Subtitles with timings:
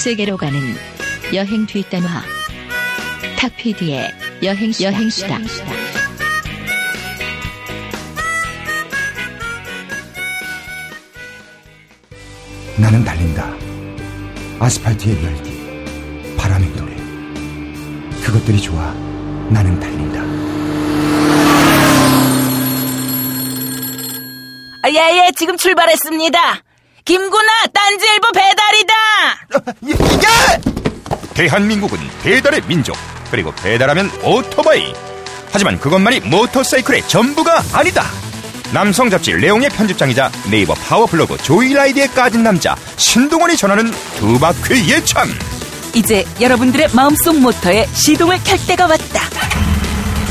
[0.00, 0.58] 세계로 가는
[1.34, 2.22] 여행 뒷단화
[3.38, 4.10] 탁피디의
[4.42, 5.38] 여행 여행수다.
[12.78, 13.52] 나는 달린다.
[14.58, 15.84] 아스팔트의 열기,
[16.38, 16.96] 바람의 노래.
[18.24, 18.94] 그것들이 좋아.
[19.50, 20.22] 나는 달린다.
[24.82, 26.62] 아, 예, 예, 지금 출발했습니다.
[27.04, 28.69] 김구나, 딴지 일보 배달이다!
[31.34, 32.96] 대한민국은 배달의 민족
[33.30, 34.92] 그리고 배달하면 오토바이
[35.52, 38.04] 하지만 그것만이 모터사이클의 전부가 아니다
[38.72, 45.28] 남성 잡지 레옹의 편집장이자 네이버 파워블로그 조이라이드에 까진 남자 신동원이 전하는 두 바퀴 예찬
[45.94, 49.20] 이제 여러분들의 마음속 모터에 시동을 켤 때가 왔다.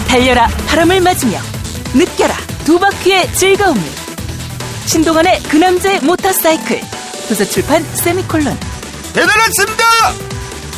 [0.08, 1.38] 달려라, 바람을 맞으며
[1.94, 3.82] 느껴라, 두 바퀴의 즐거움을.
[4.86, 6.82] 신동원의 그 남자의 모터사이클.
[7.28, 8.69] 도서출판 세미콜론.
[9.14, 9.84] 배달 왔습니다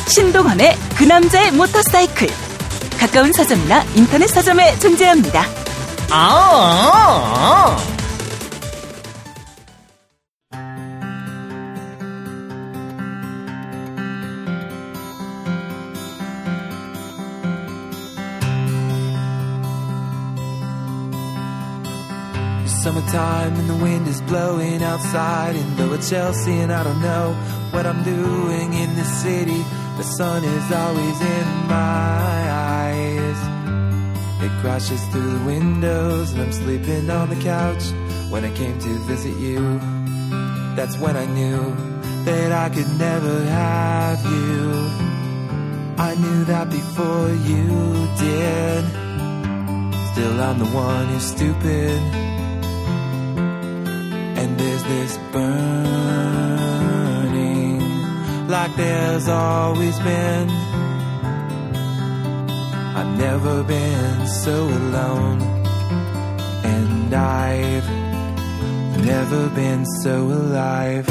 [0.06, 2.28] 신동원의 그 남자의 모터사이클.
[2.98, 5.46] 가까운 서점이나 인터넷 서점에 존재합니다.
[6.10, 7.76] 아,
[23.02, 27.34] Summertime and the wind is blowing outside in Lower Chelsea and I don't know
[27.70, 29.62] what I'm doing in this city.
[29.96, 33.38] The sun is always in my eyes.
[34.44, 37.82] It crashes through the windows and I'm sleeping on the couch
[38.30, 39.78] when I came to visit you.
[40.76, 41.74] That's when I knew
[42.24, 44.72] that I could never have you.
[45.98, 48.84] I knew that before you did.
[50.12, 52.31] Still, I'm the one who's stupid.
[54.62, 56.12] There's this burning
[58.48, 60.48] like there's always been.
[62.98, 65.42] I've never been so alone,
[66.62, 67.90] and I've
[69.04, 71.06] never been so alive.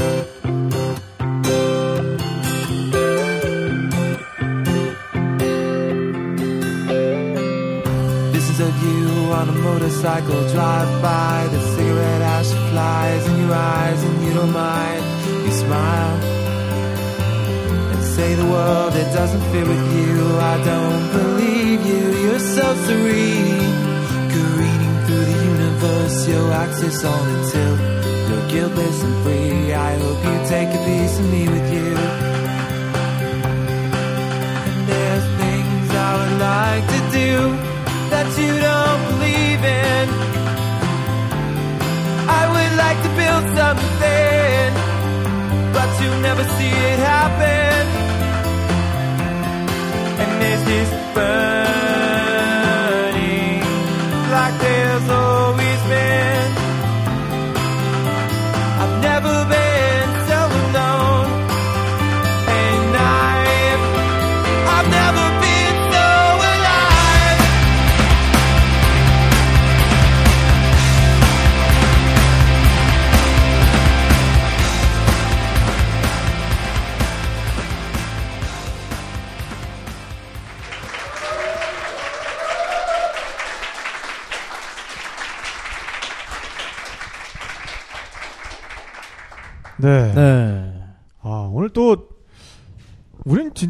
[8.31, 9.07] Visions of you
[9.40, 11.31] on a motorcycle drive by.
[13.51, 15.03] Your eyes, and you don't mind.
[15.45, 16.17] You smile
[17.91, 20.13] and say the world that doesn't fit with you.
[20.53, 22.03] I don't believe you.
[22.23, 23.73] You're so serene,
[24.34, 26.17] careening through the universe.
[26.34, 27.73] Your axis on until
[28.29, 29.73] you're guiltless and free.
[29.73, 31.91] I hope you take a piece of me with you.
[34.67, 37.34] And there's things I would like to do
[38.11, 40.21] that you don't believe in.
[42.84, 44.72] Like to build something,
[45.75, 47.84] but you never see it happen.
[50.22, 51.71] And there's this burning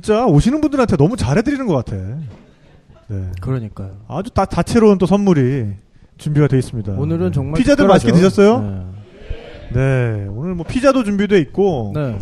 [0.02, 1.96] 진짜 오시는 분들한테 너무 잘해드리는 것 같아.
[3.08, 3.28] 네.
[3.40, 3.92] 그러니까요.
[4.08, 5.68] 아주 다, 다채로운 또 선물이
[6.18, 6.94] 준비가 되어 있습니다.
[6.94, 7.32] 오늘은 네.
[7.32, 8.08] 정말 피자들 특별하죠.
[8.08, 8.60] 맛있게 드셨어요?
[8.62, 9.74] 네.
[9.74, 10.28] 네.
[10.32, 12.18] 오늘 뭐 피자도 준비되어 있고, 네.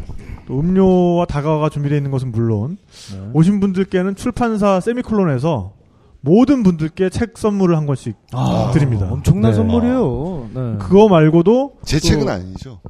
[0.45, 2.77] 또 음료와 다가가 준비되어 있는 것은 물론,
[3.13, 3.29] 네.
[3.33, 5.73] 오신 분들께는 출판사 세미콜론에서
[6.21, 9.07] 모든 분들께 책 선물을 한 권씩 아, 드립니다.
[9.09, 9.55] 엄청난 네.
[9.55, 10.49] 선물이에요.
[10.53, 10.75] 네.
[10.79, 12.81] 그거 말고도 제 또- 책은 아니죠.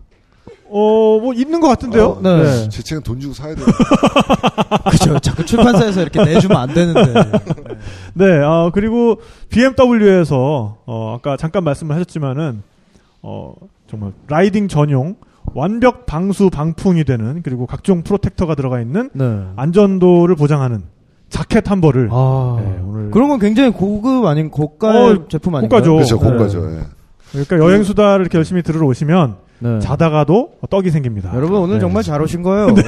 [0.72, 2.06] 어, 뭐 있는 것 같은데요.
[2.10, 2.70] 어, 네.
[2.70, 3.66] 제 책은 돈 주고 사야 돼요.
[4.92, 5.20] 그죠.
[5.20, 7.14] 자꾸 출판사에서 이렇게 내주면 안 되는데.
[8.14, 9.20] 네, 어, 그리고
[9.50, 12.62] BMW에서 어, 아까 잠깐 말씀을 하셨지만은
[13.22, 13.54] 어,
[13.88, 15.16] 정말 라이딩 전용
[15.54, 19.44] 완벽 방수 방풍이 되는 그리고 각종 프로텍터가 들어가 있는 네.
[19.56, 20.84] 안전도를 보장하는
[21.30, 22.58] 자켓 한 벌을 아.
[22.60, 25.82] 네, 오늘 그런 건 굉장히 고급 아닌 고가 어, 제품 아닌가요?
[25.82, 25.94] 고가죠.
[25.94, 26.30] 그렇죠, 네.
[26.30, 26.72] 공가죠.
[26.72, 26.80] 예.
[27.32, 29.80] 그러니까 여행 수다를 이렇게 열심히 들으러 오시면 네.
[29.80, 31.34] 자다가도 떡이 생깁니다.
[31.36, 31.80] 여러분 오늘 네.
[31.80, 32.74] 정말 잘 오신 거예요.
[32.76, 32.84] 네.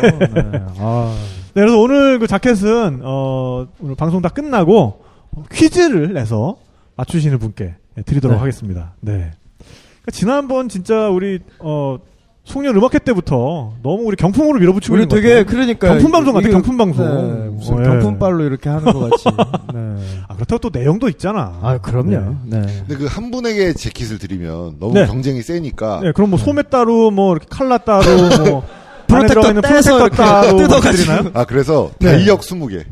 [0.79, 1.15] 아.
[1.53, 5.03] 네, 그래서 오늘 그 자켓은 어, 오늘 방송 다 끝나고
[5.51, 6.57] 퀴즈를 내서
[6.95, 7.75] 맞추시는 분께
[8.05, 8.39] 드리도록 네.
[8.39, 8.93] 하겠습니다.
[9.01, 9.11] 네.
[9.11, 11.97] 그러니까 지난번 진짜 우리 어,
[12.43, 15.43] 송년 음악회 때부터 너무 우리 경품으로 밀어붙이고 우리 있는 것 되게.
[15.43, 17.05] 그러니까 경품 방송 같아, 경품 방송.
[17.05, 17.83] 네, 무슨 어, 예.
[17.83, 19.25] 경품발로 이렇게 하는 것 같이.
[19.73, 19.97] 네.
[20.27, 21.59] 아, 그렇다고 또 내용도 있잖아.
[21.61, 22.35] 아 그럼요.
[22.45, 22.61] 네.
[22.87, 25.05] 근데 그 한 분에게 재킷을 드리면 너무 네.
[25.05, 28.03] 경쟁이 세니까 네, 그럼 뭐 소매 따로 뭐 이렇게 칼라 따로
[28.49, 28.63] 뭐
[29.11, 30.91] 프로텍터 떼서 프로텍터 뜯어가지고.
[31.03, 31.31] 드리나요?
[31.33, 32.11] 아 그래서 네.
[32.11, 32.83] 달력 20개.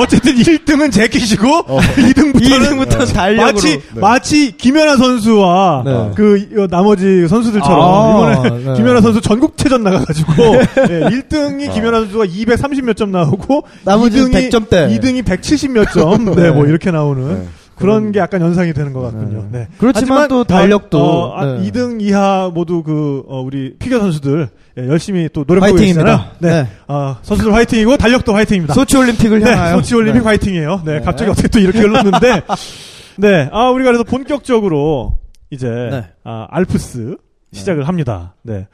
[0.00, 1.78] 어쨌든 1등은 재킷이고 어.
[1.80, 3.52] 2등부터는 2등부터 달력으로.
[3.54, 4.00] 마치 네.
[4.00, 6.10] 마치 김연아 선수와 네.
[6.14, 8.74] 그 이- 나머지 선수들처럼 아, 이번에 네.
[8.74, 14.98] 김연아 선수 전국체전 나가가지고 네, 1등이 김연아 선수가 230 몇 점 나오고 2등이 100점대.
[15.00, 16.50] 2등이 170 몇 점, 네, 네.
[16.50, 17.48] 뭐 이렇게 나오는 네.
[17.76, 19.48] 그런 게 약간 연상이 되는 것 같군요.
[19.50, 19.66] 네.
[19.78, 21.70] 그렇지만 또 달력도 어, 아, 네.
[21.70, 24.48] 2등 이하 모두 그 어, 우리 피겨 선수들
[24.78, 26.04] 예, 열심히 또 노력하고 화이팅입니다.
[26.04, 26.30] 계시잖아요.
[26.38, 26.62] 네.
[26.62, 26.68] 네.
[26.86, 28.74] 아, 선수들 화이팅이고 달력도 화이팅입니다.
[28.74, 29.76] 소치 올림픽을 네, 향하여.
[29.76, 30.24] 소치 올림픽 네.
[30.24, 30.82] 화이팅이에요.
[30.84, 31.00] 네, 네.
[31.00, 32.42] 갑자기 어떻게 또 이렇게 흘렀는데,
[33.18, 35.18] 네, 아 우리가 그래서 본격적으로
[35.50, 36.04] 이제 네.
[36.24, 37.16] 아, 알프스
[37.52, 38.34] 시작을 합니다.
[38.42, 38.66] 네,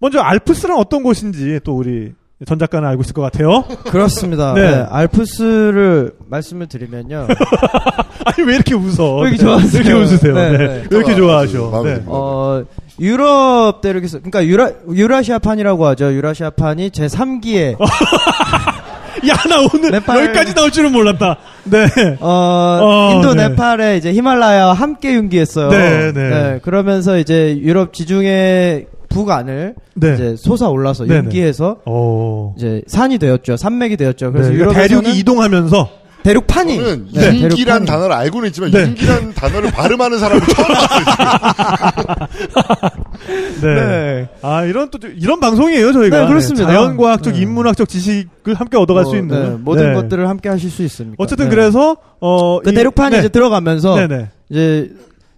[0.00, 2.12] 먼저 알프스는 어떤 곳인지 또 우리
[2.46, 3.62] 전 작가는 알고 있을 것 같아요.
[3.84, 4.52] 그렇습니다.
[4.54, 4.68] 네.
[4.70, 4.86] 네.
[4.90, 7.28] 알프스를 말씀을 드리면요.
[8.26, 9.16] 아니 왜 이렇게 웃어?
[9.20, 9.72] 왜 이렇게 네, 좋아하세요?
[9.82, 10.34] 왜 이렇게 웃으세요?
[10.34, 10.66] 네, 네, 네.
[10.90, 11.68] 왜 이렇게 좋아하셔?
[11.70, 12.02] 마음에 네.
[12.06, 12.64] 어,
[13.00, 16.12] 유럽 대륙에서, 그러니까 유라, 유라시아판이라고 하죠.
[16.14, 17.76] 유라시아판이 제 3기에,
[19.28, 21.36] 야, 나 오늘 네팔- 여기까지 나올 줄은 몰랐다.
[21.64, 21.86] 네.
[22.20, 23.48] 어, 어, 인도 네.
[23.48, 25.70] 네팔에 이제 히말라야와 함께 융기했어요.
[25.70, 26.60] 네, 네.
[26.62, 30.14] 그러면서 이제 유럽 지중해 북안을 네.
[30.14, 31.16] 이제 솟아 올라서 네, 네.
[31.18, 32.52] 융기해서 어.
[32.58, 33.56] 이제 산이 되었죠.
[33.56, 34.32] 산맥이 되었죠.
[34.32, 35.88] 그래서 그러니까 유럽에서는 대륙이 이동하면서
[36.24, 37.86] 대륙판이 저는 네, 윤기란 대륙판이.
[37.86, 38.80] 단어를 알고는 있지만 네.
[38.80, 42.28] 윤기란 단어를 발음하는 사람을 처음 봤어요.
[43.62, 43.74] 네.
[43.74, 44.28] 네.
[44.42, 46.22] 아, 이런 또 이런 방송이에요, 저희가.
[46.22, 46.66] 네, 그렇습니다.
[46.66, 47.40] 자연과학적 네.
[47.42, 49.94] 인문학적 지식을 함께 얻어갈 어, 수 있는 네, 모든 네.
[49.94, 51.16] 것들을 함께 하실 수 있습니다.
[51.18, 51.54] 어쨌든 네.
[51.54, 53.18] 그래서 어 그 이- 대륙판이 네.
[53.20, 54.30] 이제 들어가면서 네, 네.
[54.48, 54.90] 이제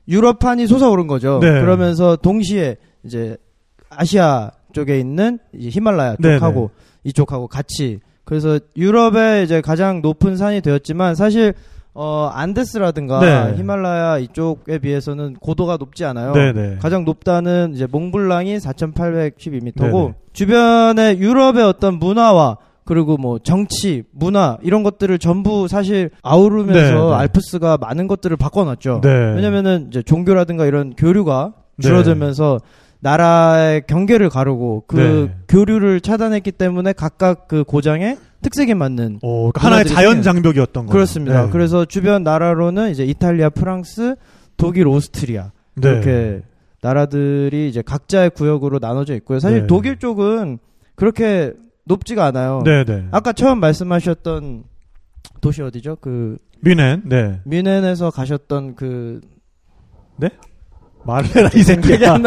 [0.09, 1.41] 유럽판이 솟아오른 거죠.
[1.43, 1.50] 네.
[1.61, 3.37] 그러면서 동시에 이제
[3.91, 6.71] 아시아 쪽에 있는 이제 히말라야 네, 쪽하고
[7.05, 11.55] 이쪽하고 같이 그래서 유럽의 이제 가장 높은 산이 되었지만 사실
[11.94, 13.56] 어 안데스라든가 네.
[13.56, 16.32] 히말라야 이쪽에 비해서는 고도가 높지 않아요.
[16.32, 16.76] 네, 네.
[16.82, 20.14] 가장 높다는 이제 몽블랑이 4,812m고 네네.
[20.34, 27.14] 주변에 유럽의 어떤 문화와 그리고 뭐 정치, 문화 이런 것들을 전부 사실 아우르면서 네, 네.
[27.14, 29.00] 알프스가 많은 것들을 바꿔놨죠.
[29.02, 29.34] 네.
[29.34, 31.82] 왜냐면은 이제 종교라든가 이런 교류가 네.
[31.82, 32.58] 줄어들면서
[33.06, 35.37] 나라의 경계를 가르고 그 네.
[35.47, 40.23] 교류를 차단했기 때문에 각각 그 고장의 특색에 맞는 어, 그러니까 하나의 자연.
[40.23, 40.93] 장벽이었던 거죠.
[40.93, 41.44] 그렇습니다.
[41.44, 41.50] 네.
[41.53, 44.17] 그래서 주변 나라로는 이제 이탈리아, 프랑스,
[44.56, 45.88] 독일, 오스트리아 네.
[45.88, 46.43] 이렇게
[46.82, 49.38] 나라들이 이제 각자의 구역으로 나눠져 있고요.
[49.38, 49.67] 사실 네.
[49.69, 50.59] 독일 쪽은
[50.97, 51.52] 그렇게
[51.85, 52.62] 높지가 않아요.
[52.64, 53.06] 네, 네.
[53.12, 54.64] 아까 처음 말씀하셨던
[55.41, 55.99] 도시 어디죠?
[56.00, 57.02] 그 뮌헨.
[57.05, 57.41] 네.
[57.44, 59.20] 뮌헨에서 가셨던 그
[61.06, 62.19] 말을 해라 이 새끼야.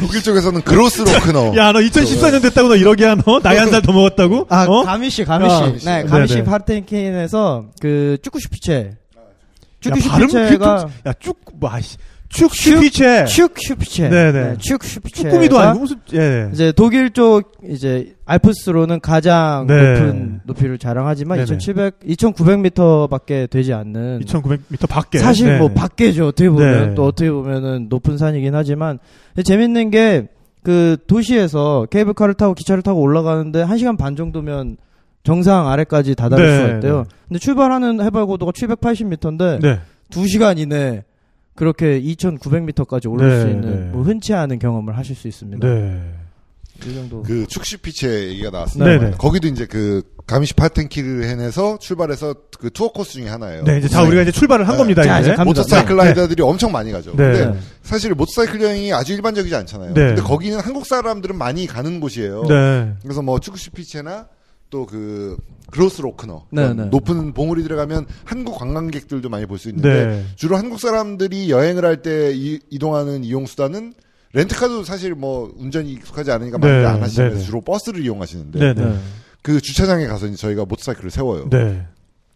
[0.00, 1.56] 독일 쪽에서는 그로스로크너.
[1.56, 3.40] 야, 너 2014년 됐다고 너 이러게 하노?
[3.42, 4.46] 나이 한 살 더 먹었다고?
[4.50, 4.82] 아 어?
[4.84, 6.44] 가미시 가미시 아, 네 가미시 네네.
[6.44, 11.96] 파르텐킨에서 그 쭈쿠슈피체 야, 발음 쭈쿠슈피체가 휘- 야, 쭉, 뭐, 아이씨.
[12.34, 13.26] 축 슈피체.
[13.26, 14.56] 슈슈피체 네네.
[14.58, 16.50] 쭈쿠슈피체 쭈꾸미도 아니고 무슨, 예.
[16.52, 19.92] 이제 독일 쪽 이제 알프스로는 가장 네.
[19.92, 21.44] 높은 높이를 자랑하지만 네네.
[21.44, 25.18] 2,700, 2,900m밖에 되지 않는 2900m 밖에.
[25.18, 25.58] 사실 네.
[25.58, 26.28] 뭐 밖에죠.
[26.28, 26.94] 어떻게 보면 네.
[26.94, 28.98] 또 어떻게 보면은 높은 산이긴 하지만
[29.42, 30.28] 재밌는 게
[30.64, 34.78] 그 도시에서 케이블카를 타고 기차를 타고 올라가는데 1시간 반 정도면
[35.22, 36.96] 정상 아래까지 다다를 네, 수가 있대요.
[37.02, 37.04] 네.
[37.28, 39.80] 근데 출발하는 해발 고도가 780m인데 네.
[40.10, 41.04] 2시간 이내
[41.54, 43.90] 그렇게 2,900m까지 오를 네, 수 있는 네.
[43.92, 45.66] 뭐 흔치 않은 경험을 하실 수 있습니다.
[45.66, 46.14] 네.
[46.84, 47.22] 이 정도.
[47.22, 48.90] 그 축시피체 얘기가 나왔습니다.
[48.90, 49.16] 네, 네.
[49.16, 53.62] 거기도 이제 그 가미시 파텐키르헨에서 출발해서 그 투어 코스 중에 하나예요.
[53.62, 54.78] 네, 이제 다 우리가 이제 출발을 한 네.
[54.78, 55.36] 겁니다, 자, 이제.
[55.36, 56.04] 모터사이클 네.
[56.04, 57.10] 라이더들이 엄청 많이 가죠.
[57.10, 57.16] 네.
[57.16, 59.94] 근데 사실 모터사이클 여행이 아주 일반적이지 않잖아요.
[59.94, 60.06] 네.
[60.06, 62.44] 근데 거기는 한국 사람들은 많이 가는 곳이에요.
[62.48, 62.94] 네.
[63.02, 64.26] 그래서 뭐 축시피체나
[64.74, 65.36] 또 그
[65.70, 66.84] 그로스 로크너 네, 그런 네.
[66.86, 70.24] 높은 봉우리 들어가면 한국 관광객들도 많이 볼 수 있는데 네.
[70.34, 72.32] 주로 한국 사람들이 여행을 할 때
[72.70, 73.94] 이동하는 이용 수단은
[74.32, 77.38] 렌트카도 사실 뭐 운전이 익숙하지 않으니까 많이 네, 안 네, 네.
[77.38, 78.84] 주로 버스를 이용하시는데 네, 네.
[78.84, 78.96] 네.
[79.42, 81.48] 그 주차장에 가서 저희가 모터사이클을 세워요.
[81.50, 81.86] 네.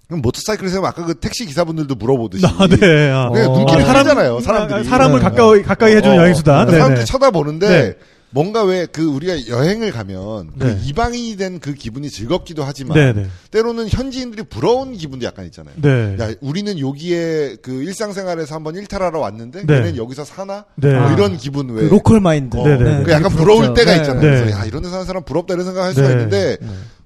[0.07, 3.11] 그럼 모터사이클을 세우면 아까 그 택시 기사분들도 물어보듯이 아, 네.
[3.11, 3.27] 아.
[3.27, 3.33] 어.
[3.59, 4.41] 눈길을 아, 사람- 끌잖아요.
[4.41, 4.85] 사람들이.
[4.85, 5.25] 사람을 네.
[5.25, 6.67] 가까이, 가까이 해주는 어, 여행수단.
[6.67, 6.73] 네.
[6.73, 7.05] 사람들이 네.
[7.05, 7.95] 쳐다보는데 네.
[8.31, 10.65] 뭔가 왜 그 우리가 여행을 가면 네.
[10.67, 13.27] 그 이방인이 된 그 기분이 즐겁기도 하지만 네, 네.
[13.51, 15.75] 때로는 현지인들이 부러운 기분도 약간 있잖아요.
[15.81, 16.17] 네.
[16.21, 19.75] 야, 우리는 여기에 그 일상생활에서 한번 일탈하러 왔는데 네.
[19.75, 20.65] 얘는 여기서 사나?
[20.77, 20.93] 네.
[20.95, 21.13] 뭐 아.
[21.15, 21.89] 이런 기분 그 왜?
[21.89, 22.57] local mind.
[22.57, 23.03] 어, 네, 네.
[23.03, 23.75] 그 약간 되게 부러울.
[23.75, 23.97] 때가 네.
[23.99, 24.21] 있잖아요.
[24.21, 24.41] 네.
[24.43, 26.13] 그래서 야 이런 데 사는 사람 부럽다 이런 생각할 수가 네.
[26.15, 26.57] 있는데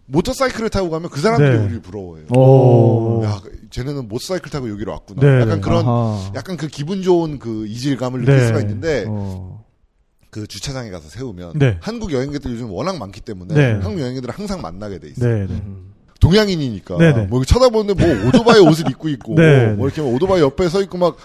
[0.06, 1.56] 모터사이클을 타고 가면 그 사람들이 네.
[1.64, 2.26] 우리를 부러워해요.
[2.36, 3.22] 오.
[3.24, 5.22] 야, 쟤네는 모터사이클 타고 여기로 왔구나.
[5.22, 5.40] 네.
[5.42, 6.32] 약간 그런 아하.
[6.34, 8.32] 약간 그 기분 좋은 그 이질감을 네.
[8.32, 9.61] 느낄 수가 있는데 어.
[10.32, 11.76] 그 주차장에 가서 세우면 네.
[11.82, 13.72] 한국 여행객들이 요즘 워낙 많기 때문에 네.
[13.82, 15.28] 한국 여행객들을 항상 만나게 돼 있어요.
[15.28, 15.62] 네, 네.
[16.20, 17.26] 동양인이니까 네, 네.
[17.26, 21.16] 뭐 쳐다보는데 뭐 오토바이 옷을 입고 있고 네, 뭐 이렇게 오토바이 옆에 서 있고 막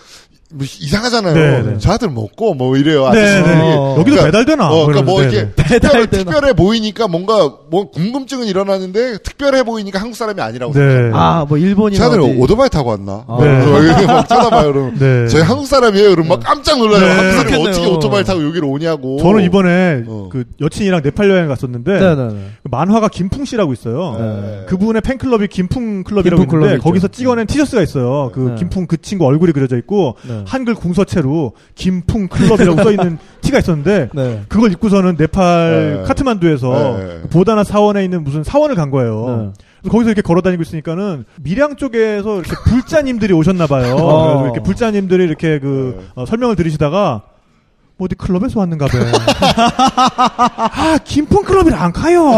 [0.54, 1.34] 뭐 이상하잖아요.
[1.34, 1.78] 네, 네.
[1.78, 3.10] 저한테 먹고 뭐 이래요.
[3.10, 3.42] 네.
[3.42, 3.52] 네.
[3.76, 4.70] 어, 여기도 그러니까- 배달되나?
[4.72, 5.22] 어, 그러니까 뭐.
[5.22, 6.08] 이렇게 네, 특별?
[6.08, 10.80] 특별해 보이니까 뭔가 뭐 궁금증은 일어나는데 특별해 보이니까 한국 사람이 아니라고 네.
[10.80, 11.12] 생각해요.
[11.16, 12.40] 아, 뭐 일본이나 저한테 어디.
[12.40, 13.26] 오토바이 타고 왔나?
[13.28, 13.38] 아.
[13.42, 13.66] 네.
[13.66, 14.72] 뭐 막 쳐다봐요.
[14.74, 15.28] 그럼 네.
[15.28, 16.12] 저희 한국 사람이에요.
[16.12, 17.00] 그럼 막 깜짝 놀라요.
[17.02, 17.08] 네.
[17.08, 17.70] 한국 사람이 그렇겠네요.
[17.70, 19.18] 어떻게 오토바이 타고 여기로 오냐고.
[19.20, 20.30] 저는 이번에 어.
[20.32, 22.30] 그 여친이랑 네팔 여행 갔었는데 네네네.
[22.64, 24.16] 그 만화가 김풍 씨라고 있어요.
[24.18, 24.66] 네.
[24.68, 26.82] 그분의 팬클럽이 김풍 클럽이라고 김풍 있는데.
[26.82, 28.32] 거기서 찍어낸 티셔츠가 있어요.
[28.34, 28.56] 그 네.
[28.60, 30.44] 김풍 그 친구 얼굴이 그려져 있고 네.
[30.48, 34.44] 한글 궁서체로 김풍 클럽이라고 써 있는 티가 있었는데 네.
[34.48, 36.04] 그걸 입고서는 네팔 네.
[36.08, 37.20] 카트만두에서 네.
[37.24, 39.54] 그 보다나 사원에 있는 무슨 사원을 간 거예요.
[39.90, 43.96] 거기서 이렇게 걸어 다니고 있으니까는 밀양 쪽에서 이렇게 불자님들이 오셨나 봐요.
[43.98, 44.44] 어.
[44.44, 46.06] 이렇게 불자님들이 이렇게 그 네.
[46.16, 47.37] 어, 설명을 들으시다가 뭐
[48.00, 48.98] 어디 클럽에서 왔는가 봐.
[50.72, 52.30] 아, 김풍 클럽이라 안 가요.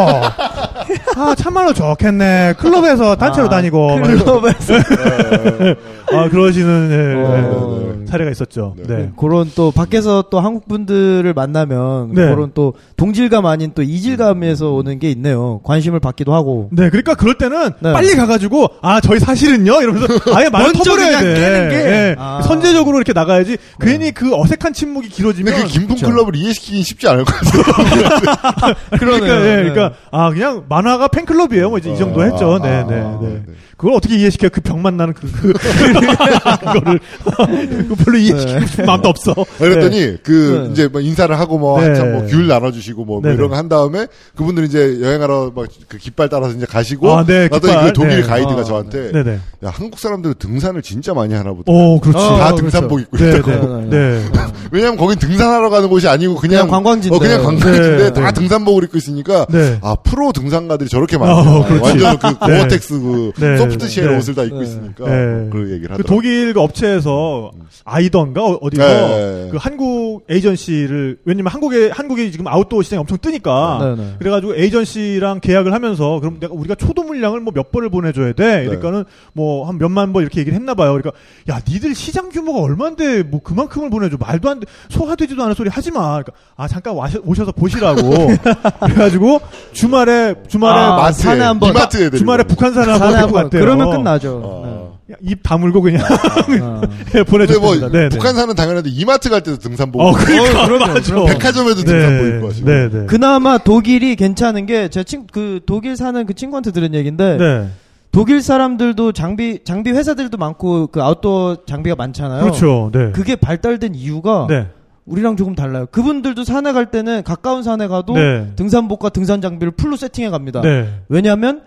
[1.17, 2.53] 아, 참말로 좋겠네.
[2.57, 4.01] 클럽에서 단체로 아, 다니고.
[4.01, 4.73] 클럽에서.
[6.13, 7.99] 아, 그러시는 예, 어.
[8.01, 8.73] 예, 사례가 있었죠.
[8.77, 8.87] 네.
[8.87, 9.11] 네.
[9.17, 12.21] 그런 또 밖에서 또 한국 분들을 만나면 네.
[12.29, 15.59] 그런 또 동질감 아닌 또 이질감에서 오는 게 있네요.
[15.63, 16.69] 관심을 받기도 하고.
[16.71, 17.93] 네, 그러니까 그럴 때는 네.
[17.93, 21.33] 빨리 가가지고 아 저희 사실은요 이러면서 아예 말을 터버려야 그냥 돼.
[21.39, 21.75] 깨는 게.
[21.75, 22.15] 예.
[22.17, 22.41] 아.
[22.43, 23.57] 선제적으로 이렇게 나가야지.
[23.81, 26.07] 괜히 그 어색한 침묵이 길어지면 근데 그 김풍 그쵸.
[26.07, 28.73] 클럽을 이해시키긴 쉽지 않을 것 같아요.
[28.99, 29.69] 그러니까 예, 네.
[29.69, 31.69] 그러니까 아 그냥 만화가 팬클럽이에요.
[31.69, 32.55] 뭐 이제 이 정도 아, 했죠.
[32.55, 33.27] 아, 네, 아, 네, 아, 네.
[33.27, 33.41] 네.
[33.77, 34.49] 그걸 어떻게 이해시켜?
[34.49, 36.99] 그 병만 나는 그, 그, 그거를.
[37.87, 39.33] 그 별로 이해시키고 싶은 마음도 없어.
[39.57, 40.71] 그랬더니 그 네.
[40.71, 41.87] 이제 뭐 인사를 하고 뭐 네.
[41.87, 43.31] 한참 뭐 귤 나눠주시고 뭐, 뭐.
[43.31, 47.47] 이런 거 한 다음에 그분들이 이제 여행하러 막 그 깃발 따라서 이제 가시고 아, 네,
[47.49, 47.85] 나더니 깃발.
[47.85, 48.27] 그 독일 네.
[48.27, 49.39] 가이드가 아, 저한테 네, 네.
[49.65, 51.71] 야 한국 사람들은 등산을 진짜 많이 하나 보다.
[51.71, 52.17] 오, 그렇지.
[52.17, 52.61] 어, 다 그렇죠.
[52.63, 53.77] 등산복 입고 네, 있다고.
[53.85, 54.23] 네, 네.
[54.71, 57.15] 왜냐면 거긴 등산하러 가는 곳이 아니고 그냥, 그냥 관광지인데.
[57.15, 58.31] 어, 그냥 관광지인데 네, 다 네.
[58.34, 59.79] 등산복을 입고 있으니까 네.
[59.81, 61.36] 아 프로 등산가들이 저렇게 많아요.
[61.38, 61.65] 어.
[61.81, 62.58] 완전 그 네.
[62.58, 63.58] 고어텍스 그 네.
[63.57, 64.17] soft shell 네.
[64.17, 64.63] 옷을 다 입고 네.
[64.65, 65.50] 있으니까 네.
[65.51, 66.03] 그 얘기를 그 하더라고요.
[66.03, 67.51] 독일 그 업체에서
[67.86, 69.48] 아이던가 어- 어디서 네.
[69.51, 73.96] 그 한국 에이전시를 왜냐면 한국에 한국이 지금 아웃도어 시장이 엄청 뜨니까.
[74.19, 79.05] 그래가지고 agency랑 계약을 하면서 그럼 내가 우리가 초도 물량을 뭐 몇 번을 보내줘야 돼 그러니까는
[79.34, 81.12] 뭐 한 몇만 번 이렇게 얘기를 했나 봐요 그러니까
[81.50, 85.69] 야 니들 시장 규모가 얼마인데 뭐 그만큼을 보내줘 말도 안 돼 소화되지 도 않은 소리
[85.69, 88.01] 하지 마 그러니까 아 잠깐 와셔, 오셔서 보시라고
[88.81, 89.41] 그래가지고
[89.74, 93.91] 주말에 주말에 아, 마트에 산에 한번 이마트 애들 주말에 북한산에 산에 한번 데리고 한번 그러면
[93.91, 94.41] 끝나죠.
[94.43, 95.00] 어.
[95.12, 96.03] 야, 입 다물고 그냥
[96.50, 96.59] 네.
[96.59, 96.81] 어.
[96.81, 97.89] 근데 뭐 보내줬습니다.
[97.89, 98.09] 네, 네.
[98.09, 101.01] 북한산은 당연한데 이마트 갈 때도 등산복 어, 그러니까 어, 맞아.
[101.01, 101.25] 그럼요.
[101.25, 103.05] 백화점에도 등산복 입고 하시고 네, 네.
[103.07, 107.69] 그나마 독일이 괜찮은 게 제 친 그 독일 사는 그 친구한테 들은 얘기인데 네.
[108.12, 112.41] 독일 사람들도 장비 장비 회사들도 많고 그 아웃도어 장비가 많잖아요.
[112.41, 112.89] 그렇죠.
[112.93, 113.12] 네.
[113.12, 114.67] 그게 발달된 이유가 네.
[115.09, 115.87] 우리랑 조금 달라요.
[115.91, 118.51] 그분들도 산에 갈 때는 가까운 산에 가도 네.
[118.55, 120.61] 등산복과 등산 장비를 풀로 세팅해 갑니다.
[120.61, 120.87] 네.
[121.09, 121.61] 왜냐하면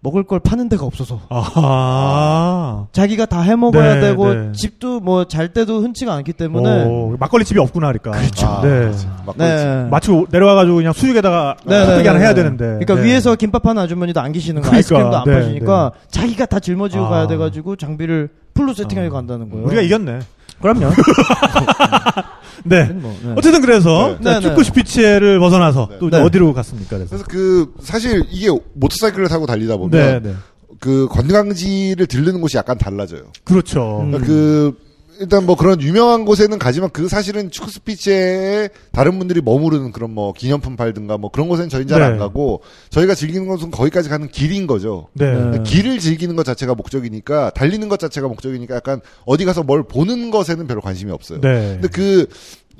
[0.00, 2.86] 먹을 걸 파는 데가 없어서 아하.
[2.92, 4.52] 자기가 다 해 먹어야 네, 되고 네.
[4.52, 8.12] 집도 뭐 잘 때도 흔치가 않기 때문에 오, 막걸리 집이 없구나, 그러니까.
[8.46, 8.92] 아, 네.
[9.36, 9.88] 네.
[9.90, 12.34] 마치고 내려와 가지고 그냥 수육에다가 네, 네, 네, 하나 네, 해야 네.
[12.34, 12.64] 되는데.
[12.64, 13.02] 그러니까 네.
[13.04, 17.06] 위에서 김밥 하는 아주머니도 안 계시는 거 그러니까, 아이스크림도 안 네, 파시니까 자기가 다 짊어지고
[17.06, 17.08] 아.
[17.08, 19.18] 가야 돼 가지고 장비를 full로 세팅하고 아.
[19.18, 19.66] 간다는 거예요.
[19.66, 20.20] 우리가 이겼네.
[20.62, 20.90] 그럼요.
[22.64, 22.84] 네.
[22.84, 23.34] 뭐, 네.
[23.36, 24.24] 어쨌든 그래서 네.
[24.24, 24.64] 자, 네, 추크 네.
[24.64, 26.20] 슈피체를 벗어나서 또 네.
[26.20, 26.96] 어디로 갔습니까?
[26.96, 27.10] 그래서.
[27.10, 30.34] 그래서 그 사실 이게 모터사이클을 타고 달리다 보면 네, 네.
[30.80, 33.22] 그 관광지를 들르는 곳이 약간 달라져요.
[33.44, 34.00] 그렇죠.
[34.02, 34.10] 음.
[34.10, 34.87] 그러니까 그
[35.20, 40.76] 일단 뭐 그런 유명한 곳에는 가지만 그 사실은 추크슈피체에 다른 분들이 머무르는 그런 뭐 기념품
[40.76, 42.18] 팔든가 뭐 그런 곳에는 저희는 잘 안 네.
[42.18, 45.08] 가고 저희가 즐기는 것은 거기까지 가는 길인 거죠.
[45.14, 45.32] 네.
[45.32, 45.62] 네.
[45.62, 50.66] 길을 즐기는 것 자체가 목적이니까 달리는 것 자체가 목적이니까 약간 어디 가서 뭘 보는 것에는
[50.66, 51.40] 별로 관심이 없어요.
[51.40, 51.78] 네.
[51.80, 52.26] 근데 그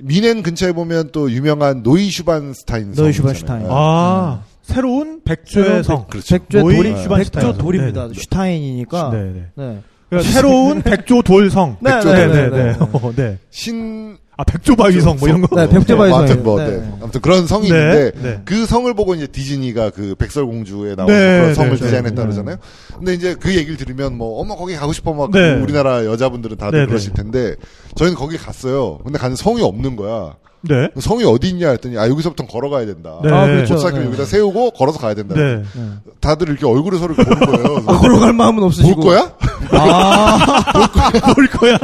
[0.00, 3.62] 뮌헨 근처에 보면 또 유명한 노이슈반슈타인 성 노이슈반슈타인.
[3.62, 3.76] 있잖아요.
[3.76, 6.06] 아, 새로운 백조의 성.
[6.08, 6.38] 그렇죠.
[6.38, 7.46] 백조 노이 돌이 슈반슈타인.
[7.46, 8.02] 백조 돌입니다.
[8.06, 8.20] 네, 네.
[8.20, 9.10] Stein이니까.
[9.56, 9.82] 네.
[10.10, 10.22] 네, 네.
[10.22, 10.22] 네.
[10.22, 11.76] 그러니까 새로운 백조 돌성.
[11.80, 12.72] 네, 백조 네, 네, 네, 네, 네.
[12.72, 12.76] 네.
[12.80, 13.38] 어, 네.
[13.50, 15.56] 신 아, 백조바위성 뭐 이런 거.
[15.56, 16.32] 네, 백조바위 뭐, 성이에요.
[16.32, 16.70] 아무튼 뭐, 네.
[16.70, 16.92] 네.
[17.00, 18.40] 아무튼 그런 성이 네, 있는데 네.
[18.44, 22.22] 그 성을 보고 이제 디즈니가 그 백설공주에 나오는 네, 그런 성을 네, 디자인했다 네.
[22.22, 22.56] 그러잖아요.
[22.96, 25.56] 근데 이제 그 얘기를 들으면 뭐 어머 거기 가고 싶어 막 네.
[25.56, 27.56] 그 우리나라 여자분들은 다들 네, 그러실 텐데
[27.96, 28.98] 저희는 거기 갔어요.
[29.02, 30.34] 근데 가는 성이 없는 거야.
[30.60, 30.88] 네.
[31.00, 33.18] 성이 어디 있냐 했더니 아 여기서부터 걸어가야 된다.
[33.24, 33.32] 네.
[33.32, 33.74] 아, 그렇죠.
[33.74, 34.06] 모터사이클 네.
[34.06, 35.34] 여기다 세우고 걸어서 가야 된다.
[35.34, 35.62] 네.
[36.20, 37.82] 다들 이렇게 얼굴을 서로 보는 거예요.
[37.86, 39.00] 아, 걸어갈 마음은 볼 없으시고.
[39.00, 39.32] 거야?
[41.34, 41.78] 볼 거야.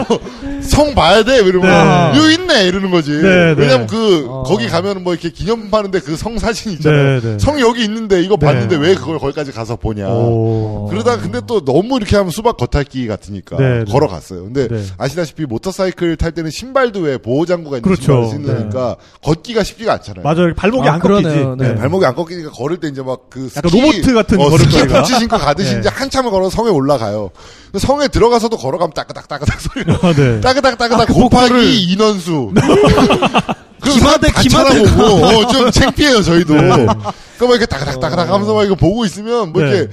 [0.62, 2.18] 성 봐야 돼 이러면 네.
[2.18, 3.10] 여기 있네 이러는 거지.
[3.12, 3.54] 네, 네.
[3.56, 4.42] 왜냐면 그 어.
[4.44, 7.20] 거기 가면 뭐 이렇게 기념품 파는데 그 성 사진 있잖아요.
[7.20, 7.38] 네, 네.
[7.38, 8.46] 성이 여기 있는데 이거 네.
[8.46, 10.08] 봤는데 왜 그걸 거기까지 가서 보냐.
[10.08, 10.86] 오.
[10.90, 13.92] 그러다 근데 또 너무 이렇게 하면 수박 겉핥기 같으니까 네, 네.
[13.92, 14.44] 걸어갔어요.
[14.44, 14.82] 근데 네.
[14.96, 18.28] 아시다시피 모터사이클 탈 때는 신발도 왜 보호 장구가 있는 그렇죠.
[18.30, 20.22] 신발을 신으니까 걷기가 쉽지가 않잖아요.
[20.22, 20.54] 맞아요.
[20.54, 21.28] 발목이 아, 안 꺾이지.
[21.28, 21.54] 네.
[21.58, 25.02] 네, 발목이 안 꺾이니까 걸을 때 이제 막그 약간 로보트 같은 어, 스키 걸음걸이가.
[25.02, 25.80] 부츠 신고 가듯이 네.
[25.80, 27.30] 이제 한참을 걸어 성에 올라가요.
[27.74, 30.40] 그 성에 들어가서도 걸어가면 따그닥 따그닥 소리가 아, 네.
[30.40, 32.52] 따그닥 따그닥 아, 그 곱하기 복도를- 인원수.
[33.82, 34.78] 기마대, 다 기마대.
[34.84, 36.54] 쳐다보고 어, 좀 창피해요 저희도.
[36.54, 36.60] 네.
[36.68, 39.70] 그러니까 막 이렇게 따그닥 따그닥 하면서 막 이거 보고 있으면 뭐 네.
[39.70, 39.92] 이렇게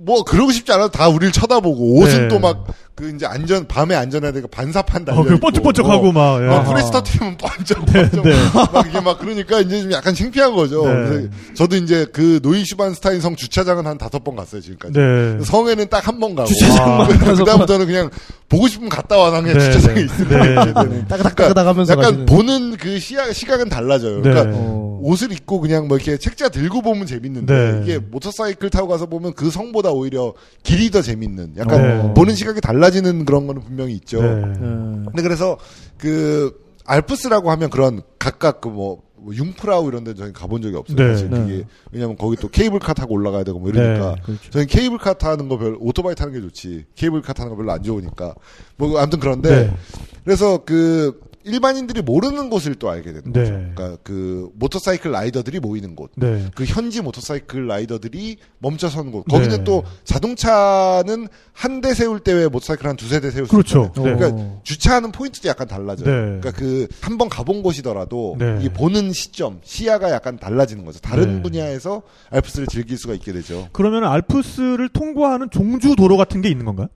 [0.00, 2.28] 뭐 그러고 싶지 않아도 다 우리를 쳐다보고 옷은 네.
[2.28, 6.42] 또막 그 이제 안전 밤에 안전해야 되니까 반사판 달려 어, 그 번쩍번쩍하고 막.
[6.42, 6.46] 예.
[6.46, 8.32] 막 플래시 터트리면 번쩍 번쩍 네.
[8.72, 10.84] 막 이게 막 그러니까 이제 좀 약간 창피한 거죠.
[10.86, 10.92] 네.
[11.08, 14.94] 그래서 저도 이제 그 노이 슈반스타인 성 주차장은 한 다섯 번 갔어요 지금까지.
[14.98, 15.38] 네.
[15.44, 18.10] 성에는 딱 한 번 가고 주차장만 그 다섯 다음부터는 그냥
[18.48, 20.04] 보고 싶으면 갔다 와나 그냥 네, 주차장에 네.
[20.04, 20.28] 있으면
[20.64, 20.74] 네.
[20.74, 21.08] 되는.
[21.08, 22.26] 따그닥따그닥 하면서 약간 가시는.
[22.26, 24.22] 보는 그 시야 시각은 달라져요.
[24.22, 24.30] 네.
[24.30, 24.87] 그러니까 어.
[25.00, 27.80] 옷을 입고 그냥 뭐 이렇게 책자 들고 보면 재밌는데 네.
[27.82, 32.14] 이게 모터사이클 타고 가서 보면 그 성보다 오히려 길이 더 재밌는 약간 네.
[32.14, 34.22] 보는 시각이 달라지는 그런 거는 분명히 있죠.
[34.22, 34.34] 네.
[34.46, 34.54] 네.
[34.54, 35.58] 근데 그래서
[35.96, 40.96] 그 알프스라고 하면 그런 각각 그뭐 뭐 융프라우 이런 데 저희 가본 적이 없어요.
[40.96, 41.12] 네.
[41.12, 41.38] 사실 네.
[41.38, 44.50] 그게 왜냐면 거기 또 케이블카 타고 올라가야 되고 뭐 이러니까 네, 그렇죠.
[44.50, 48.34] 저는 케이블카 타는 거 별로 오토바이 타는 게 좋지 케이블카 타는 거 별로 안 좋으니까
[48.76, 49.76] 뭐 아무튼 그런데 네.
[50.24, 53.40] 그래서 그 일반인들이 모르는 곳을 또 알게 되는 네.
[53.40, 53.52] 거죠.
[53.52, 56.10] 그러니까 그 모터사이클 라이더들이 모이는 곳.
[56.16, 56.46] 네.
[56.54, 59.24] 그 현지 모터사이클 라이더들이 멈춰서는 곳.
[59.24, 59.64] 거기는 네.
[59.64, 63.86] 또 자동차는 한 대 세울 때 왜 모터사이클 한 두세 대 세울 수 그렇죠.
[63.86, 64.14] 있잖아요.
[64.14, 64.18] 네.
[64.18, 66.06] 그러니까 주차하는 포인트도 약간 달라져요.
[66.06, 66.40] 네.
[66.40, 68.60] 그러니까 그 한 번 가본 곳이더라도 네.
[68.62, 71.00] 이 보는 시점, 시야가 약간 달라지는 거죠.
[71.00, 71.42] 다른 네.
[71.42, 73.68] 분야에서 알프스를 즐길 수가 있게 되죠.
[73.72, 76.86] 그러면 알프스를 통과하는 종주 도로 같은 게 있는 건가요?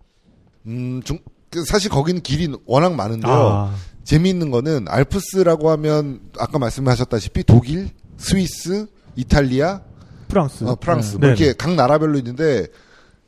[0.67, 1.19] 음, 중,
[1.51, 3.33] 그 사실 거기는 길이 워낙 많은데요.
[3.33, 9.81] 아, 재미있는 거는 알프스라고 하면 아까 말씀하셨다시피 독일, 스위스, 이탈리아,
[10.29, 10.65] 프랑스.
[10.65, 11.19] 어, 프랑스 네.
[11.19, 11.57] 뭐 이렇게 네네.
[11.59, 12.67] 각 나라별로 있는데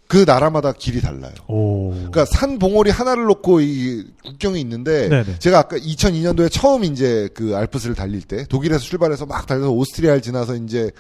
[0.06, 1.32] 그 나라마다 길이 달라요.
[1.48, 1.90] 오.
[1.90, 5.38] 그러니까 산 봉우리 하나를 놓고 이 국경이 있는데 네네.
[5.38, 10.56] 제가 아까 2002년도에 처음 이제 그 알프스를 달릴 때 독일에서 출발해서 막 달려서 오스트리아를 지나서
[10.56, 10.90] 이제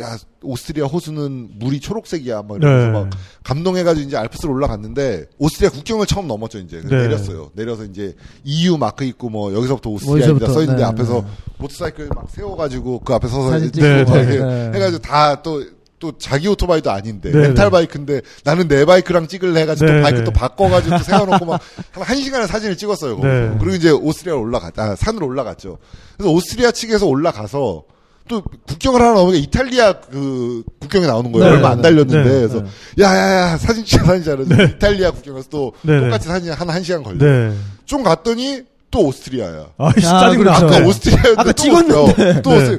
[0.00, 2.92] 야 오스트리아 호수는 물이 초록색이야 막 이러면서 네.
[2.92, 3.10] 막
[3.44, 7.02] 감동해가지고 이제 알프스를 올라갔는데 오스트리아 국경을 처음 넘었죠 이제 네.
[7.02, 11.26] 내렸어요 내려서 이제 EU 마크 있고 뭐 여기서부터 오스트리아입니다 써 있는데 네, 앞에서 네.
[11.58, 14.70] 모터사이클 막 세워가지고 그 앞에 서서 이제 네.
[14.74, 15.64] 해가지고 다또
[16.00, 17.70] 또 자기 오토바이도 아닌데 네, 렌탈 네.
[17.70, 20.24] 바이크인데 나는 내 바이크랑 찍을래 해가지고 네, 또 바이크 네.
[20.24, 21.60] 또 바꿔가지고 또 세워놓고 막
[22.02, 23.18] 한 시간을 사진을 찍었어요.
[23.18, 23.56] 네.
[23.58, 25.78] 그리고 이제 오스트리아 올라갔, 아, 산으로 올라갔죠.
[26.16, 27.84] 그래서 오스트리아 측에서 올라가서
[28.28, 31.46] 또 국경을 하나 넘으니까 이탈리아 그 국경에 나오는 거예요.
[31.46, 31.82] 네, 얼마 안 네.
[31.82, 32.64] 달렸는데 네, 그래서
[32.98, 36.00] 야야야 사진 찍자 사진 찍자 그래서 이탈리아 국경에서 또 네, 네.
[36.06, 37.18] 똑같이 사진 한한 시간 걸려.
[37.18, 37.54] 네.
[37.84, 39.66] 좀 갔더니 또 오스트리아야.
[39.76, 40.36] 아이씨, 아, 짜증나.
[40.38, 40.66] 그렇죠.
[40.66, 40.86] 아까 네.
[40.86, 42.00] 오스트리아였는데 아까 또 찍었는데.
[42.00, 42.42] 오스트리아.
[42.42, 42.56] 또 네.
[42.56, 42.78] 오스트리아.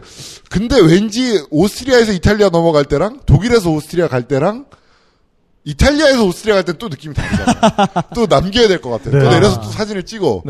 [0.49, 4.65] 근데 왠지 오스트리아에서 이탈리아 넘어갈 때랑 독일에서 오스트리아 갈 때랑
[5.65, 7.85] 이탈리아에서 오스트리아 갈 때 또 느낌이 다르잖아.
[8.15, 9.09] 또 남겨야 될 것 같아.
[9.09, 9.23] 네.
[9.23, 10.41] 또 내려서 또 사진을 찍어.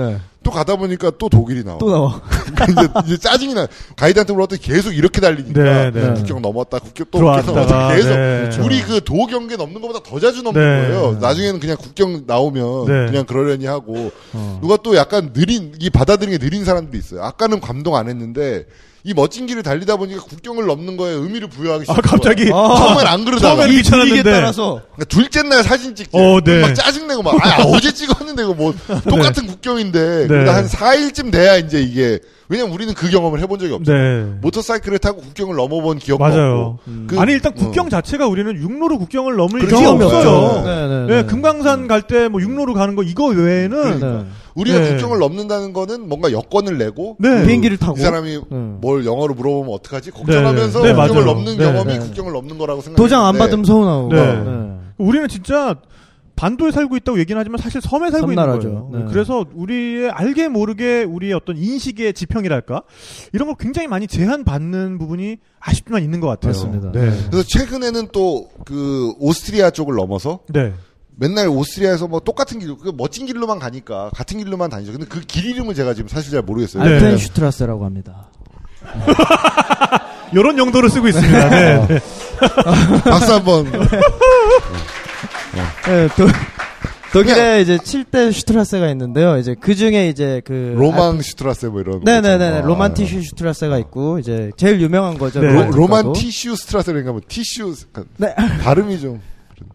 [0.45, 0.49] 네.
[0.49, 1.79] 또 가다 보니까 또 독일이 나와.
[1.79, 2.21] 또 나와.
[2.69, 3.67] 이제, 이제 짜증이 나.
[3.95, 5.63] 가이드한테 물어봤더니 계속 이렇게 달리니까.
[5.63, 6.13] 네, 네.
[6.13, 7.95] 국경 넘었다, 국경 또 국경 넘었다.
[7.95, 8.10] 계속.
[8.10, 8.49] 네.
[8.63, 10.88] 우리 그도 경계 넘는 것보다 더 자주 넘는 네.
[10.88, 11.17] 거예요.
[11.19, 13.05] 나중에는 그냥 국경 나오면 네.
[13.08, 14.12] 그냥 그러려니 하고.
[14.34, 14.60] 어.
[14.62, 17.23] 누가 또 약간 느린, 이 받아들이는 게 느린 사람들이 있어요.
[17.23, 18.65] 아까는 감동 안 했는데,
[19.07, 22.49] 이 멋진 길을 달리다 보니까 국경을 넘는 거에 의미를 부여하기 아, 시작한 갑자기.
[22.51, 22.75] 아.
[22.75, 23.55] 처음엔 안 그러다가.
[23.57, 24.09] 처음엔 이 귀찮았는데.
[24.23, 26.09] 분위기에 따라서 그러니까 둘째 날 사진 찍지.
[26.11, 26.61] 어, 네.
[26.61, 28.73] 막 짜증내고 막, 아, 어제 찍었는데 이거 뭐,
[29.07, 30.25] 똑같은 국경인데.
[30.27, 33.97] 그러다 한 4일쯤 돼야 이제 이게, 왜냐면 우리는 그 경험을 해본 적이 없어요.
[33.97, 34.34] 네.
[34.41, 36.77] 모터사이클을 타고 국경을 넘어본 기억도 맞아요.
[36.86, 36.91] 없고.
[37.08, 37.89] 그- 아니 일단 국경 어.
[37.89, 39.75] 자체가 우리는 육로로 국경을 넘을 그렇죠.
[39.77, 40.38] 경험이 경험이 없어요.
[40.38, 40.62] 없죠.
[40.67, 41.25] 네, 네, 예, 네.
[41.27, 44.25] 금강산 갈 때 뭐 육로로 가는 거 이거 외에는 네.
[44.53, 44.89] 우리가 네.
[44.91, 47.45] 국경을 넘는다는 거는 뭔가 여권을 내고 네.
[47.45, 48.77] 비행기를 타고 이 사람이 음.
[48.79, 50.12] 뭘 영어로 물어보면 어떡하지?
[50.12, 51.25] 걱정하면서 네, 국경을 맞아요.
[51.25, 51.63] 넘는 네.
[51.65, 51.99] 경험이 네.
[51.99, 52.97] 국경을 넘는 거라고 생각.
[52.97, 54.10] 도장 안 받으면 서운하고.
[54.13, 54.75] 네.
[54.97, 55.75] 우리는 진짜
[56.36, 58.67] 반도에 살고 있다고 얘기는 하지만 사실 섬에 살고 섬나라죠.
[58.67, 59.06] 있는 거예요.
[59.06, 59.12] 네.
[59.12, 62.82] 그래서 우리의 알게 모르게 우리의 어떤 인식의 지평이랄까
[63.34, 66.52] 이런 걸 굉장히 많이 제한받는 부분이 아쉽지만 있는 것 같아요.
[66.52, 66.91] 맞습니다.
[66.91, 67.12] 네.
[67.32, 70.74] 그래서 최근에는 또 그 오스트리아 쪽을 넘어서 네.
[71.17, 74.91] 맨날 오스트리아에서 뭐 똑같은 길, 그 멋진 길로만 가니까 같은 길로만 다니죠.
[74.91, 76.84] 근데 그 길 이름을 제가 지금 사실 잘 모르겠어요.
[76.84, 76.89] 네.
[76.95, 78.28] Alpen Straße라고 합니다.
[80.34, 81.50] 이런 용도로 쓰고 있습니다.
[81.50, 81.88] 네.
[81.88, 82.00] 네.
[83.06, 83.65] 박수 한번.
[85.61, 86.25] 네, 도,
[87.13, 89.37] 독일에 이제 7대 Straße가 있는데요.
[89.37, 92.01] 이제 그 중에 이제 그 Roman Straße 뭐 이런.
[92.03, 92.67] 네네네 거죠.
[92.67, 95.39] Romantische Straße가 있고 이제 제일 유명한 거죠.
[95.39, 95.47] 네.
[95.53, 96.13] 로, 로만 가도.
[96.13, 97.73] tische Straße인가 뭐 tische
[98.17, 98.35] 네.
[98.63, 99.21] 발음이 좀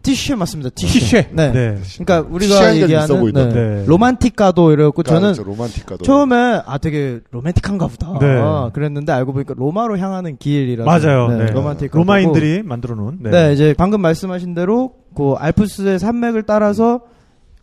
[0.03, 0.69] tische 맞습니다.
[0.75, 0.99] tische.
[0.99, 1.29] tische.
[1.31, 1.51] 네.
[1.51, 1.77] 네.
[1.97, 3.33] 그러니까 우리가 얘기하는.
[3.33, 3.49] 네.
[3.49, 3.83] 네.
[3.87, 6.03] 로만틱 가도 이래갖고 저는 그렇죠, 로만틱가도.
[6.03, 8.19] 처음에 아 되게 로맨틱한가 보다.
[8.19, 8.27] 네.
[8.39, 11.27] 아, 그랬는데 알고 보니까 로마로 향하는 길이라서 맞아요.
[11.29, 11.51] 네, 네.
[11.51, 13.17] 로만틱 로마인들이 만들어 놓은.
[13.21, 13.29] 네.
[13.31, 17.01] 네, 이제 방금 말씀하신 대로 그 알프스의 산맥을 따라서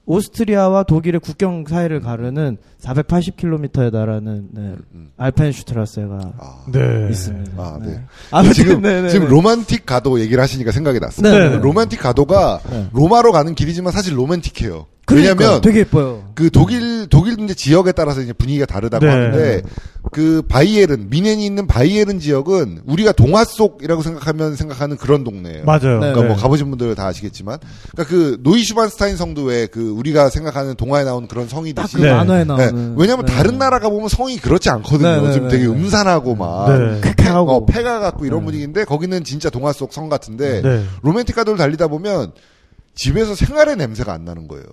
[0.08, 5.10] 오스트리아와 독일의 국경 사이를 가르는 480km에 달하는 네, 음.
[5.18, 7.08] Alpenstraße가 아, 네.
[7.10, 7.62] 있습니다.
[7.62, 8.02] 아, 네.
[8.30, 9.30] 아무튼 지금 네, 네, 지금 네.
[9.30, 11.30] 로만틱 가도 얘기를 하시니까 생각이 났어요.
[11.30, 11.58] 네, 네.
[11.58, 12.88] 로만틱 가도가 네.
[12.94, 14.86] 로마로 가는 길이지만 사실 로맨틱해요.
[15.08, 15.36] 그러니까요.
[15.38, 16.24] 왜냐면 되게 예뻐요.
[16.34, 19.10] 그 독일 독일 이제 지역에 따라서 이제 분위기가 다르다고 네.
[19.10, 19.62] 하는데
[20.12, 25.64] 그 바이에른 뮌헨이 있는 바이에른 지역은 우리가 동화 속이라고 생각하면 생각하는 그런 동네예요.
[25.64, 25.98] 맞아요.
[25.98, 26.12] 네.
[26.12, 27.58] 그러니까 뭐 가보신 분들 다 아시겠지만,
[27.92, 31.94] 그러니까 그 노이슈반스타인 성도의 그 우리가 생각하는 동화에 나오는 그런 성이듯이.
[31.94, 32.12] 딱그 네.
[32.12, 32.44] 만화에 네.
[32.44, 32.94] 나오는.
[32.96, 33.34] 왜냐면 네.
[33.34, 35.08] 다른 나라 가 보면 성이 그렇지 않거든요.
[35.08, 35.70] 네, 네, 지금 네, 되게 네.
[35.70, 36.68] 음산하고 막.
[36.78, 37.00] 네.
[37.16, 37.50] 쾌하고.
[37.50, 38.44] 어, 폐가 같고 이런 네.
[38.46, 40.84] 분위기인데 거기는 진짜 동화 속 성 같은데 네.
[41.02, 42.32] 로맨틱 가도를 달리다 보면
[42.94, 44.64] 집에서 생활의 냄새가 안 나는 거예요.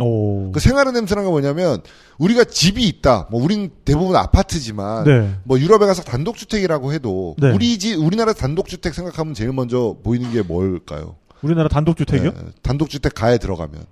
[0.00, 0.52] 오.
[0.52, 1.80] 그 생활의 냄새라는 게 뭐냐면
[2.18, 3.28] 우리가 집이 있다.
[3.30, 5.34] 뭐 우린 대부분 아파트지만 네.
[5.44, 7.50] 뭐 유럽에 가서 단독주택이라고 해도 네.
[7.52, 11.16] 우리 집 우리나라 단독주택 생각하면 제일 먼저 보이는 게 뭘까요?
[11.42, 12.30] 우리나라 단독주택이요?
[12.30, 13.84] 네, 단독주택 가에 들어가면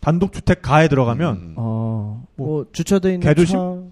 [0.00, 1.54] 단독주택 가에 들어가면 음.
[1.56, 3.56] 어, 뭐 주차돼 있는 개조심?
[3.56, 3.83] 차.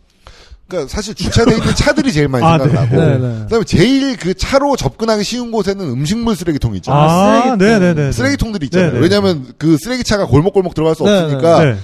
[0.72, 3.38] 그러니까 사실 주차돼 있는 차들이 제일 많이 아, 생각나고 네, 네.
[3.42, 6.92] 그다음에 제일 그 차로 접근하기 쉬운 곳에는 음식물 쓰레기통 있죠.
[6.92, 7.58] 아, 아, 쓰레기통.
[7.58, 8.12] 네네네.
[8.12, 8.92] 쓰레기통들이 있잖아요.
[8.92, 9.00] 네, 네.
[9.02, 11.76] 왜냐하면 그 쓰레기차가 골목골목 들어갈 수 네, 없으니까 네.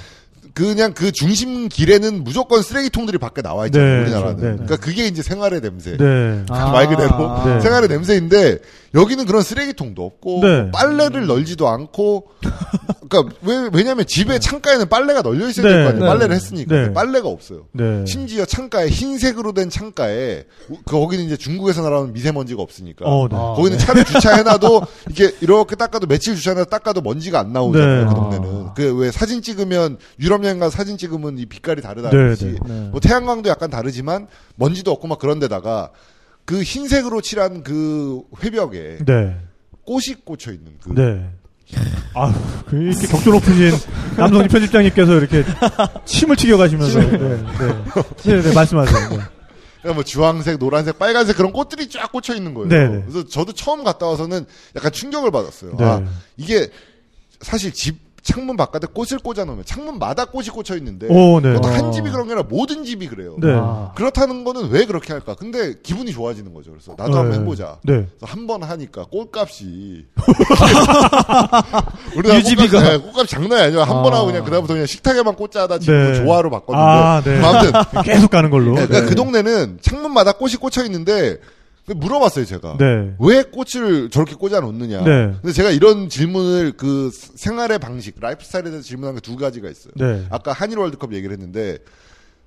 [0.54, 3.94] 그냥 그 중심 길에는 무조건 쓰레기통들이 밖에 나와 있잖아요.
[3.94, 4.36] 네, 우리나라는.
[4.36, 4.52] 네, 네.
[4.54, 5.96] 그러니까 그게 이제 생활의 냄새.
[5.96, 6.44] 네.
[6.48, 6.72] 아.
[6.72, 7.60] 말 그대로 네.
[7.60, 8.58] 생활의 냄새인데
[8.94, 10.70] 여기는 그런 쓰레기통도 없고 네.
[10.70, 12.28] 빨래를 널지도 않고
[13.08, 15.72] 그러니까 왜 왜냐면 집에 창가에는 빨래가 널려 있어야 네.
[15.72, 16.04] 될거 아니에요.
[16.04, 16.08] 네.
[16.08, 16.92] 빨래를 했으니까 네.
[16.92, 17.66] 빨래가 없어요.
[17.72, 18.04] 네.
[18.06, 23.36] 심지어 창가에 흰색으로 된 창가에 우- 그 거기는 이제 중국에서 날아오는 미세먼지가 없으니까 어, 네.
[23.36, 23.54] 아.
[23.56, 24.82] 거기는 차를 주차해놔도
[25.14, 28.04] 이렇게 이렇게 닦아도 며칠 주차해놔도 닦아도 먼지가 안 나오잖아요.
[28.04, 28.08] 네.
[28.08, 32.44] 그 동네는 그왜 사진 찍으면 유럽 여행 가서 사진 찍으면 이 빛깔이 다르다 네, 그러듯이
[32.46, 32.58] 네.
[32.66, 32.88] 네.
[32.90, 35.90] 뭐 태양광도 약간 다르지만 먼지도 없고 막 그런 데다가
[36.48, 39.36] 그 흰색으로 칠한 그 회벽에 네.
[39.84, 41.28] 꽃이 꽂혀 있는 그 네.
[42.14, 42.32] 아,
[42.66, 43.72] 그 이렇게 격조 높으신
[44.16, 45.44] 남성님 편집장님께서 이렇게
[46.06, 47.42] 침을 튀겨가시면서 네, 네.
[48.24, 49.08] 네, 네, 말씀하세요.
[49.10, 49.18] 네.
[49.82, 52.70] 그러니까 뭐 주황색, 노란색, 빨간색 그런 꽃들이 쫙 꽂혀 있는 거예요.
[52.70, 53.02] 네네.
[53.02, 55.76] 그래서 저도 처음 갔다 와서는 약간 충격을 받았어요.
[55.76, 55.84] 네.
[55.84, 56.02] 아,
[56.38, 56.70] 이게
[57.42, 61.52] 사실 집 창문 바깥에 꽃을 꽂아 놓으면 창문마다 꽃이 꽂혀 있는데 오, 네.
[61.54, 61.72] 그것도 어.
[61.72, 63.36] 한 집이 그런 게 아니라 모든 집이 그래요.
[63.40, 63.48] 네.
[63.54, 63.92] 아.
[63.94, 65.34] 그렇다는 거는 왜 그렇게 할까?
[65.34, 66.70] 근데 기분이 좋아지는 거죠.
[66.72, 67.16] 그래서 나도 네.
[67.16, 67.78] 한번 해보자.
[67.84, 68.06] 네.
[68.22, 70.06] 한번 하니까 꽃값이
[72.16, 72.78] 우리나라 유지비가.
[72.80, 73.82] 꽃값, 네, 꽃값 장난이 아니야.
[73.84, 74.16] 한번 아.
[74.16, 76.24] 하고 그냥 그다음부터 그냥 식탁에만 꽂자 하다 지금 네.
[76.24, 77.42] 조화로 바꿨는데 아, 네.
[77.44, 78.74] 아무튼 계속 가는 걸로.
[78.74, 79.06] 네, 그러니까 네.
[79.06, 81.38] 그 동네는 창문마다 꽃이 꽂혀 있는데
[81.94, 83.14] 물어봤어요 제가 네.
[83.18, 85.04] 왜 꽃을 저렇게 꽂아 놓느냐.
[85.04, 85.34] 네.
[85.40, 89.92] 근데 제가 이런 질문을 그 생활의 방식, 라이프 스타일에 대해서 질문한 게 두 가지가 있어요.
[89.96, 90.26] 네.
[90.30, 91.78] 아까 한일 월드컵 얘기를 했는데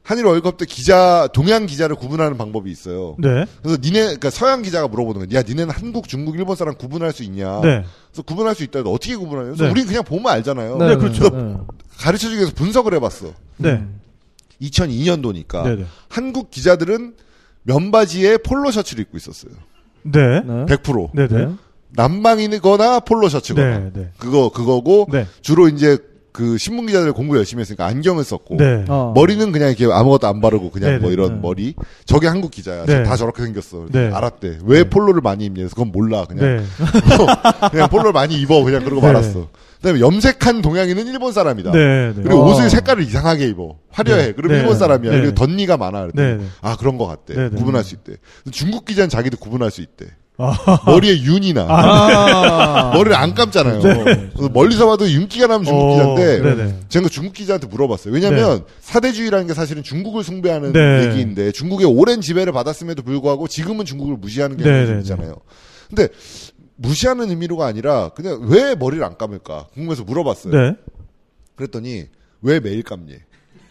[0.03, 3.15] 한일 월드컵 때 기자 동양 기자를 구분하는 방법이 있어요.
[3.19, 3.45] 네.
[3.61, 5.39] 그래서 니네 그러니까 서양 기자가 물어보는 거야.
[5.39, 7.61] 야 니네는 한국, 중국, 일본 사람 구분할 수 있냐?
[7.61, 7.85] 네.
[8.09, 8.79] 그래서 구분할 수 있다.
[8.79, 9.49] 해도 어떻게 구분하냐?
[9.49, 9.69] 그래서 네.
[9.69, 10.77] 우린 그냥 보면 알잖아요.
[10.77, 11.29] 네, 그렇죠.
[11.29, 11.55] 네.
[11.99, 13.31] 가르쳐 주기 위해서 분석을 해봤어.
[13.57, 13.83] 네.
[14.61, 15.75] 2002년도니까 네.
[15.77, 15.85] 네.
[16.09, 17.13] 한국 기자들은
[17.63, 19.53] 면바지에 폴로 셔츠를 입고 있었어요.
[20.03, 20.41] 네.
[20.41, 20.65] 네.
[20.65, 21.09] 100%.
[21.13, 21.27] 네.
[21.27, 21.49] 네.
[21.93, 23.79] 남방이거나 폴로 셔츠거나.
[23.79, 23.91] 네.
[23.93, 24.09] 네.
[24.17, 25.27] 그거 그거고 네.
[25.41, 25.97] 주로 이제
[26.31, 28.85] 그 신문 기자들 공부 열심히 했으니까 안경을 썼고 네.
[28.87, 29.11] 어.
[29.13, 31.39] 머리는 그냥 이렇게 아무것도 안 바르고 그냥 네, 뭐 네, 이런 네.
[31.41, 31.75] 머리.
[32.05, 32.85] 저게 한국 기자야.
[32.85, 33.03] 네.
[33.03, 33.87] 다 저렇게 생겼어.
[33.91, 34.09] 네.
[34.11, 34.59] 알았대.
[34.63, 35.57] 왜 폴로를 많이 입냐?
[35.63, 36.25] 그래서 그건 몰라.
[36.25, 36.63] 그냥 네.
[37.71, 38.63] 그냥 폴로를 많이 입어.
[38.63, 39.07] 그냥 그러고 네.
[39.07, 39.49] 말았어.
[39.81, 41.71] 그다음에 염색한 동양인은 일본 사람이다.
[41.71, 42.13] 네.
[42.15, 42.21] 네.
[42.21, 42.51] 그리고 어.
[42.51, 43.77] 옷을 색깔을 이상하게 입어.
[43.89, 44.27] 화려해.
[44.27, 44.31] 네.
[44.33, 44.59] 그럼 네.
[44.59, 45.11] 일본 사람이야.
[45.11, 45.17] 네.
[45.19, 46.09] 그리고 덧니가 많아.
[46.13, 46.35] 네.
[46.35, 46.45] 네.
[46.61, 47.49] 아 그런 것 같대.
[47.49, 48.13] 구분할 수 있대.
[48.51, 50.05] 중국 기자는 자기도 구분할 수 있대.
[50.37, 50.55] 아.
[50.85, 52.91] 머리에 윤이나 아.
[52.95, 53.81] 머리를 안 감잖아요.
[54.53, 56.79] 멀리서 봐도 윤기가 나면 중국 어, 기자인데.
[56.89, 58.13] 제가 중국 기자한테 물어봤어요.
[58.13, 61.07] 왜냐하면 사대주의라는 게 사실은 중국을 숭배하는 네.
[61.07, 65.35] 얘기인데 중국의 오랜 지배를 받았음에도 불구하고 지금은 중국을 무시하는 게 있잖아요.
[65.89, 66.07] 근데
[66.81, 70.53] 무시하는 의미로가 아니라 그냥 왜 머리를 안 감을까 궁금해서 물어봤어요.
[70.53, 70.75] 네.
[71.55, 72.07] 그랬더니
[72.41, 73.15] 왜 매일 감니?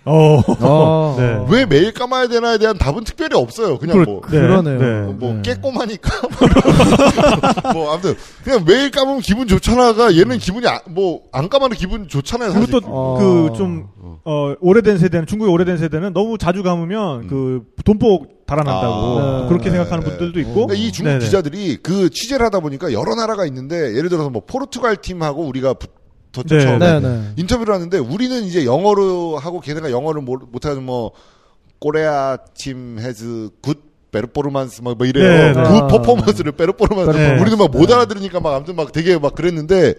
[0.05, 0.41] 어.
[0.61, 1.17] 어.
[1.19, 1.45] 네.
[1.49, 3.79] 왜 매일 감아야 되나에 대한 답은 특별히 없어요.
[3.79, 4.21] 그냥 뭐.
[4.31, 4.41] 네.
[4.41, 4.79] 그러네요.
[4.79, 5.13] 네.
[5.13, 5.43] 뭐 네.
[5.43, 6.11] 깨꼬마니까
[7.75, 12.71] 뭐 아무튼 그냥 매일 감으면 기분 좋잖아가 얘는 기분이 뭐안 감아도 기분 좋잖아요 사실.
[12.71, 13.19] 그리고 어.
[13.21, 13.89] 또그좀
[14.25, 19.39] 어, 오래된 세대는 중국의 오래된 세대는 너무 자주 감으면 그 돈복 달아난다고 아.
[19.43, 20.11] 또 그렇게 네, 생각하는 네.
[20.11, 20.67] 분들도 있고.
[20.67, 21.25] 그러니까 이 중국 네네.
[21.25, 26.00] 기자들이 그 취재를 하다 보니까 여러 나라가 있는데 예를 들어서 뭐 포르투갈 팀하고 우리가 붙
[26.37, 26.61] 었죠 네.
[26.63, 27.23] 처음에 네, 네.
[27.37, 31.13] 인터뷰를 하는데 우리는 이제 영어로 하고 걔네가 영어를 못- 못하는 뭐
[31.81, 33.79] Korea team has good
[34.13, 35.29] performance 뭐, 뭐 이래요.
[35.29, 35.69] 네, 네.
[35.69, 35.87] good 아.
[35.87, 37.11] 퍼포먼스를 베르포르만스.
[37.17, 37.39] 네.
[37.41, 39.95] 우리는 막 못 알아들으니까 막 아무튼 막 되게 막 그랬는데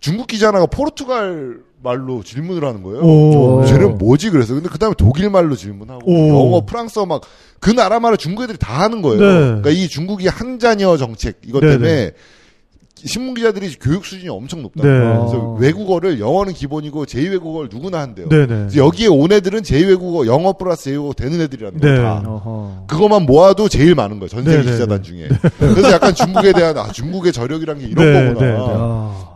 [0.00, 3.00] 중국 기자 하나가 포르투갈 말로 질문을 하는 거예요.
[3.00, 3.64] 오.
[3.64, 6.28] 쟤는 뭐지 그래서 근데 그다음에 독일 말로 질문하고 오.
[6.28, 7.22] 영어, 프랑스어 막
[7.60, 9.20] 그 나라 말을 중국 애들이 다 하는 거예요.
[9.20, 9.26] 네.
[9.46, 12.12] 그러니까 이 중국이 한 자녀 정책 이것 네, 때문에
[13.06, 14.82] 신문 기자들이 교육 수준이 엄청 높다.
[14.82, 14.88] 네.
[14.88, 18.28] 그래서 외국어를 영어는 기본이고 제2 외국어를 누구나 한대요.
[18.28, 18.46] 네네.
[18.46, 21.80] 그래서 여기에 온 애들은 제2 외국어 영어 플러스 제2 외국어 되는 애들이라는.
[21.80, 21.96] 네.
[21.96, 22.22] 다.
[22.26, 22.84] 어허.
[22.86, 24.28] 그거만 모아도 제일 많은 거예요.
[24.28, 25.28] 전 세계 네, 네, 기자단 중에.
[25.58, 28.46] 그래서 약간 중국에 대한 아 중국의 저력이란 게 이런 네, 거구나.
[28.46, 28.58] 네, 네.
[28.58, 29.28] 야.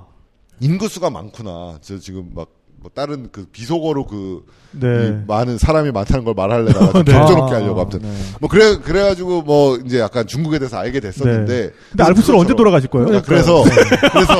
[0.61, 1.79] 인구수가 많구나.
[1.81, 2.48] 저 지금 막
[2.83, 5.09] 뭐 다른 그 비속어로 그 네.
[5.09, 7.14] 이 많은 사람이 많다는 걸 말하려다가 좀 네.
[7.14, 8.09] 아, 하려고 아무튼 네.
[8.40, 13.18] 뭐 그래 그래가지고 뭐 이제 약간 중국에 대해서 알게 됐었는데 근데 알프스는 언제 돌아가실 거예요?
[13.18, 13.62] 아, 그래서
[14.12, 14.35] 그래서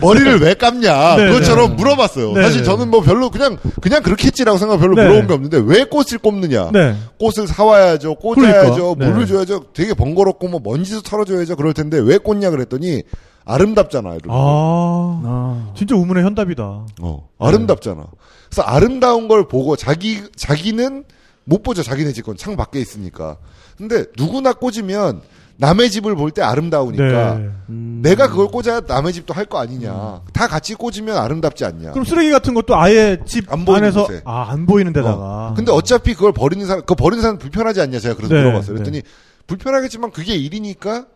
[0.00, 1.76] 머리를 왜 감냐 네, 그것처럼 네.
[1.76, 2.32] 물어봤어요.
[2.32, 2.64] 네, 사실 네.
[2.64, 5.02] 저는 뭐 별로 그냥 그냥 그렇게 했지라고 생각 별로 네.
[5.06, 6.70] 물어본 게 없는데 왜 꽃을 꼽느냐?
[6.72, 6.96] 네.
[7.18, 9.06] 꽃을 사와야죠, 꽂아야죠, 그러니까.
[9.06, 9.32] 물을 네.
[9.32, 9.66] 줘야죠.
[9.72, 11.56] 되게 번거롭고 뭐 먼지도 털어줘야죠.
[11.56, 13.04] 그럴 텐데 왜 꽂냐 그랬더니
[13.44, 14.08] 아름답잖아.
[14.10, 14.20] 거예요.
[14.30, 15.72] 아, 아.
[15.76, 16.62] 진짜 우문의 현답이다.
[17.00, 18.06] 어, 아름답잖아.
[18.48, 21.04] 그래서 아름다운 걸 보고 자기 자기는
[21.44, 21.82] 못 보죠.
[21.82, 23.36] 자기네 집 건 창 밖에 있으니까.
[23.76, 25.22] 근데 누구나 꽂으면
[25.56, 27.48] 남의 집을 볼 때 아름다우니까 네.
[27.68, 28.00] 음.
[28.02, 30.22] 내가 그걸 꽂아야 남의 집도 할 거 아니냐.
[30.32, 31.90] 다 같이 꽂으면 아름답지 않냐.
[31.92, 34.06] 그럼 쓰레기 같은 것도 아예 집안 보이는 안에서.
[34.24, 35.14] 아 안 보이는 데다가.
[35.50, 35.54] 어.
[35.56, 38.74] 근데 어차피 그걸 버리는 사람, 그 버리는 사람 불편하지 않냐 제가 그래서 네, 물어봤어요.
[38.74, 39.02] 그랬더니
[39.46, 41.06] 불편하겠지만 그게 일이니까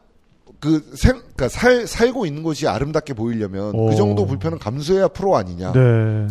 [0.58, 3.90] 그 생, 그니까 살, 살고 있는 곳이 아름답게 보이려면 오.
[3.90, 5.72] 그 정도 불편은 감수해야 프로 아니냐.
[5.72, 5.80] 네.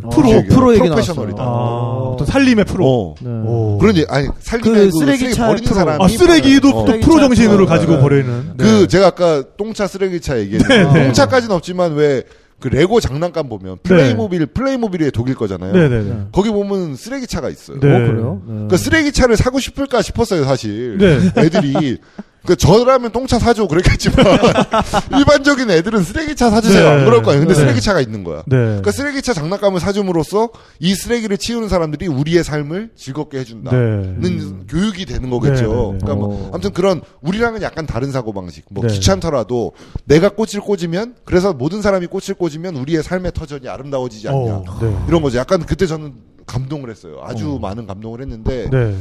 [0.04, 0.30] 어, 프로.
[0.30, 1.44] 얘기가 프로 얘기 프로페셔널이다.
[1.44, 2.86] 아, 어떤 살림의 프로.
[2.88, 3.16] 어.
[3.22, 3.30] 네.
[3.30, 3.78] 오.
[3.78, 5.76] 그런 얘기, 아니, 살림의 그 그, 쓰레기 쓰레기, 차 버리는 프로.
[5.76, 6.04] 사람이.
[6.04, 6.86] 아, 쓰레기도 어.
[6.86, 7.66] 또 프로 차 정신으로.
[7.68, 8.02] 가지고 네.
[8.02, 8.54] 버리는.
[8.58, 11.04] 그, 제가 아까 똥차 쓰레기차 얘기했는데, 네, 네.
[11.06, 12.24] 똥차까지는 없지만 왜,
[12.60, 15.72] 그 레고 장난감 보면, 플레이모빌, 플레이모빌이 독일 거잖아요.
[15.72, 16.28] 네네네.
[16.32, 17.80] 거기 보면 쓰레기차가 있어요.
[17.80, 17.88] 네.
[17.88, 18.42] 어, 그래요?
[18.48, 18.68] 네.
[18.72, 20.98] 그 쓰레기차를 사고 싶을까 싶었어요, 사실.
[20.98, 21.20] 네.
[21.38, 22.00] 애들이.
[22.46, 24.26] 그 저라면 똥차 사줘 그랬겠지만
[25.18, 26.90] 일반적인 애들은 쓰레기차 사주세요 네.
[26.90, 27.40] 안 그럴 거예요.
[27.40, 27.60] 근데 네.
[27.60, 28.44] 쓰레기차가 있는 거야.
[28.46, 28.58] 네.
[28.58, 34.66] 그러니까 쓰레기차 장난감을 사줌으로써 이 쓰레기를 치우는 사람들이 우리의 삶을 즐겁게 해준다는 네.
[34.68, 35.62] 교육이 되는 거겠죠.
[35.62, 35.98] 네, 네, 네.
[36.02, 36.50] 그러니까 뭐 어.
[36.54, 38.66] 아무튼 그런 우리랑은 약간 다른 사고 방식.
[38.70, 38.94] 뭐 네.
[38.94, 39.74] 귀찮더라도
[40.06, 44.38] 내가 꽃을 꽂으면 그래서 모든 사람이 꽃을 꽂으면 우리의 삶의 터전이 아름다워지지 않냐.
[44.38, 44.96] 어, 네.
[45.08, 45.38] 이런 거죠.
[45.38, 46.14] 약간 그때 저는
[46.46, 47.22] 감동을 했어요.
[47.24, 48.96] 아주 많은 감동을 했는데 네.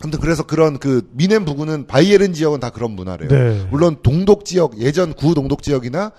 [0.00, 3.28] 아무튼 그래서 그런 그 미넨 부근은 바이에른 지역은 다 그런 문화래요.
[3.28, 3.66] 네.
[3.70, 6.12] 물론 동독 지역 예전 구 동독 지역이나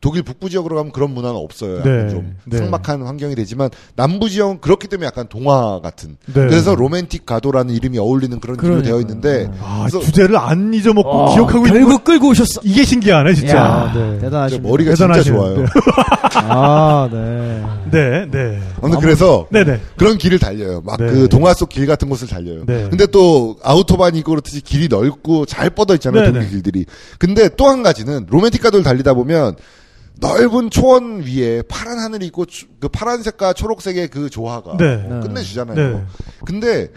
[0.00, 1.82] 독일 북부 지역으로 가면 그런 문화는 없어요.
[1.82, 2.08] 네.
[2.08, 2.58] 좀 네.
[2.58, 6.16] 삭막한 환경이 되지만 남부 지역은 그렇기 때문에 약간 동화 같은.
[6.26, 6.32] 네.
[6.32, 8.92] 그래서 로맨틱 가도라는 이름이 어울리는 그런 길로 그러니까요.
[8.92, 12.60] 되어 있는데 아, 그래서 주제를 안 잊어먹고 어, 기억하고 있는 결국 끌고 오셨어.
[12.64, 13.56] 이게 신기하네, 진짜.
[13.56, 14.00] 야, 네.
[14.12, 14.68] 진짜 대단하십니다.
[14.68, 15.40] 머리가 진짜 대단하시네요.
[15.40, 15.56] 좋아요.
[15.58, 15.66] 네.
[16.48, 17.64] 아, 네.
[17.90, 18.60] 네, 네.
[18.82, 19.80] 아무튼 그래서 네네.
[19.96, 20.82] 그런 길을 달려요.
[20.84, 21.06] 막 네.
[21.06, 22.62] 그 동화 속 길 같은 곳을 달려요.
[22.64, 22.86] 네.
[22.88, 26.30] 근데 또 아우토반이 있고 그렇듯이 길이 넓고 잘 뻗어 있잖아요.
[26.32, 26.48] 네, 네.
[26.48, 26.86] 길들이.
[27.18, 29.56] 근데 또 한 가지는 로맨틱 가도를 달리다 보면
[30.18, 34.96] 넓은 초원 위에 파란 하늘이 있고 초- 그 파란색과 초록색의 그 조화가 네.
[34.96, 35.20] 네.
[35.20, 35.74] 끝내주잖아요.
[35.76, 36.04] 네.
[36.44, 36.88] 근데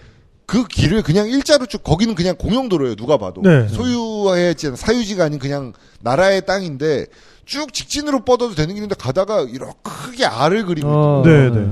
[0.46, 2.96] 그 길을 그냥 일자로 쭉 거기는 그냥 공용도로예요.
[2.96, 3.68] 누가 봐도 네.
[3.68, 7.06] 소유했지 사유지가 아닌 그냥 나라의 땅인데
[7.46, 11.68] 쭉 직진으로 뻗어도 되는 길인데 가다가 이렇게 크게 알을 그리고 어, 네, 네.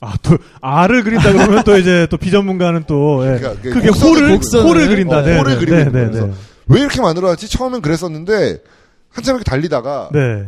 [0.00, 3.38] 아, 또, 알을 그린다 그러면 또 이제 또 비전문가는 또, 예.
[3.38, 5.18] 그러니까 그 크게 곡선을- 홀을 그린다.
[5.18, 6.26] 어, 네, 홀을 네, 그리고 네, 네, 거예요.
[6.28, 6.32] 네.
[6.68, 7.48] 왜 이렇게 만들어놨지?
[7.48, 8.58] 처음엔 그랬었는데
[9.10, 10.46] 한참 이렇게 달리다가 네.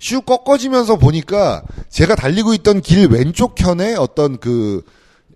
[0.00, 4.82] 슉 꺾어지면서 보니까 제가 달리고 있던 길 왼쪽 편에 어떤 그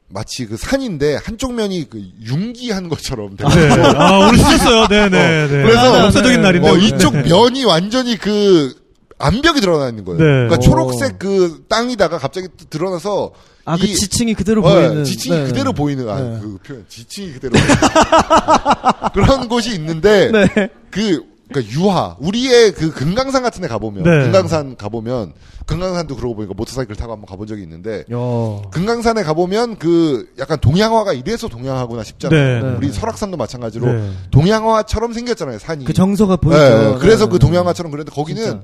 [0.08, 3.68] 마치 그 산인데 한쪽 면이 그 융기한 것처럼 되게 네.
[3.96, 4.88] 아, 오늘 쓰셨어요.
[4.88, 5.62] 네, 네, 네.
[5.62, 6.42] 그래서 아, 역사적인 네.
[6.42, 6.68] 날인데.
[6.68, 6.76] 어.
[6.76, 7.22] 이쪽 네.
[7.22, 8.74] 면이 완전히 그
[9.18, 10.18] 암벽이 드러나 있는 거예요.
[10.18, 10.24] 네.
[10.48, 10.60] 그러니까 오.
[10.60, 13.30] 초록색 그 땅이다가 갑자기 또 드러나서
[13.66, 15.04] 아, 그 이- 지층이 그대로 어, 보이는.
[15.04, 15.44] 지층이 네.
[15.46, 16.38] 그대로 보이는 아, 네.
[16.40, 17.76] 그 표현 지층이 그대로 보이는
[19.14, 20.68] 그런 곳이 있는데 네.
[20.90, 24.22] 그 그러니까 유화 우리의 그 금강산 같은 데 가보면 네.
[24.24, 25.32] 금강산 가보면
[25.66, 28.70] 금강산도 그러고 보니까 모터사이클 타고 한번 가본 적이 있는데 야.
[28.70, 32.62] 금강산에 가보면 그 약간 동양화가 이래서 동양화구나 싶잖아요.
[32.62, 32.76] 네, 네.
[32.76, 34.10] 우리 설악산도 마찬가지로 네.
[34.30, 35.84] 동양화처럼 생겼잖아요 산이.
[35.84, 36.60] 그 정서가 보이죠.
[36.60, 37.32] 네, 그래서 네.
[37.32, 38.62] 그 동양화처럼 그랬는데 거기는 진짜.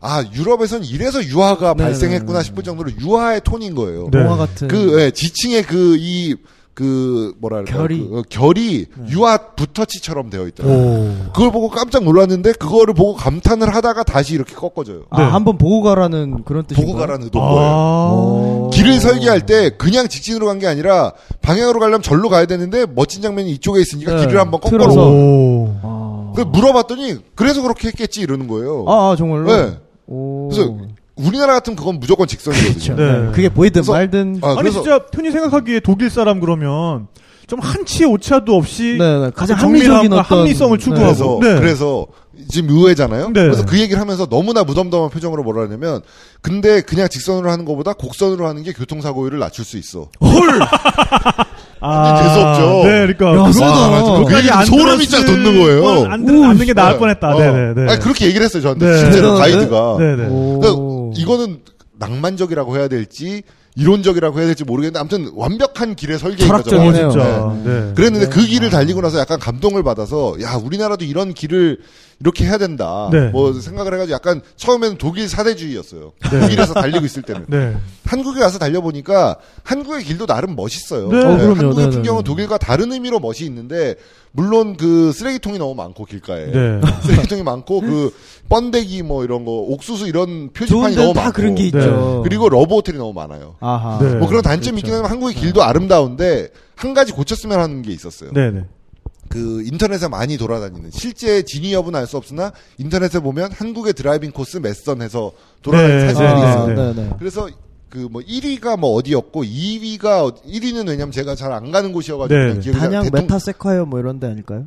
[0.00, 2.44] 아 유럽에선 이래서 유화가 네, 발생했구나 네, 네.
[2.44, 4.08] 싶을 정도로 유화의 톤인 거예요.
[4.12, 4.22] 네.
[4.22, 4.68] 동화 같은.
[4.68, 6.36] 그 예, 지층의 그이
[6.76, 8.06] 그 뭐랄까 결이.
[8.06, 10.78] 그, 어, 결이 유화 붓터치처럼 되어 있더라고요.
[10.78, 11.32] 오.
[11.32, 15.04] 그걸 보고 깜짝 놀랐는데 그거를 보고 감탄을 하다가 다시 이렇게 꺾어져요.
[15.08, 15.24] 아, 네.
[15.26, 16.86] 한번 보고 가라는 그런 뜻인가요?
[16.86, 17.58] 보고 가라는 의도인 거예요.
[17.60, 18.10] 아.
[18.12, 18.70] 오.
[18.74, 23.50] 길을 설계할 때 그냥 직진으로 간 게 아니라 방향으로 가려면 절로 가야 되는데 멋진 장면이
[23.52, 24.26] 이쪽에 있으니까 네.
[24.26, 24.60] 길을 한번.
[24.60, 25.74] 꺾어서 오.
[25.82, 26.32] 아.
[26.36, 28.84] 그 물어봤더니 그래서 그렇게 했겠지 이러는 거예요.
[28.86, 29.46] 아, 아, 정말로?
[29.46, 29.78] 네.
[30.06, 30.48] 오.
[30.50, 30.76] 그래서
[31.16, 32.72] 우리나라 같으면 그건 무조건 직선이거든요.
[32.72, 32.94] 그렇죠.
[32.94, 33.20] 네.
[33.26, 33.32] 네.
[33.32, 34.40] 그게 보이든 그래서- 말든.
[34.42, 37.08] 아, 아니 그래서 진짜 흔히 생각하기에 독일 사람 그러면
[37.46, 39.30] 좀 한치의 오차도 없이 네, 네.
[39.34, 41.60] 가장 합리적인 어떤 합리성을 추구하고 그래서 네.
[41.60, 42.06] 그래서
[42.48, 43.28] 지금 의외잖아요.
[43.28, 43.32] 네.
[43.44, 46.02] 그래서 그 얘기를 하면서 너무나 무덤덤한 표정으로 뭐라 하냐면
[46.42, 50.08] 근데 그냥 직선으로 하는 것보다 곡선으로 하는 게 교통사고율을 낮출 수 있어.
[51.80, 52.88] 아, 재수 없죠.
[52.88, 54.24] 네, 그러니까 야.
[54.26, 55.82] 그 얘기 안 소름이 쫙 돋는 거예요.
[55.84, 56.98] 건 안, 들, 않는 게 나을 네.
[56.98, 57.28] 뻔했다.
[57.28, 57.38] 어.
[57.38, 57.92] 네, 네, 네.
[57.92, 58.98] 아니, 그렇게 얘기를 했어요 저한테 네.
[58.98, 59.34] 실제로?
[59.34, 59.96] 가이드가.
[59.98, 60.26] 네, 네.
[60.28, 60.58] 오.
[60.60, 60.82] 그러니까
[61.14, 61.60] 이거는
[61.98, 63.42] 낭만적이라고 해야 될지
[63.78, 66.76] 이론적이라고 해야 될지 모르겠는데 아무튼 완벽한 길의 설계인 거죠.
[66.76, 67.10] 어, 철학적이네요.
[67.10, 67.56] 진짜.
[67.62, 67.70] 네.
[67.70, 67.92] 네.
[67.94, 71.80] 그랬는데 그 길을 달리고 나서 약간 감동을 받아서 야 우리나라도 이런 길을
[72.20, 73.10] 이렇게 해야 된다.
[73.12, 73.28] 네.
[73.28, 76.12] 뭐 생각을 해가지고 약간 처음에는 독일 사대주의였어요.
[76.32, 76.40] 네.
[76.40, 77.44] 독일에서 달리고 있을 때는.
[77.48, 77.76] 네.
[78.06, 81.08] 한국에 가서 달려보니까 한국의 길도 나름 멋있어요.
[81.10, 81.22] 네.
[81.22, 81.32] 어.
[81.32, 82.24] 한국의 네, 풍경은 네.
[82.24, 83.96] 독일과 다른 의미로 멋이 있는데
[84.36, 86.80] 물론 그 쓰레기통이 너무 많고 길가에 네.
[87.02, 88.14] 쓰레기통이 많고 그
[88.50, 91.68] 번데기 뭐 이런 거 옥수수 이런 표지판이 너무 다 많고 그런 게 네.
[91.68, 92.20] 있죠.
[92.22, 93.56] 그리고 러브 호텔이 너무 많아요.
[93.60, 93.98] 아하.
[93.98, 94.14] 네.
[94.16, 98.30] 뭐 그런 단점이 있긴 하지만 한국의 길도 아름다운데 한 가지 고쳤으면 하는 게 있었어요.
[98.34, 98.64] 네, 네.
[99.28, 104.58] 그 인터넷에 많이 돌아다니는 실제 진위 여부는 알 수 없으나 인터넷에 보면 한국의 driving 코스
[104.58, 106.66] 몇 선 해서 돌아다니는 네, 사진들이 네, 있어요.
[106.66, 106.74] 네.
[106.74, 107.10] 네, 네.
[107.18, 107.48] 그래서
[107.96, 112.60] 그 뭐 1위가 뭐 어디였고 2위가 1위는 왜냐면 제가 잘 안 가는 곳이어가지고 네, 네.
[112.60, 114.66] 기억이 잘 단양 대통- 메타세콰이어 뭐 이런 데 아닐까요?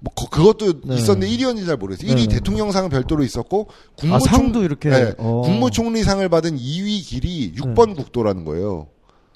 [0.00, 0.96] 뭐 그- 그것도 네.
[0.96, 2.10] 있었는데 1위였는지 잘 모르겠어요.
[2.12, 2.34] 1위 네, 네.
[2.34, 4.90] 대통령상은 별도로 있었고 아, 국무총 상도 이렇게.
[4.90, 5.40] 네, 어.
[5.44, 8.88] 국무총리상을 받은 2위 길이 6번 국도라는 거예요.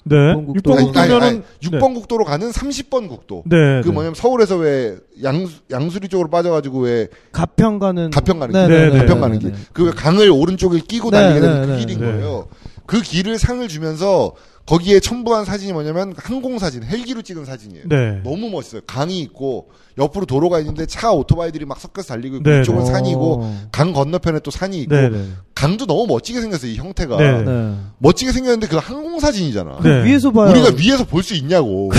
[0.03, 0.33] 네.
[0.33, 0.53] 국도.
[0.61, 3.43] 6번 아니, 아니, 국도면은 아니, 6번 국도로 가는 30번 국도.
[3.45, 3.81] 네.
[3.81, 3.91] 그 네.
[3.93, 8.09] 뭐냐면 서울에서 왜 양, 양수리 쪽으로 빠져가지고 왜 가평 가는.
[8.11, 9.51] 가평 가는 네, 길, 가평 네, 가는 네, 길.
[9.51, 9.57] 네.
[9.73, 12.05] 그왜 강을 오른쪽에 끼고 네, 달리게 되는 네, 그 네, 길인 네.
[12.05, 12.47] 거예요.
[12.91, 14.33] 그 길을 상을 주면서
[14.65, 17.85] 거기에 첨부한 사진이 뭐냐면 항공 사진, 헬기로 찍은 사진이에요.
[17.87, 18.19] 네.
[18.25, 18.81] 너무 멋있어요.
[18.85, 22.91] 강이 있고 옆으로 도로가 있는데 차 오토바이들이 막 섞여서 달리고 있고 네, 이쪽은 네.
[22.91, 23.61] 산이고 어.
[23.71, 25.25] 강 건너편에 또 산이 있고 네, 네.
[25.55, 26.71] 강도 너무 멋지게 생겼어요.
[26.71, 27.41] 이 형태가 네.
[27.43, 27.75] 네.
[27.97, 29.79] 멋지게 생겼는데 그 항공 사진이잖아.
[29.83, 30.03] 네.
[30.05, 30.49] 위에서 봐요.
[30.51, 31.91] 우리가 위에서 볼 수 있냐고.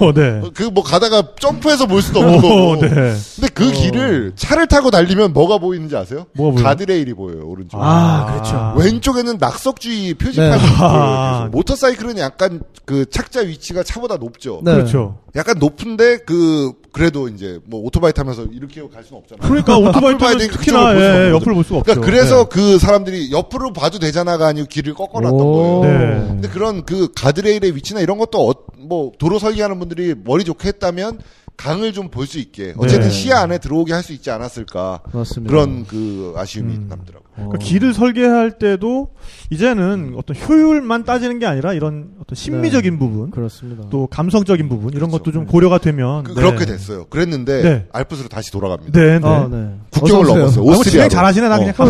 [0.00, 0.40] 어, 네.
[0.54, 2.76] 그 뭐 가다가 점프해서 볼 수도 없는 오, 거고.
[2.80, 2.88] 네.
[3.36, 6.26] 근데 그 길을 차를 타고 달리면 뭐가 보이는지 아세요?
[6.34, 6.64] 뭐가 보여요?
[6.64, 7.78] 가드레일이 보여요 오른쪽.
[7.80, 8.74] 아, 그렇죠.
[8.76, 10.58] 왼쪽에는 낙석주의 표지 판이 네.
[10.58, 10.78] 보여요.
[10.80, 11.38] 아.
[11.40, 11.50] 계속.
[11.50, 14.60] 모터사이클은 약간 그 착자 위치가 차보다 높죠.
[14.64, 14.72] 네.
[14.72, 15.18] 그렇죠.
[15.36, 19.48] 약간 높은데 그 그래도 이제 뭐 오토바이 타면서 이렇게 갈 수는 없잖아요.
[19.48, 21.30] 그러니까 오토바이 타면 되니까 특히나 볼 예.
[21.30, 21.94] 옆을 볼 수가 없죠.
[21.94, 25.80] 그러니까 그래서 그 사람들이 옆으로 봐도 되잖아가 아니고 길을 꺾어놨던 오.
[25.80, 25.98] 거예요.
[25.98, 26.26] 네.
[26.28, 31.20] 근데 그런 그 가드레일의 위치나 이런 것도 어, 뭐 도로 설계하는 분들이 머리 좋게 했다면
[31.58, 33.10] 강을 좀 볼 수 있게 어쨌든 네.
[33.10, 35.50] 시야 안에 들어오게 할 수 있지 않았을까 맞습니다.
[35.50, 36.86] 그런 그 아쉬움이 음.
[36.88, 37.28] 남더라고요.
[37.32, 37.48] 어.
[37.48, 39.08] 그러니까 길을 설계할 때도
[39.50, 43.84] 이제는 어떤 효율만 따지는 게 아니라 이런 어떤 심미적인 부분, 그렇습니다.
[43.90, 45.24] 또 감성적인 부분 이런 그렇죠.
[45.24, 46.40] 것도 좀 고려가 되면 그, 네.
[46.42, 47.06] 렇게 됐어요.
[47.06, 47.86] 그랬는데 네.
[47.92, 48.98] 알프스로 다시 돌아갑니다.
[48.98, 49.26] 네, 네.
[49.28, 49.74] 아, 네.
[49.90, 50.26] 국경을.
[50.26, 50.62] 넘었어요.
[50.62, 50.90] 아, 뭐 오스트리아.
[50.92, 51.84] 진행 잘하시네 나 그냥 어,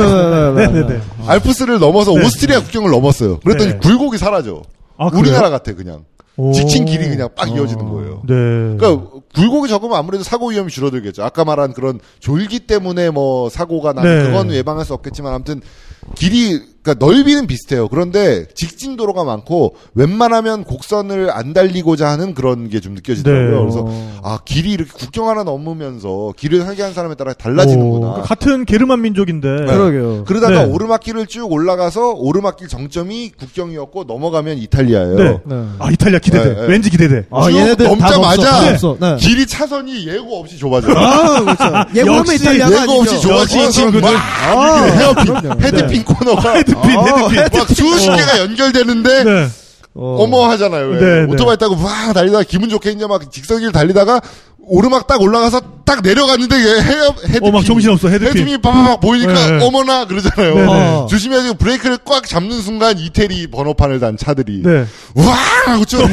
[0.55, 0.67] 네.
[0.67, 1.01] 네, 네, 네, 네, 네.
[1.27, 2.25] 알프스를 넘어서 네.
[2.25, 3.39] 오스트리아 국경을 넘었어요.
[3.41, 3.79] 그랬더니 네.
[3.79, 4.63] 굴곡이 사라져.
[4.97, 5.11] 아?
[5.13, 6.05] 우리나라 같아 그냥.
[6.39, 6.53] 오.
[6.53, 8.23] 직진 길이 그냥 빡 이어지는 거예요.
[8.27, 8.77] 네.
[8.79, 11.25] 그러니까 굴곡이 적으면 아무래도 사고 위험이 줄어들겠죠.
[11.25, 14.25] 아까 말한 그런 졸기 때문에 뭐 사고가 나는 네.
[14.25, 15.61] 그건 예방할 수 없겠지만 아무튼
[16.15, 17.89] 길이 그러니까 넓이는 비슷해요.
[17.89, 23.51] 그런데 직진 도로가 많고 웬만하면 곡선을 안 달리고자 하는 그런 게 좀 느껴지더라고요.
[23.57, 23.61] 네.
[23.61, 24.21] 그래서 어.
[24.23, 28.07] 아 길이 이렇게 국경 하나 넘으면서 길을 설계한 사람에 따라 오, 달라지는구나.
[28.13, 30.25] 그러니까 같은 게르만 민족인데 그러게요.
[30.25, 30.73] 그러다가 네.
[30.73, 35.17] 오르막길을 쭉 올라가서 오르막길 정점이 국경이었고 넘어가면 이탈리아예요.
[35.17, 35.41] 네.
[35.45, 35.65] 네.
[35.81, 36.55] 아 이탈리아 기대돼.
[36.55, 36.67] 네, 네.
[36.69, 37.27] 왠지 기대돼.
[37.31, 38.95] 아, 쭉 얘네들 다 넘자마자 다.
[39.01, 39.17] 네.
[39.17, 40.97] 길이 차선이 예고 없이 좁아져요.
[40.97, 42.01] 아, 그렇죠.
[42.01, 42.69] 예고 없이 아니죠.
[43.21, 44.01] 좁아지면서 역시 이 친구들.
[44.03, 45.61] 막 아, 헤어핀, 그럼요.
[45.61, 45.87] 헤드
[46.85, 47.59] 헤드핀, 헤드핀.
[47.59, 49.49] 막 수십 개가 연결되는데 네.
[49.95, 50.17] 어.
[50.21, 50.89] 어머 하잖아요.
[50.91, 51.01] 왜.
[51.01, 51.33] 네, 네.
[51.33, 54.21] 오토바이 타고 막 달리다가 기분 좋게 이제 막 직선길 달리다가
[54.69, 58.29] 오르막 딱 올라가서 딱 내려갔는데 얘 헤어 헤드핀 어, 막 정신 없어, 헤드핀.
[58.29, 59.65] 헤드핀이 빠바박 보이니까 네, 네.
[59.67, 60.55] 어머나 그러잖아요.
[60.55, 61.07] 네, 네.
[61.09, 64.85] 조심해야지 브레이크를 꽉 잡는 순간 이태리 번호판을 단 차들이 네.
[65.15, 65.25] 와
[65.67, 66.03] 하고 쭉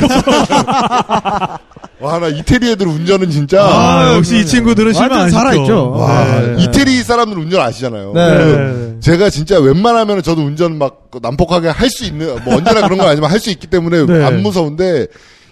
[1.99, 5.29] 와나 이태리 애들 운전은 진짜 아, 역시 이 친구들은 실망 안.
[5.29, 5.91] 살아있죠.
[5.91, 6.55] 와 네.
[6.63, 8.11] 이태리 사람들 운전 아시잖아요.
[8.13, 8.37] 네.
[8.37, 13.07] 그 제가 진짜 웬만하면 저도 운전 막 난폭하게 할 수 있는 뭐 언제나 그런 건
[13.07, 14.23] 아니지만 할 수 있기 때문에 네.
[14.25, 15.07] 안 무서운데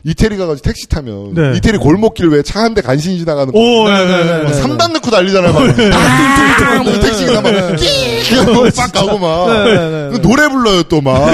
[0.05, 1.53] 이태리 가가지고 택시 타면 네.
[1.57, 4.43] 이태리 골목길 왜 차 한 대 간신히 지나가는 거 오, 네, 네, 네.
[4.43, 5.53] 막 3단 넣고 달리잖아요.
[5.53, 6.83] 막 딱!
[6.83, 10.09] 뭐 택시가 막 끼익 하고 빡 가고 막 네, 네, 네.
[10.11, 11.31] 그 노래 불러요 또 막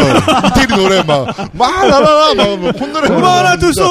[0.48, 3.82] 이태리 노래 막막 라라라 막 콧노래 얼마나 두소.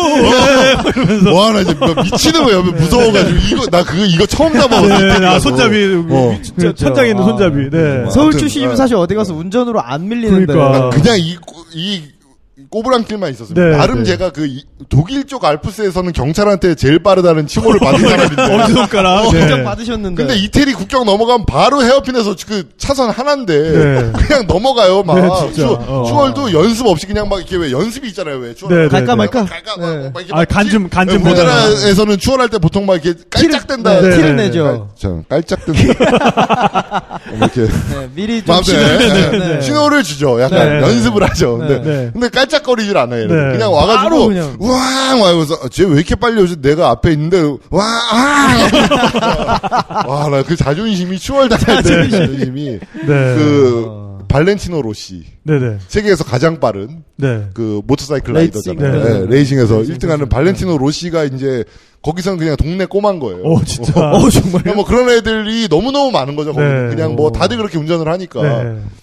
[1.25, 2.63] 뭐 하나 이제 뭐 미치는 거예요.
[2.63, 4.87] 무서워가지고 이거 나 그거 이거 처음 잡아봤어.
[5.19, 5.39] 네, 아.
[5.41, 5.77] 손잡이
[6.09, 6.31] 어.
[6.31, 6.85] 위- 그렇죠.
[6.85, 7.69] 천장에 있는 손잡이.
[7.71, 8.05] 네.
[8.07, 8.11] 어.
[8.11, 8.77] 서울 출신이면 네.
[8.77, 10.53] 사실 어디 가서 운전으로 안 밀리는데.
[10.53, 10.91] 그러니까.
[10.91, 11.37] 그냥 이,
[11.75, 12.03] 이
[12.71, 13.61] 꼬부랑길만 있었습니다.
[13.61, 14.05] 네, 나름 네.
[14.05, 18.43] 제가 그 이- 독일 쪽 알프스에서는 경찰한테 제일 빠르다는 칭호를 받은 사람인데.
[18.43, 19.27] 엄지손가락.
[19.27, 19.65] 어, 네.
[19.65, 20.23] 받으셨는데.
[20.23, 24.13] 근데 이태리 국경 넘어가면 바로 헤어핀에서 그 차선 하나인데 네.
[24.13, 25.67] 그냥 넘어가요 막 네, 진짜.
[25.69, 26.05] 추, 어.
[26.07, 29.17] 추월도 연습 없이 그냥 막 이렇게 왜 연습이 있잖아요 왜 추월 네, 네, 갈까 네.
[29.17, 29.45] 말까?
[29.45, 30.11] 갈까 막, 네.
[30.13, 31.53] 막 이렇게 아, 막간 좀, 간좀 네, 보잖아.
[31.65, 34.91] 우리나라에서는 추월할 때 보통 막 이렇게 깔짝댄다 네, 티를 네, 내죠.
[34.99, 39.61] 저 깔짝댄다 이렇게 네, 미리 좀 신호를 네, 네.
[39.61, 40.83] 신호를 주죠 약간 네.
[40.83, 42.11] 연습을 하죠 근데 네.
[42.13, 43.27] 근데 깔짝 거리질 않아요.
[43.27, 43.35] 네.
[43.53, 44.57] 그냥 와가지고 그냥.
[44.59, 47.39] 우왕 와서 쟤 왜 이렇게 빨리 오지 내가 앞에 있는데
[50.07, 53.07] 와와나 그 자존심이 추월당할 때 자존심이 네.
[53.07, 54.09] 그 어.
[54.29, 55.79] 발렌티노 로시 네네.
[55.89, 57.47] 세계에서 가장 빠른 네.
[57.55, 58.75] 그 모터사이클 racing.
[58.75, 59.05] rider잖아요.
[59.05, 59.21] 네.
[59.21, 61.65] 네, racing에서 1등하는 발렌티노 로시가 이제
[62.03, 63.43] 거기서는 그냥 동네 꼬만 거예요.
[63.43, 63.93] 오, 진짜.
[64.13, 64.75] 어, 정말요?
[64.75, 66.53] 뭐 그런 애들이 너무 너무 많은 거죠.
[66.53, 66.89] 네.
[66.91, 67.33] 그냥 뭐 오.
[67.33, 68.41] 다들 그렇게 운전을 하니까.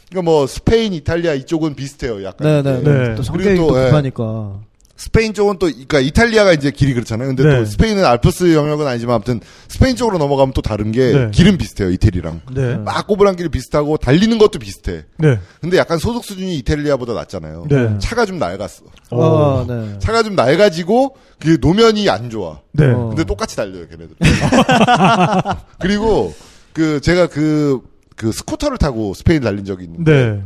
[0.05, 0.09] 네.
[0.09, 2.23] 그러니까 뭐 스페인, 이탈리아 이쪽은 비슷해요.
[2.23, 2.63] 약간.
[2.63, 2.83] 네네.
[2.83, 3.15] 네.
[3.15, 3.85] 또 성격이 그리고 또 또, 예.
[3.85, 4.59] 급하니까.
[4.97, 7.27] 스페인 쪽은 또 그러니까 이탈리아가 이제 길이 그렇잖아요.
[7.27, 7.57] 근데 네.
[7.57, 11.31] 또 스페인은 알프스 영역은 아니지만 아무튼 스페인 쪽으로 넘어가면 또 다른 게 네.
[11.31, 11.89] 길은 비슷해요.
[11.91, 12.41] 이태리랑.
[12.53, 12.77] 네.
[12.77, 15.03] 막 꼬부랑 길이 비슷하고 달리는 것도 비슷해.
[15.17, 15.37] 네.
[15.59, 17.65] 근데 약간 소득 수준이 이탈리아보다 낮잖아요.
[17.69, 17.99] 네.
[17.99, 18.85] 차가 좀 낡았어.
[19.11, 19.99] 어, 네.
[19.99, 22.61] 차가 좀 낡아지고 그 노면이 안 좋아.
[22.71, 22.85] 네.
[22.85, 23.09] 어.
[23.09, 24.15] 근데 똑같이 달려요, 걔네들.
[25.79, 26.33] 그리고
[26.71, 27.81] 그 제가 그,
[28.15, 30.43] 그 스쿠터를 타고 스페인 달린 적이 있는데 네.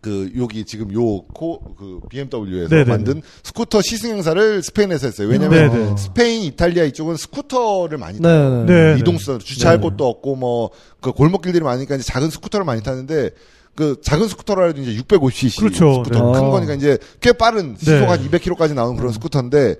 [0.00, 2.84] 그 여기 지금 요 코 그 BMW에서 네네네.
[2.84, 5.28] 만든 스쿠터 시승 행사를 스페인에서 했어요.
[5.28, 5.96] 왜냐면 네네.
[5.96, 8.64] 스페인, 이탈리아 이쪽은 스쿠터를 많이 네, 타요.
[8.64, 8.94] 네.
[8.94, 9.00] 네.
[9.00, 9.82] 이동수단 주차할 네.
[9.82, 10.70] 곳도 없고 뭐
[11.00, 13.30] 그 골목길들이 많으니까 이제 작은 스쿠터를 많이 타는데
[13.74, 15.94] 그 작은 스쿠터라 해도 이제 650cc 그렇죠.
[16.04, 16.40] 스쿠터 네.
[16.40, 18.04] 큰 거니까 이제 꽤 빠른 시속 네.
[18.06, 19.76] 한 200km까지 나오는 그런 스쿠터인데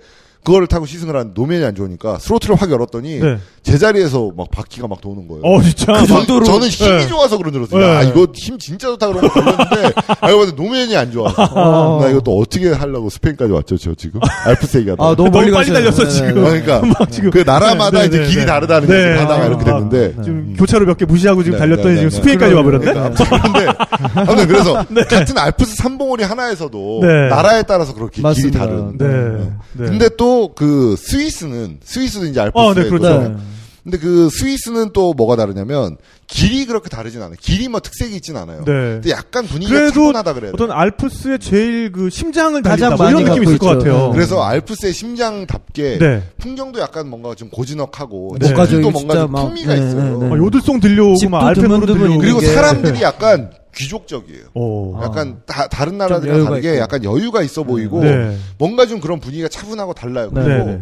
[0.46, 3.38] 그거를 타고 시승을 한 노면이 안 좋으니까 throttle을 확 열었더니 네.
[3.64, 5.42] 제자리에서 막 바퀴가 막 도는 거예요.
[5.42, 5.92] 어, 진짜.
[5.94, 7.08] 그 정도로 저는 힘이 네.
[7.08, 7.80] 좋아서 그런 줄 알았어요.
[7.80, 7.94] 네.
[7.96, 11.98] 야, 이거 힘 진짜 좋다 그러고 걸렸는데 알고 봤는데 노면이 안 좋아서 어.
[12.00, 15.02] 나 이거 또 어떻게 하려고 스페인까지 왔죠, 저 지금 알프스 얘기하다.
[15.02, 15.72] 아, 너무 너무 멀리 빨리.
[15.72, 16.34] 달렸어, 네, 지금.
[16.44, 16.62] 네, 네.
[16.62, 17.30] 그러니까 지금.
[17.30, 18.46] 그 나라마다 네, 이제 네, 길이 네.
[18.46, 18.94] 다르다는 네.
[18.94, 21.96] 게 바다가 아, 이렇게 아, 됐는데 지금 교차로 몇 개 무시하고 지금 네, 달렸더니 네,
[21.96, 22.92] 지금 네, 스페인까지 와버렸네?
[22.92, 23.66] 그러니까 근데
[24.14, 24.74] 아무튼 그래서
[25.10, 27.28] 같은 알프스 삼봉우리 하나에서도 네.
[27.30, 28.58] 나라에 따라서 그렇게 길이 맞습니다.
[28.60, 28.96] 다른.
[28.96, 29.06] 네.
[29.06, 29.50] 네.
[29.72, 29.86] 네.
[29.88, 33.22] 근데 또그 스위스는 스위스도 이제 알프스에 어, 네, 그렇죠.
[33.22, 33.36] 네.
[33.82, 37.36] 근데 그 스위스는 또 뭐가 다르냐면 길이 그렇게 다르진 않아요.
[37.40, 38.58] 길이 뭐 특색이 있진 않아요.
[38.64, 38.72] 네.
[38.72, 40.54] 근데 약간 분위기가 그래도 차분하다 그래야 돼.
[40.54, 43.78] 어떤 알프스의 제일 그 심장을 가장 뭐 이런 많이 느낌이 있을 것 있죠.
[43.78, 44.06] 같아요.
[44.08, 44.12] 네.
[44.14, 46.22] 그래서 알프스의 심장답게 네.
[46.38, 48.46] 풍경도 약간 뭔가 좀 고즈넉하고 네.
[48.46, 50.18] 뭔가 진짜 좀 막- 풍미가 네, 있어요.
[50.18, 50.34] 네, 네.
[50.34, 54.44] 아, 요들송 들려오고 막 알펜으로 드문드문 들려오고 그리고 사람들이 약간 귀족적이에요.
[54.54, 54.98] 오.
[55.02, 56.78] 약간 다, 다른 나라들이랑 다르게 있고.
[56.80, 58.36] 약간 여유가 있어 보이고 네.
[58.58, 60.30] 뭔가 좀 그런 분위기가 차분하고 달라요.
[60.32, 60.42] 네.
[60.42, 60.80] 그리고 네, 네.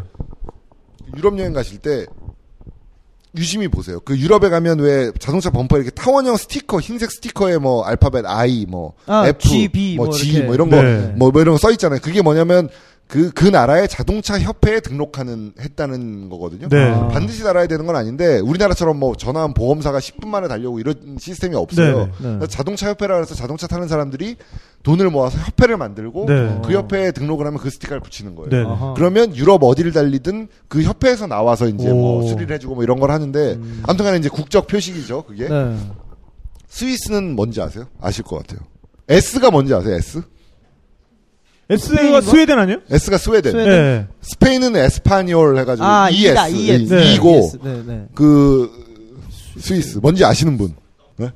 [1.16, 2.06] 유럽 여행 가실 때
[3.36, 3.98] 유심히 보세요.
[4.04, 8.92] 그 유럽에 가면 왜 자동차 범퍼에 이렇게 타원형 스티커, 흰색 스티커에 뭐 알파벳 I, 뭐
[9.06, 10.46] 아, F, G, B 뭐뭐 G, 이렇게.
[10.46, 10.76] 뭐 이런 네.
[10.76, 11.98] 거, 뭐, 뭐 이런 거 써 있잖아요.
[12.00, 12.68] 그게 뭐냐면
[13.06, 16.68] 그, 그 나라의 자동차 협회에 등록하는, 했다는 거거든요.
[16.68, 16.90] 네.
[16.90, 17.08] 아.
[17.08, 22.10] 반드시 달아야 되는 건 아닌데, 우리나라처럼 뭐 전화한 보험사가 10분 만에 달려오고 이런 시스템이 없어요.
[22.20, 22.46] 네, 네.
[22.48, 24.36] 자동차 협회라 해서 자동차 타는 사람들이
[24.82, 26.60] 돈을 모아서 협회를 만들고, 네.
[26.64, 28.50] 그 협회에 등록을 하면 그 스티커를 붙이는 거예요.
[28.50, 28.64] 네.
[28.96, 32.26] 그러면 유럽 어디를 달리든 그 협회에서 나와서 이제 뭐 오.
[32.26, 35.76] 수리를 해주고 뭐 이런 걸 하는데 아무튼 간에 이제 국적 표식이죠 그게 네.
[36.68, 37.86] 스위스는 뭔지 아세요?
[38.00, 38.66] 아실 것 같아요
[39.08, 39.94] S가 뭔지 아세요?
[39.94, 40.22] S?
[41.70, 42.78] S가 스웨덴 아니에요?
[42.90, 43.72] S가 스웨덴 스웨덴.
[43.72, 44.06] 네.
[44.20, 46.94] 스페인은 에스파니올 해가지고 아, ES, ES.
[46.94, 47.14] 네.
[47.14, 47.58] 이고 ES.
[47.62, 48.04] 네, 네.
[48.14, 48.70] 그
[49.58, 50.74] 스위스 뭔지 아시는 분?
[51.16, 51.30] 네?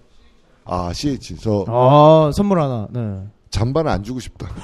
[0.64, 2.86] 아 CH 저 아, 선물 하나.
[2.90, 3.00] 네.
[3.50, 4.46] 잠바는 안 주고 싶다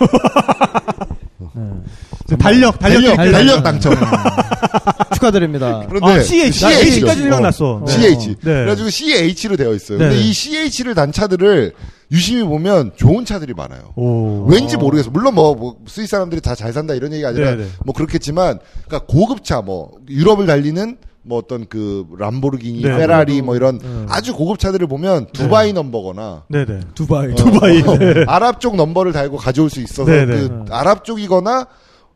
[1.39, 2.37] 네.
[2.39, 3.95] 달력, 달력, 달력, 달력 당첨
[5.15, 5.85] 축하드립니다.
[5.89, 6.61] 그런데 아, CH.
[6.63, 7.07] 나 CH 죠.
[7.07, 7.81] H까지 생각났어.
[7.83, 7.87] 어.
[7.87, 8.29] CH.
[8.29, 8.35] 네.
[8.43, 9.99] 그래가지고 CH로 되어 있어요.
[9.99, 10.09] 네.
[10.09, 11.73] 근데 이 CH를 단 차들을
[12.13, 13.93] 유심히 보면 좋은 차들이 많아요.
[13.97, 14.45] 오.
[14.47, 15.11] 왠지 모르겠어.
[15.11, 17.67] 물론 뭐, 뭐 스위스 사람들이 다 잘 산다 이런 얘기가 아니라 네네.
[17.85, 22.97] 뭐 그렇겠지만, 그러니까 고급차 뭐 유럽을 달리는 뭐 어떤 그 람보르기니, 네.
[22.97, 24.07] 페라리 뭐 이런 음.
[24.11, 26.81] 아주 고급 차들을 보면 두바이 넘버거나 네네.
[26.95, 27.35] 두바이.
[27.35, 27.81] 두바이.
[27.83, 28.25] 어, 네.
[28.29, 30.05] 아랍 쪽 넘버를 달고 가져올 수 있어서.
[30.05, 31.67] 그 아랍 쪽이거나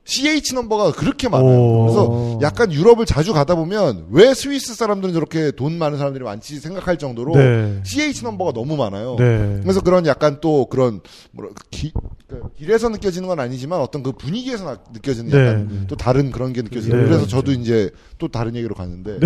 [0.08, 1.46] CH 넘버가 그렇게 많아요.
[1.46, 1.82] 오.
[1.84, 6.96] 그래서 약간 유럽을 자주 가다 보면 왜 스위스 사람들은 저렇게 돈 많은 사람들이 많지 생각할
[6.96, 7.80] 정도로 네.
[7.84, 9.16] CH 넘버가 너무 많아요.
[9.18, 9.60] 네.
[9.62, 11.00] 그래서 그런 약간 또 그런
[11.32, 11.92] 뭐라 기,
[12.26, 15.38] 그 길에서 느껴지는 건 아니지만 어떤 그 분위기에서 나- 느껴지는 네.
[15.46, 16.96] 약간 또 다른 그런 게 느껴져요.
[16.96, 17.04] 네.
[17.04, 19.18] 그래서 저도 이제 또 다른 얘기로 갔는데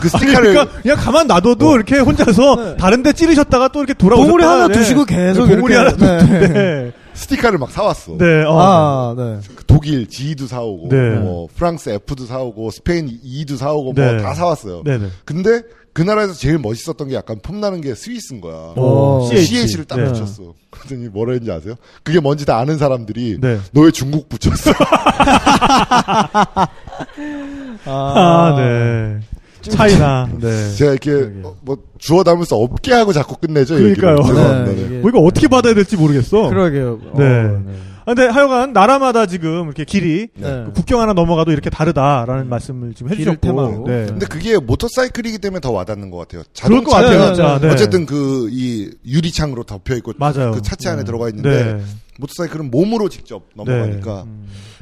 [0.00, 4.68] 그 스티커를 그러니까 그냥 가만 놔둬도 이렇게 혼자서 다른데 찌르셨다가 또 이렇게 돌아오셨다가 봉우리 하나
[4.68, 4.72] 네.
[4.74, 6.48] 두시고 계속 봉우리 하나 네.
[6.48, 6.92] 네.
[7.20, 8.16] 스티커를 막 사왔어.
[8.16, 9.40] 네, 어, 아, 네.
[9.66, 11.18] 독일 G도 사오고, 네.
[11.18, 14.14] 뭐 프랑스 F도 사오고, 스페인 E도 사오고, 네.
[14.14, 14.82] 뭐다 사왔어요.
[14.86, 15.08] 네, 네.
[15.26, 15.60] 근데
[15.92, 18.72] 그 나라에서 제일 멋있었던 게 약간 폼나는 게 스위스인 거야.
[18.76, 20.10] 어, CH를 딱 네.
[20.10, 20.54] 붙였어.
[20.70, 21.74] 그랬더니 뭐라 했는지 아세요?
[22.02, 23.58] 그게 뭔지 다 아는 사람들이 네.
[23.72, 24.72] 너왜 중국 붙였어?
[27.84, 29.20] 아, 네.
[29.62, 30.72] 차이나, 네.
[30.74, 33.74] 제가 이렇게 어, 뭐 주워 담으면서 없게 하고 자꾸 끝내죠.
[33.76, 34.16] 그러니까요.
[34.64, 34.98] 네, 네.
[35.00, 36.48] 뭐 이거 어떻게 받아야 될지 모르겠어.
[36.48, 36.98] 그러게요.
[37.16, 37.24] 네.
[37.24, 37.62] 어,
[38.06, 40.64] 아, 근데 하여간 나라마다 지금 이렇게 길이 네.
[40.66, 43.40] 그 국경 하나 넘어가도 이렇게 다르다라는 말씀을 지금 해주셨고.
[43.40, 43.84] 테마로.
[43.86, 44.06] 네.
[44.06, 46.42] 근데 그게 모터사이클이기 때문에 더 와닿는 것 같아요.
[46.62, 47.60] 그럴 것 자동차 같아요, 네.
[47.60, 47.72] 네, 네.
[47.74, 50.52] 어쨌든 그 이 유리창으로 덮여 있고 맞아요.
[50.52, 51.82] 그 차체 안에 들어가 있는데 네.
[52.18, 54.24] 모터사이클은 몸으로 직접 넘어가니까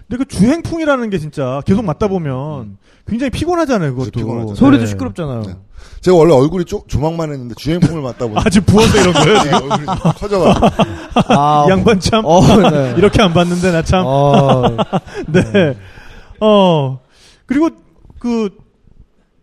[0.09, 4.11] 근데 그 주행풍이라는 게 진짜 계속 맞다 보면 굉장히 피곤하잖아요, 그것도.
[4.13, 4.55] 피곤하죠.
[4.55, 4.91] 소리도 네.
[4.91, 5.43] 시끄럽잖아요.
[5.43, 5.55] 네.
[6.01, 9.55] 제가 원래 얼굴이 쪼, 조망만 했는데 주행풍을 맞다 보니까 아, 지금 부어서 이런 거예요, 지금?
[9.71, 10.67] 얼굴이 좀 커져가지고
[11.29, 12.25] 아, 이 양반 참.
[12.25, 12.41] 어,
[12.71, 12.95] 네.
[12.99, 14.05] 이렇게 안 봤는데, 나 참.
[14.07, 14.63] 어,
[15.29, 15.77] 네.
[16.41, 17.01] 어.
[17.47, 17.69] 그리고
[18.19, 18.51] 그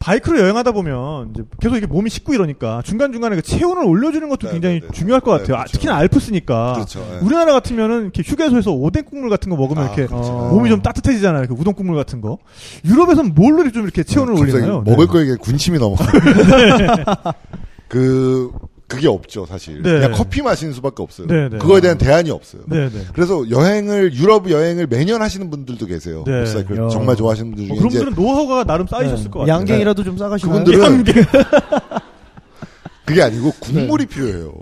[0.06, 4.48] 바이크로 여행하다 보면 이제 계속 이렇게 몸이 식고 이러니까 중간 중간에 그 체온을 올려주는 것도
[4.48, 4.94] 네, 굉장히 네, 네.
[4.94, 5.56] 중요할 것 네, 같아요.
[5.56, 5.72] 아, 그렇죠.
[5.74, 6.74] 특히나 알프스니까.
[6.74, 7.00] 그렇죠.
[7.00, 7.20] 네.
[7.24, 10.30] 우리나라 같으면은 이렇게 휴게소에서 오뎅 국물 같은 거 먹으면 아, 이렇게 그렇죠.
[10.30, 10.50] 어.
[10.50, 11.48] 몸이 좀 따뜻해지잖아요.
[11.48, 12.38] 그 우동 국물 같은 거.
[12.86, 14.82] 유럽에서는 뭘로 좀 이렇게 체온을 올리나요?
[14.82, 15.12] 먹을 네.
[15.12, 15.96] 거에게 군침이 넘어.
[17.90, 18.52] 그
[18.88, 19.82] 그게 없죠 사실.
[19.82, 19.94] 네.
[19.94, 21.28] 그냥 커피 마시는 수밖에 없어요.
[21.28, 21.58] 네, 네.
[21.58, 22.62] 그거에 대한 대안이 없어요.
[22.68, 23.02] 네, 네.
[23.14, 26.24] 그래서 여행을 유럽 여행을 매년 하시는 분들도 계세요.
[26.28, 26.42] 네.
[26.42, 26.90] 야.
[26.90, 29.56] 정말 좋아하시는 분들 중에 어, 그런 이제 분들은 노하우가 나름 쌓이셨을 것 같아요.
[29.56, 30.64] 양갱이라도 좀 싸가시나요?
[30.64, 31.04] 그분들은
[33.06, 34.54] 그게 아니고 국물이 필요해요.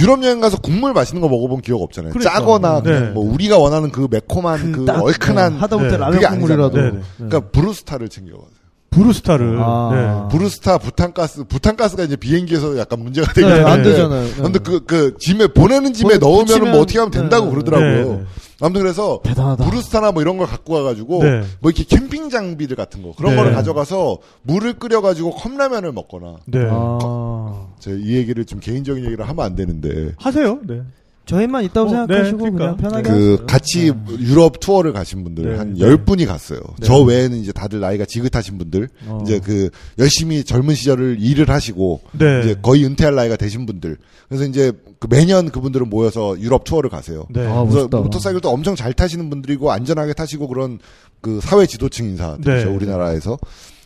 [0.00, 2.12] 유럽 여행 가서 국물 맛있는 거 먹어본 기억 없잖아요.
[2.12, 2.32] 그러니까.
[2.32, 3.10] 짜거나 그냥 네.
[3.10, 5.96] 뭐 우리가 원하는 그 매콤한 그, 딱, 얼큰한 네, 하다못해 네.
[5.96, 7.00] 라면 그게 국물이라도.
[7.16, 8.59] 그러니까 브루스타를 챙겨가세요.
[8.90, 9.56] 브루스타를.
[9.60, 10.28] 아.
[10.30, 10.36] 네.
[10.36, 14.34] 브루스타 부탄가스 부탄가스가 이제 비행기에서 약간 문제가 네, 되긴 안 하는데 되잖아요.
[14.42, 18.08] 근데 그, 그, 짐에, 보내는 짐에 보- 넣으면 붙이면- 뭐 어떻게 하면 된다고 네, 그러더라고요.
[18.12, 18.24] 네, 네.
[18.62, 19.64] 아무튼 그래서, 대단하다.
[19.64, 21.40] 브루스타나 뭐 이런 걸 갖고 와가지고, 네.
[21.60, 23.36] 뭐 이렇게 캠핑 장비들 같은 거, 그런 네.
[23.38, 26.58] 거를 가져가서 물을 끓여가지고 컵라면을 먹거나, 네.
[26.70, 27.66] 아.
[27.78, 30.58] 제가 이 얘기를 좀 개인적인 얘기를 하면 안 되는데, 하세요.
[30.66, 30.82] 네.
[31.30, 32.58] 저희만 있다고 어, 생각하시고 네, 그러니까.
[32.58, 33.46] 그냥 편하게 그, 하세요.
[33.46, 35.80] 같이 유럽 투어를 가신 분들, 네, 한 네.
[35.80, 36.60] 열분이 갔어요.
[36.78, 36.86] 네.
[36.86, 39.20] 저 외에는 이제 다들 나이가 지긋하신 분들, 어.
[39.22, 42.40] 이제 그, 열심히 젊은 시절을 일을 하시고, 네.
[42.40, 43.96] 이제 거의 은퇴할 나이가 되신 분들.
[44.28, 47.26] 그래서 이제 그 매년 그분들은 모여서 유럽 투어를 가세요.
[47.30, 47.46] 네.
[47.46, 47.98] 아, 그래서 멋있다.
[47.98, 50.78] 모터사이클도 엄청 잘 타시는 분들이고 안전하게 타시고 그런
[51.20, 52.74] 그 사회 지도층 인사들이죠 네.
[52.74, 53.38] 우리나라에서.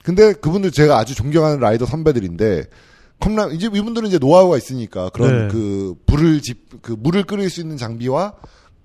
[0.02, 2.64] 근데 그분들 제가 아주 존경하는 라이더 선배들인데
[3.20, 5.52] 컵라 이제 이분들은 이제 노하우가 있으니까 그런 네.
[5.52, 8.34] 그 불을 집 그 물을 끓일 수 있는 장비와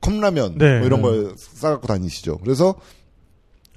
[0.02, 0.78] 컵라면 네.
[0.78, 1.08] 뭐 이런 네.
[1.08, 2.38] 걸 싸갖고 다니시죠.
[2.38, 2.76] 그래서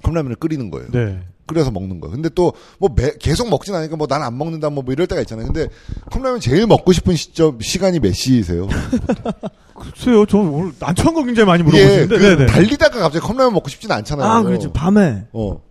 [0.03, 0.87] 컵라면을 끓이는 거예요.
[0.91, 1.19] 네.
[1.45, 2.13] 끓여서 먹는 거예요.
[2.13, 2.89] 근데 또 뭐
[3.19, 5.47] 계속 먹진 않으니까 뭐 난 안 먹는다 뭐, 뭐 이럴 때가 있잖아요.
[5.47, 5.67] 근데
[6.11, 8.67] 컵라면 제일 먹고 싶은 시점 시간이 몇 시이세요?
[9.75, 12.17] 글쎄요, 저 오늘 난처한 거 굉장히 많이 물어보시는데.
[12.17, 12.45] 그 네네.
[12.45, 14.27] 달리다가 갑자기 컵라면 먹고 싶진 않잖아요.
[14.29, 14.71] 아, 그렇죠.
[14.71, 15.25] 밤에.
[15.33, 15.61] 어.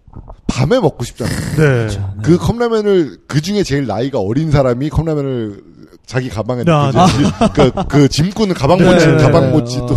[0.53, 1.37] 밤에 먹고 싶잖아요.
[1.57, 1.89] 네.
[2.23, 5.63] 그 컵라면을 그 중에 제일 나이가 어린 사람이 컵라면을
[6.05, 9.57] 자기 가방에 아, 넣고 이제 그, 그 짐꾼은 가방 네, 네, 가방 네.
[9.57, 9.65] 어.
[9.65, 9.97] 또또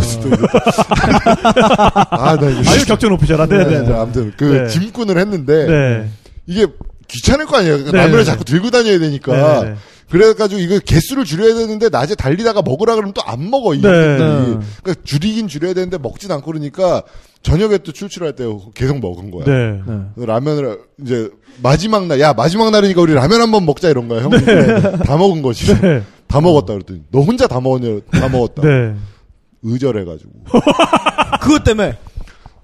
[2.10, 3.46] 아, 나 이거 아유, 격전 높이셔라.
[3.46, 3.88] 네, 네네.
[3.88, 4.68] 네, 아무튼 그 네.
[4.68, 6.08] 짐꾼을 했는데 네.
[6.46, 6.66] 이게
[7.08, 7.84] 귀찮을 거 아니에요.
[7.84, 9.76] 네, 라면을 네, 자꾸 들고 다녀야 되니까.
[10.08, 10.24] 네, 네.
[10.24, 13.88] 그래가지고 이거 개수를 줄여야 되는데 낮에 달리다가 먹으라 그러면 또 안 먹어 이 네.
[13.90, 14.18] 네.
[14.82, 17.02] 그러니까 줄이긴 줄여야 되는데 먹진 않고 그러니까
[17.42, 18.44] 저녁에 또 출출할 때
[18.74, 19.44] 계속 먹은 거야.
[19.44, 19.80] 네.
[19.86, 20.26] 네.
[20.26, 21.28] 라면을 이제
[21.62, 24.22] 마지막 날, 야 마지막 날이니까 우리 라면 한 번 먹자 이런 거야.
[24.22, 24.44] 형님
[25.04, 25.74] 다 먹은 거지.
[25.80, 26.02] 네.
[26.28, 28.00] 다 먹었다 그랬더니 너 혼자 다 먹었냐?
[28.10, 28.62] 다 먹었다.
[28.62, 28.94] 네.
[29.62, 30.30] 의절해가지고
[31.42, 31.98] 그것 때문에.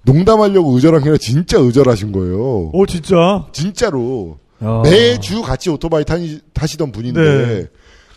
[0.05, 2.71] 농담하려고 의절한 게 아니라 진짜 의절하신 거예요.
[2.73, 3.47] 오, 진짜?
[3.53, 4.83] 진짜로 어.
[4.85, 7.67] 매주 같이 오토바이 타시, 타시던 분인데 네.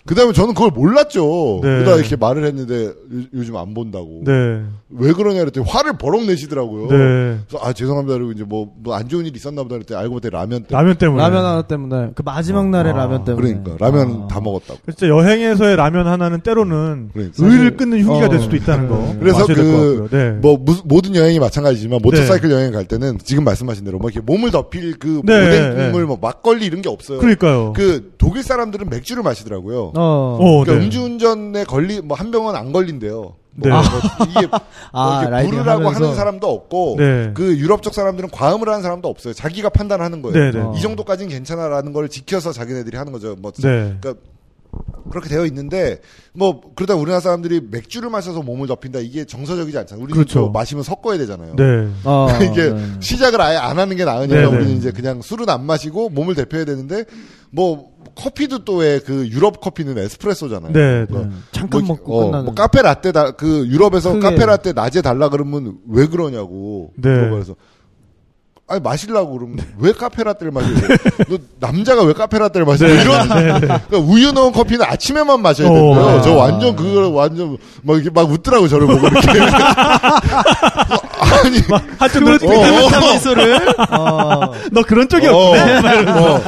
[0.05, 1.61] 그다음에 저는 그걸 몰랐죠.
[1.63, 1.79] 네.
[1.79, 2.93] 그러다 이렇게 말을 했는데 요-
[3.33, 4.21] 요즘 안 본다고.
[4.23, 4.61] 네.
[4.89, 6.83] 왜 그러냐 그랬더니 화를 버럭 내시더라고요.
[6.89, 7.37] 네.
[7.47, 8.15] 그래서 아 죄송합니다.
[8.17, 10.67] 그리고 이제 뭐안 좋은 일 있었나 보다 그랬더니 알고 보니 라면 때문에.
[10.71, 11.21] 라면 때문에.
[11.23, 12.11] 라면 하나 때문에.
[12.13, 13.53] 그 마지막 날의 아, 라면 때문에.
[13.63, 14.27] 그러니까 라면 아.
[14.27, 14.79] 다 먹었다고.
[14.91, 17.33] 진짜 여행에서의 라면 하나는 때로는 그러니까.
[17.45, 18.97] 의를 끊는 흉기가 어, 될 수도 있다는 거.
[18.97, 19.17] 네.
[19.19, 20.07] 그래서 그, 같고요.
[20.09, 20.31] 네.
[20.39, 24.51] 뭐, 무- 모든 여행이 마찬가지지만, 모터사이클 여행 갈 때는, 지금 말씀하신 대로, 뭐, 이렇게 몸을
[24.51, 25.83] 덥힐 그, 네, 오뎅 네.
[25.85, 27.17] 국물, 뭐, 막걸리 이런 게 없어요.
[27.19, 27.73] 그러니까요.
[27.75, 29.93] 그, 독일 사람들은 맥주를 마시더라고요.
[29.95, 30.37] 어.
[30.39, 30.85] 어, 그러니까 네.
[30.85, 33.35] 음주운전에 걸리, 뭐, 한 병은 안 걸린대요.
[33.57, 33.69] 네.
[33.69, 34.59] 뭐, 뭐 이게, 뭐
[34.91, 36.03] 아, 이렇게 대리 부르라고 하면서.
[36.03, 37.31] 하는 사람도 없고, 네.
[37.33, 39.33] 그 유럽 쪽 사람들은 과음을 하는 사람도 없어요.
[39.33, 40.37] 자기가 판단하는 거예요.
[40.37, 40.59] 네, 네.
[40.59, 40.73] 어.
[40.75, 43.35] 이 정도까지는 괜찮아라는 걸 지켜서 자기네들이 하는 거죠.
[43.39, 43.95] 뭐, 네.
[43.99, 44.15] 그러니까
[45.09, 45.99] 그렇게 되어 있는데
[46.33, 50.03] 뭐 그러다 우리나라 사람들이 맥주를 마셔서 몸을 덮인다 이게 정서적이지 않잖아요.
[50.03, 50.39] 우리는 그렇죠.
[50.41, 51.55] 또 마시면 섞어야 되잖아요.
[51.55, 51.87] 네.
[52.03, 52.85] 어, 이게 네.
[52.99, 54.47] 시작을 아예 안 하는 게 나으니까 네네.
[54.47, 57.05] 우리는 이제 그냥 술은 안 마시고 몸을 대표해야 되는데
[57.51, 60.73] 뭐 커피도 또 왜 그 유럽 커피는 에스프레소잖아요.
[60.73, 61.29] 네, 뭐 네.
[61.51, 62.45] 잠깐 뭐, 먹고 어, 끝나는.
[62.45, 64.21] 뭐 카페 라떼 다, 그 유럽에서 크게.
[64.21, 66.91] 카페 라떼 낮에 달라 그러면 왜 그러냐고.
[66.95, 67.09] 네.
[67.29, 67.55] 그래서
[68.67, 70.67] 아니 마시려고 그러면 왜 카페 라떼를 마셔?
[71.29, 72.87] 너 남자가 왜 카페 라떼를 마셔?
[72.87, 75.99] 네, 이런 그러니까 우유 넣은 커피는 아침에만 마셔야 되고요.
[75.99, 76.35] 어, 저 아.
[76.35, 79.27] 완전 그걸 완전 막 이렇게 막 웃더라고 저를 보고 이렇게.
[81.45, 81.59] 아니
[81.99, 83.75] 하여튼 그 너, 비슷한 미소를.
[83.91, 84.51] 어.
[84.71, 86.11] 너 그런 쪽이 어, 없네.
[86.11, 86.41] 어.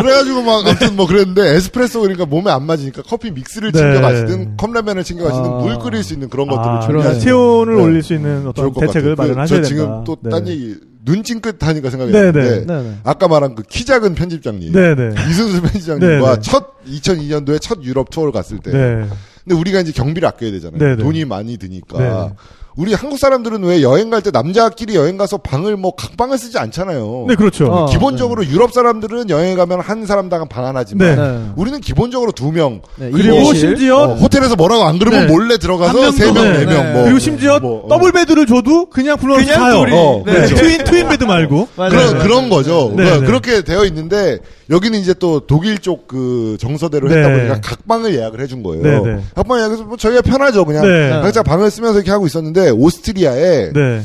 [0.00, 3.78] 그래가지고 막 아무튼 뭐 그랬는데 에스프레소 그러니까 몸에 안 맞으니까 커피 믹스를 네.
[3.80, 5.48] 챙겨 마시든 컵라면을 챙겨 마시든 아.
[5.56, 7.82] 물 끓일 수 있는 그런 것들을 아, 준비하시는 체온을 네.
[7.82, 9.16] 올릴 수 있는 어떤 것 대책을 같아요.
[9.16, 9.68] 그, 마련하셔야 저 된다.
[9.68, 10.30] 지금 또 네.
[10.30, 12.96] 딴 얘기 눈찡긋 하니까 생각이 네, 나는데 네, 네.
[13.04, 15.14] 아까 말한 그 키 작은 편집장님 네, 네.
[15.30, 16.40] 이순수 편집장님과 네, 네.
[16.42, 19.06] 첫 2002년도에 첫 유럽 투어를 갔을 때 네.
[19.44, 20.78] 근데 우리가 이제 경비를 아껴야 되잖아요.
[20.78, 21.02] 네, 네.
[21.02, 22.34] 돈이 많이 드니까.
[22.76, 22.82] 네.
[22.82, 27.24] 우리 한국 사람들은 왜 여행 갈 때 남자끼리 여행 가서 방을 뭐 각방을 쓰지 않잖아요.
[27.28, 27.66] 네, 그렇죠.
[27.66, 27.86] 어.
[27.86, 31.16] 기본적으로 유럽 사람들은 여행에 가면 한 사람당 방 하나지만 네.
[31.16, 31.40] 네.
[31.56, 32.82] 우리는 기본적으로 두 명.
[32.96, 33.54] 네, 그리고.
[33.54, 35.32] 심지어 어, 호텔에서 뭐라고 안 그러면 네.
[35.32, 36.92] 몰래 한 들어가서 세 명, 네, 네 명, 네.
[36.92, 37.04] 뭐.
[37.04, 37.88] 그리고 심지어 뭐, 어.
[37.88, 39.80] 더블 베드를 줘도 그냥 불러서 그냥 자요.
[39.96, 40.32] 어, 네.
[40.32, 40.54] 그렇죠.
[40.56, 41.68] 트윈 트윈 베드 말고.
[41.76, 42.18] 그런.
[42.18, 42.90] 그런 거죠.
[42.90, 43.26] 네, 그러니까 네.
[43.26, 47.16] 그렇게 되어 있는데, 여기는 이제 또 독일 쪽 그 정서대로 네.
[47.18, 48.82] 했다 보니까 각방을 예약을 해준 거예요.
[48.82, 49.22] 네, 네.
[49.34, 50.64] 각방 예약해서 뭐 저희가 편하죠.
[50.64, 50.82] 그냥.
[50.82, 51.10] 네.
[51.22, 54.02] 각자 방을 쓰면서 이렇게 하고 있었는데, 오스트리아에 네.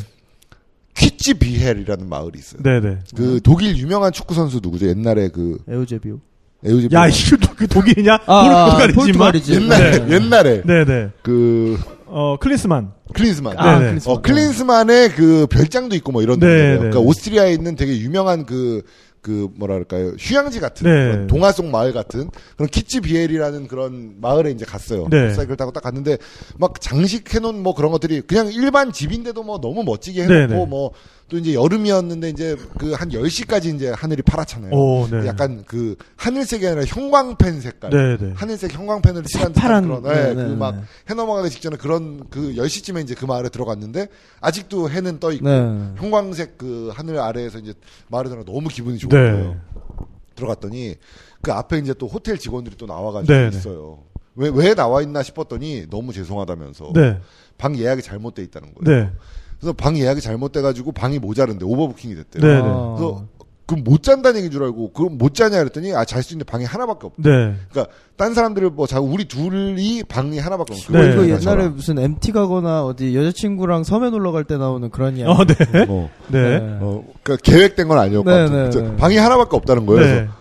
[0.96, 2.62] 키츠뷔헬이라는 마을이 있어요.
[2.64, 3.00] 네, 네.
[3.16, 4.88] 그 독일 유명한 축구 선수 누구죠?
[4.88, 6.20] 옛날에 그 에우제비오.
[6.64, 8.20] 에우제 야, 이거 그 독일이냐?
[8.26, 9.54] 아, 포르투갈이지, 포르투갈이지.
[9.54, 10.16] 옛날에 네.
[10.16, 11.10] 옛날에 네, 네.
[11.22, 12.38] 그 어.
[12.40, 12.92] 클린스만.
[13.58, 13.90] 아, 네, 네.
[13.92, 14.18] 클리스만.
[14.18, 16.40] 어, 클린스만의 그 별장도 있고 뭐 이런.
[16.40, 17.06] 네, 그러니까 네.
[17.06, 18.84] 오스트리아에 있는 되게 유명한 그,
[19.26, 20.10] 그 뭐랄까요.
[20.20, 21.26] 휴양지 같은 네.
[21.26, 25.08] 동화 속 마을 같은 그런 키치 비엘이라는 그런 마을에 이제 갔어요.
[25.10, 25.34] 네.
[25.34, 26.20] 사이클 타고 딱 갔는데
[26.60, 30.54] 막 장식해 놓은 뭐 그런 것들이 그냥 일반 집인데도 뭐 너무 멋지게 해 네, 놓고
[30.54, 30.66] 네.
[30.68, 30.92] 뭐
[31.28, 34.72] 또 이제 여름이었는데 이제 그 한 10시까지 이제 하늘이 파랗잖아요.
[34.72, 35.26] 오, 네.
[35.28, 37.90] 약간 그 하늘색이 아니라 형광펜 색깔.
[37.90, 38.34] 네, 네.
[38.36, 40.82] 하늘색 형광펜을 칠한 파란, 그런 네, 네, 네, 그막 네.
[41.10, 44.08] 해 넘어가기 직전에 그런 그 10시쯤에 이제 그 마을에 들어갔는데
[44.40, 45.92] 아직도 해는 떠 있고 네.
[45.98, 47.74] 형광색 그 하늘 아래에서 이제
[48.08, 49.32] 마을에 들어 너무 기분이 좋은 네.
[49.32, 49.62] 거예요.
[50.36, 50.96] 들어갔더니
[51.42, 53.58] 그 앞에 이제 또 호텔 직원들이 또 나와 가지고 네, 네.
[53.58, 54.04] 있어요.
[54.36, 57.20] 왜, 왜 나와 있나 싶었더니 너무 죄송하다면서 네.
[57.58, 59.12] 방 예약이 잘못돼 있다는 거예요.
[59.66, 59.72] 네.
[59.72, 62.42] 그래서 방 예약이 잘못돼가지고 방이 모자른데 오버부킹이 됐대요.
[62.44, 62.62] 네, 네.
[62.64, 62.96] 아.
[62.98, 63.26] 그래서
[63.68, 66.66] 그럼 못 잔다는 얘기인 줄 알고 그럼 못 자냐 그랬더니 아 잘 수 있는 방이
[66.66, 67.14] 하나밖에 없.
[67.18, 67.56] 네.
[67.72, 70.94] 그러니까 딴 사람들을 뭐자 우리 둘이 방이 하나밖에 없어.
[70.94, 71.12] 네.
[71.14, 71.30] 이거 네.
[71.30, 75.32] 옛날에 무슨 MT 가거나 어디 여자친구랑 섬에 놀러 갈 때 나오는 그런 이야기.
[75.32, 75.86] 어, 네.
[75.90, 76.58] 어, 네.
[76.80, 78.96] 어, 그러니까 계획된 건 아니었고 네, 네, 저 네.
[78.98, 80.02] 방이 하나밖에 없다는 거예요.
[80.02, 80.08] 네.
[80.14, 80.32] 그래서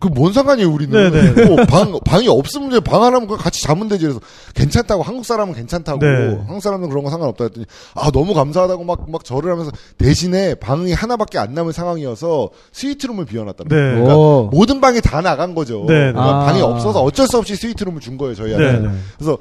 [0.00, 1.44] 그 뭔 상관이에요 우리는 네, 네.
[1.46, 4.20] 뭐방 방이 없으면 이제 방 하나면 같이 자면 되지 그래서
[4.54, 6.08] 괜찮다고 한국 사람은 괜찮다고 네.
[6.46, 10.92] 한국 사람은 그런 거 상관없다 했더니 아 너무 감사하다고 막 막 절을 하면서 대신에 방이
[10.92, 13.74] 하나밖에 안 남은 상황이어서 스위트룸을 비워놨다는 네.
[13.76, 13.92] 거예요.
[13.94, 14.48] 그러니까 오.
[14.52, 15.84] 모든 방이 다 나간 거죠.
[15.88, 16.12] 네, 네.
[16.12, 16.44] 그러니까 아.
[16.46, 18.72] 방이 없어서 어쩔 수 없이 스위트룸을 준 거예요 저희한테.
[18.72, 18.88] 네.
[18.88, 18.94] 네.
[19.18, 19.38] 그래서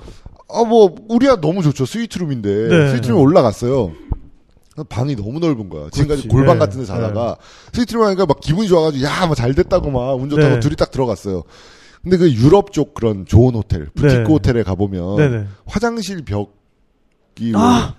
[0.52, 2.90] 아 뭐 우리야 너무 좋죠 스위트룸인데 네.
[2.90, 3.92] 스위트룸에 올라갔어요.
[4.88, 5.90] 방이 너무 넓은 거야.
[5.92, 6.28] 지금까지.
[6.28, 6.66] 골방 네.
[6.66, 7.36] 같은 데 자다가
[7.74, 10.60] 스위트룸 하니까 막 기분이 좋아가지고 야 뭐 잘 됐다고 막 운 좋다고 네.
[10.60, 11.44] 둘이 딱 들어갔어요.
[12.02, 14.24] 근데 그 유럽 쪽 그런 좋은 호텔 부티크 네.
[14.24, 15.46] 호텔에 가보면 네, 네.
[15.66, 17.94] 화장실 벽이 아!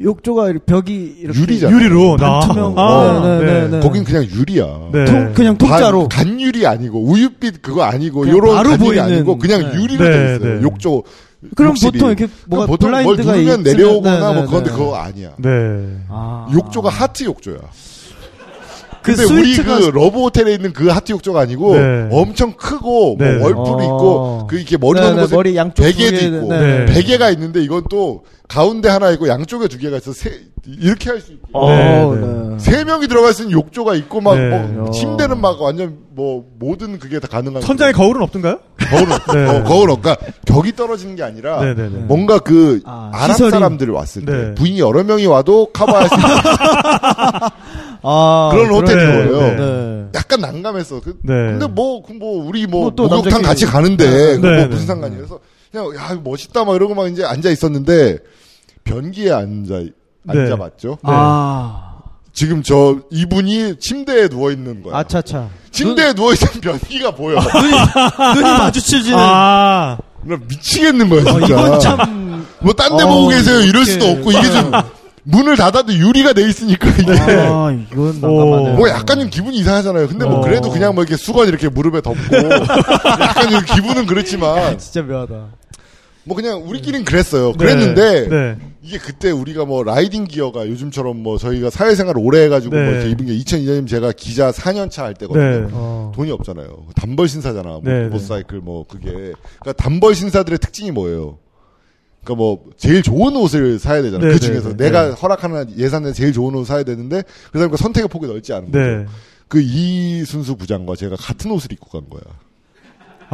[0.00, 1.72] 욕조가 벽이 이렇게 유리잖아.
[1.76, 2.40] 유리로 나.
[2.40, 2.74] 반투명.
[2.76, 3.80] 아, 네, 네, 네, 네.
[3.80, 4.66] 거긴 그냥 유리야.
[4.92, 5.04] 네.
[5.04, 6.08] 통, 그냥 통짜로.
[6.08, 9.74] 간, 간 유리 아니고 우유빛 그거 아니고 요런 바로 보이는, 아니고 그냥 네.
[9.76, 10.54] 유리로 네, 돼 있어요.
[10.56, 10.62] 네.
[10.62, 11.04] 욕조
[11.54, 11.92] 그럼 욕실이.
[11.92, 14.76] 보통 이렇게 뭐가 보통 뭘 블라인드가 누르면 있으면- 내려오거나 네, 뭐 네, 그건데 네.
[14.76, 15.30] 그거 아니야.
[15.38, 15.50] 네.
[16.08, 16.48] 아.
[16.52, 17.56] 욕조가 하트 욕조야.
[19.02, 22.08] 그 근데 우리 스위트가 그 러브 호텔에 있는 그 하트 욕조가 아니고 네.
[22.10, 23.32] 엄청 크고 네.
[23.36, 23.84] 뭐 월풀이 어.
[23.84, 26.86] 있고 그 이렇게 머리 네, 넣는 네, 곳에 머리 양쪽 베개도 있고 네.
[26.86, 31.32] 베개가 있는데 이건 또 가운데 하나 있고 양쪽에 두 개가 있어 세 이렇게 할 수
[31.32, 32.58] 있게 어, 네, 네.
[32.58, 34.48] 세 명이 들어갈 수 있는 욕조가 있고 막 네.
[34.50, 34.90] 뭐 어.
[34.90, 38.58] 침대는 막 완전 뭐 모든 그게 다 가능한 천장에 거울은 없던가요?
[38.90, 39.48] 거울 네.
[39.48, 40.16] 어, 거울 그러니까
[40.46, 41.98] 격이 떨어지는 게 아니라 네, 네, 네.
[42.00, 43.50] 뭔가 그 아, 아, 랍 시설이.
[43.50, 44.54] 사람들이 왔을 때 네.
[44.54, 46.28] 부인이 여러 명이 와도 커버할 수 있는
[48.06, 48.70] 아, 그런.
[48.70, 49.56] 호텔인 네, 거예요.
[49.56, 50.06] 네.
[50.14, 51.00] 약간 난감했어.
[51.00, 51.32] 그, 네.
[51.32, 54.66] 근데 뭐, 그 뭐, 우리 뭐, 뭐또 목욕탕 남자끼리- 같이 가는데, 그 네, 뭐 네.
[54.66, 55.20] 무슨 상관이에요.
[55.22, 55.40] 그래서,
[55.74, 58.18] 그냥, 야, 멋있다, 막 이러고 막 이제 앉아 있었는데,
[58.84, 59.82] 변기에 앉아,
[60.28, 60.98] 앉아봤죠.
[61.02, 61.94] 아.
[62.32, 64.98] 지금 저, 이분이 침대에 누워 있는 거야.
[64.98, 65.48] 아차차.
[65.72, 67.40] 침대에 누워 있는 변기가 보여.
[67.40, 69.16] 눈이 마주치지는.
[69.18, 69.98] 나
[70.48, 71.46] 미치겠는 거야, 어, 진짜.
[71.46, 72.46] 이건 참.
[72.60, 73.56] 뭐, 딴데 어, 보고 계세요.
[73.60, 73.90] 이럴 이렇게.
[73.92, 74.70] 수도 없고, 이게 좀,
[75.26, 78.74] 문을 닫아도 유리가 돼 있으니까 이게 아, 이건 난감하네요.
[78.76, 80.06] 뭐 약간 좀 기분이 이상하잖아요.
[80.08, 80.40] 근데 뭐 어.
[80.42, 85.46] 그래도 그냥 뭐 이렇게 수건 이렇게 무릎에 덮고 약간 좀 기분은 그렇지만 진짜 묘하다.
[86.24, 87.52] 뭐 그냥 우리끼리는 그랬어요.
[87.52, 88.56] 그랬는데 네.
[88.82, 92.84] 이게 그때 우리가 뭐 라이딩 기어가 요즘처럼 뭐 저희가 사회생활 오래 해가지고 네.
[92.84, 95.60] 뭐 이렇게 입은 게 2002년이면 제가 기자 4년 차 할 때거든요.
[95.66, 95.68] 네.
[95.72, 96.12] 어.
[96.14, 96.86] 돈이 없잖아요.
[96.96, 97.68] 단벌 신사잖아.
[97.68, 99.10] 뭐 네, 모터사이클 뭐 그게.
[99.10, 101.38] 그러니까 단벌 신사들의 특징이 뭐예요?
[102.22, 104.24] 그러니까 뭐 제일 좋은 옷을 사야 되잖아.
[104.24, 105.12] 네, 그 네, 중에서 네, 내가 네.
[105.14, 107.22] 허락하는 예산에 제일 좋은 옷을 사야 되는데
[107.52, 108.78] 그 사람과 선택의 폭이 넓지 않은 거죠.
[108.78, 109.06] 네.
[109.48, 112.22] 그 이순수 부장과 제가 같은 옷을 입고 간 거야.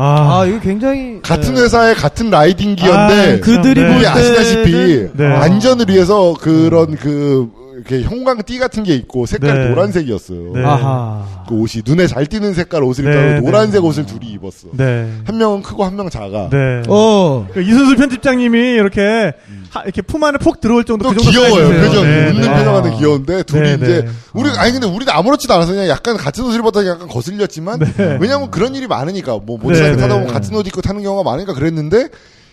[0.02, 1.60] 아, 아, 이거 굉장히 같은 네.
[1.60, 3.86] 회사의 같은 라이딩 기어인데 아, 그들이 네.
[3.86, 5.26] 우리 볼 아시다시피 때는 네.
[5.26, 7.50] 안전을 위해서 그런 그
[7.88, 9.68] 이렇게 형광띠 같은 게 있고 색깔이 네.
[9.70, 10.52] 노란색이었어요.
[10.54, 10.64] 네.
[10.64, 11.44] 아하.
[11.48, 13.40] 그 옷이 눈에 잘 띄는 색깔 옷을 네, 입다가 네.
[13.40, 14.68] 노란색 옷을 둘이 입었어.
[14.72, 15.10] 네.
[15.24, 16.48] 한 명은 크고 한 명은 작아.
[16.50, 16.82] 네.
[16.88, 17.46] 어.
[17.52, 19.32] 그 이순수 편집장님이 이렇게
[19.70, 21.68] 하- 이렇게 품 안에 폭 들어올 정도 또그 정도 귀여워요.
[21.80, 22.06] 표정이.
[22.06, 22.54] 네, 웃는 네.
[22.58, 24.10] 표정하는 귀여운데 둘이 네, 이제 네.
[24.34, 27.80] 우리 아니 근데 우리는 아무렇지도 않아서 그냥 약간 같은 옷을 입었다 약간 거슬렸지만
[28.20, 30.20] 왜냐면 그런 일이 많으니까 뭐 모터사이클 네, 타다 네.
[30.20, 32.08] 보면 같은 옷 입고 타는 경우가 많으니까 그랬는데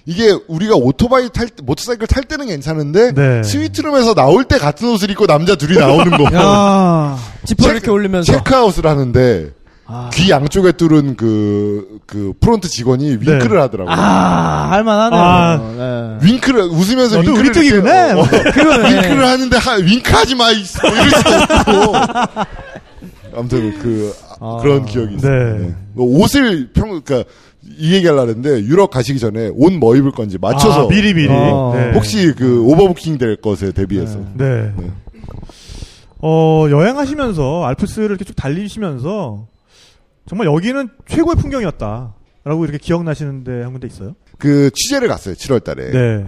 [0.10, 3.44] 이게 우리가 오토바이 탈 때, 모터사이클 탈 때는 괜찮은데 네.
[3.44, 6.24] 스위트룸에서 나올 때 같은 옷을 입고 남자 둘이 나오는 거.
[6.34, 7.18] 야.
[7.44, 8.32] 지퍼 체크- 이렇게 올리면서.
[8.32, 9.52] 체크아웃을 하는데
[9.86, 10.10] 아.
[10.14, 13.94] 귀 양쪽에 뚫은 그, 그 프론트 직원이 윙크를 하더라고요.
[13.94, 15.22] 아, 할만하네요.
[15.22, 16.18] 아.
[16.22, 16.26] 네.
[16.26, 18.18] 윙크를 웃으면서 윙크를 우리 쪽이구나.
[18.18, 18.94] 어, 그러네.
[18.96, 21.96] 윙크를 하는데 하, 윙크하지 마 이- 뭐 이럴 수도 없고
[23.36, 24.60] 아무튼 그 아, 아.
[24.62, 25.32] 그런 기억이 있어요.
[25.58, 25.60] 네.
[25.68, 25.76] 네.
[25.94, 27.30] 뭐 옷을 평 그러니까
[27.78, 31.30] 이 얘기하려 했는데 유럽 가시기 전에 옷 뭐 입을 건지 맞춰서 아, 미리 미리.
[31.30, 31.74] 어.
[31.76, 31.92] 네.
[31.94, 34.74] 혹시 그 오버부킹 될 것에 대비해서 네.
[34.78, 34.92] 네.
[36.20, 39.48] 어, 여행하시면서 알프스를 이렇게 쭉 달리시면서
[40.28, 42.14] 정말 여기는 최고의 풍경이었다.
[42.44, 44.16] 라고 이렇게 기억나시는데 한 군데 있어요?
[44.38, 46.26] 그 취재를 갔어요 7월달에 네.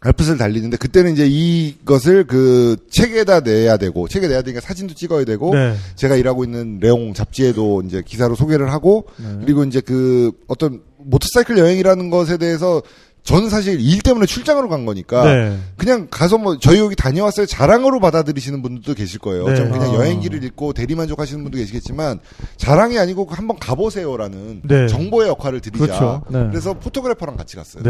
[0.00, 5.52] 알프스를 달리는데 그때는 이제 이것을 그 책에다 내야 되고 책에 내야 되니까 사진도 찍어야 되고
[5.54, 5.74] 네.
[5.96, 9.26] 제가 일하고 있는 레옹 잡지에도 이제 기사로 소개를 하고 네.
[9.40, 12.82] 그리고 이제 그 어떤 모터사이클 여행이라는 것에 대해서
[13.24, 15.58] 저는 사실 일 때문에 출장으로 간 거니까 네.
[15.76, 19.48] 그냥 가서 뭐 저희 여기 다녀왔어요 자랑으로 받아들이시는 분들도 계실 거예요.
[19.48, 19.56] 네.
[19.56, 19.94] 좀 그냥 아.
[19.94, 22.20] 여행기를 읽고 대리만족하시는 분도 계시겠지만
[22.56, 24.86] 자랑이 아니고 한번 가보세요라는 네.
[24.86, 25.84] 정보의 역할을 드리자.
[25.84, 26.22] 그렇죠.
[26.30, 26.46] 네.
[26.48, 27.82] 그래서 포토그래퍼랑 같이 갔어요.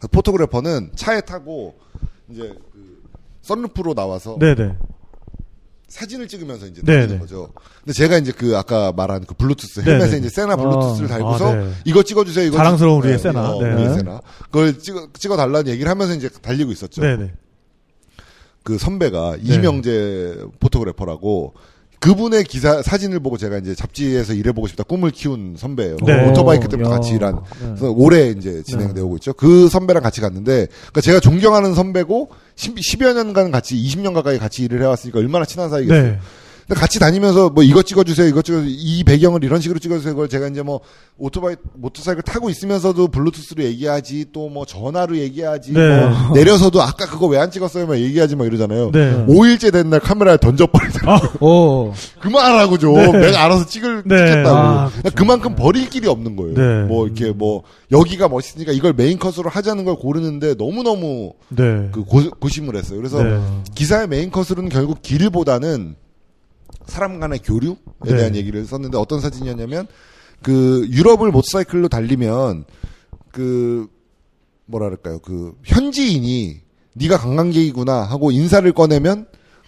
[0.00, 0.06] 네.
[0.06, 1.78] 그 포토그래퍼는 차에 타고
[2.30, 3.02] 이제 그
[3.42, 4.76] 썬루프로 나와서 네네.
[5.88, 7.18] 사진을 찍으면서 이제 네, 달리는 네.
[7.18, 7.52] 거죠.
[7.80, 10.18] 근데 제가 이제 그 아까 말한 그 블루투스 네, 헬멧에 네.
[10.18, 11.08] 이제 세나 블루투스를 어.
[11.08, 11.72] 달고서 아, 네.
[11.84, 12.46] 이거 찍어주세요.
[12.46, 13.50] 이거 자랑스러운 찍- 우리의 세나.
[13.50, 13.72] 어, 네.
[13.74, 14.20] 우리의 세나.
[14.44, 17.00] 그걸 찍어 찍어 달라는 얘기를 하면서 이제 달리고 있었죠.
[17.02, 17.32] 네네.
[18.62, 19.54] 그 선배가 네.
[19.54, 21.54] 이명재 photographer라고
[22.00, 25.96] 그분의 기사 사진을 보고 제가 이제 잡지에서 일해보고 싶다 꿈을 키운 선배예요.
[26.04, 26.28] 네.
[26.28, 26.94] 오토바이크 때부터 야.
[26.94, 27.66] 같이 일한 네.
[27.66, 29.34] 그래서 올해 이제 진행되어 오고 있죠.
[29.34, 34.64] 그 선배랑 같이 갔는데, 그러니까 제가 존경하는 선배고 10, 여 년간 같이 20년 가까이 같이
[34.64, 36.16] 일을 해왔으니까 얼마나 친한 사이겠어요.
[36.74, 40.14] 같이 다니면서 뭐 이것 찍어주세요, 이것 찍어주세요, 이 배경을 이런 식으로 찍어주세요.
[40.14, 40.80] 그걸 제가 이제 뭐
[41.18, 46.00] 오토바이 모터사이클 타고 있으면서도 블루투스로 얘기하지, 또 뭐 전화로 얘기하지, 네.
[46.00, 48.90] 뭐 내려서도 아까 그거 왜 안 찍었어요, 막 얘기하지 막 이러잖아요.
[48.92, 49.26] 네.
[49.26, 51.30] 5일째 된 날 카메라에 던져버리더라고요.
[51.40, 51.92] 오.
[52.20, 52.94] 그만하라고 좀.
[52.94, 53.10] 네.
[53.12, 54.16] 내가 알아서 찍을, 네.
[54.16, 54.56] 찍겠다고.
[54.56, 56.54] 아, 그만큼 버릴 길이 없는 거예요.
[56.54, 56.82] 네.
[56.86, 57.62] 뭐, 이렇게 뭐,
[57.92, 61.88] 여기가 멋있으니까 이걸 메인 컷으로 하자는 걸 고르는데 너무너무 네.
[61.92, 62.98] 그 고, 고심을 했어요.
[62.98, 63.40] 그래서 네.
[63.74, 65.96] 기사의 메인 컷으로는 결국 길보다는
[66.90, 68.16] 사람 간의 교류에 네.
[68.16, 69.86] 대한 얘기를 썼는데 어떤 사진이었냐면
[70.42, 72.64] 그 유럽을 모터사이클로 달리면
[73.32, 73.88] 그
[74.66, 76.60] 뭐랄까요 그 현지인이
[76.94, 79.26] 네가 관광객이구나 하고 인사를 꺼내면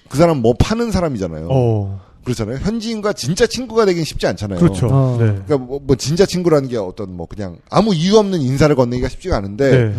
[0.08, 1.48] 그 사람 뭐 파는 사람이잖아요.
[1.50, 2.00] 어.
[2.24, 2.58] 그렇잖아요.
[2.58, 4.60] 현지인과 진짜 친구가 되긴 쉽지 않잖아요.
[4.60, 4.88] 그렇죠.
[4.88, 5.16] 어.
[5.18, 5.26] 네.
[5.26, 9.36] 그러니까 뭐, 뭐 진짜 친구라는 게 어떤 뭐 그냥 아무 이유 없는 인사를 건네기가 쉽지가
[9.36, 9.94] 않은데 네.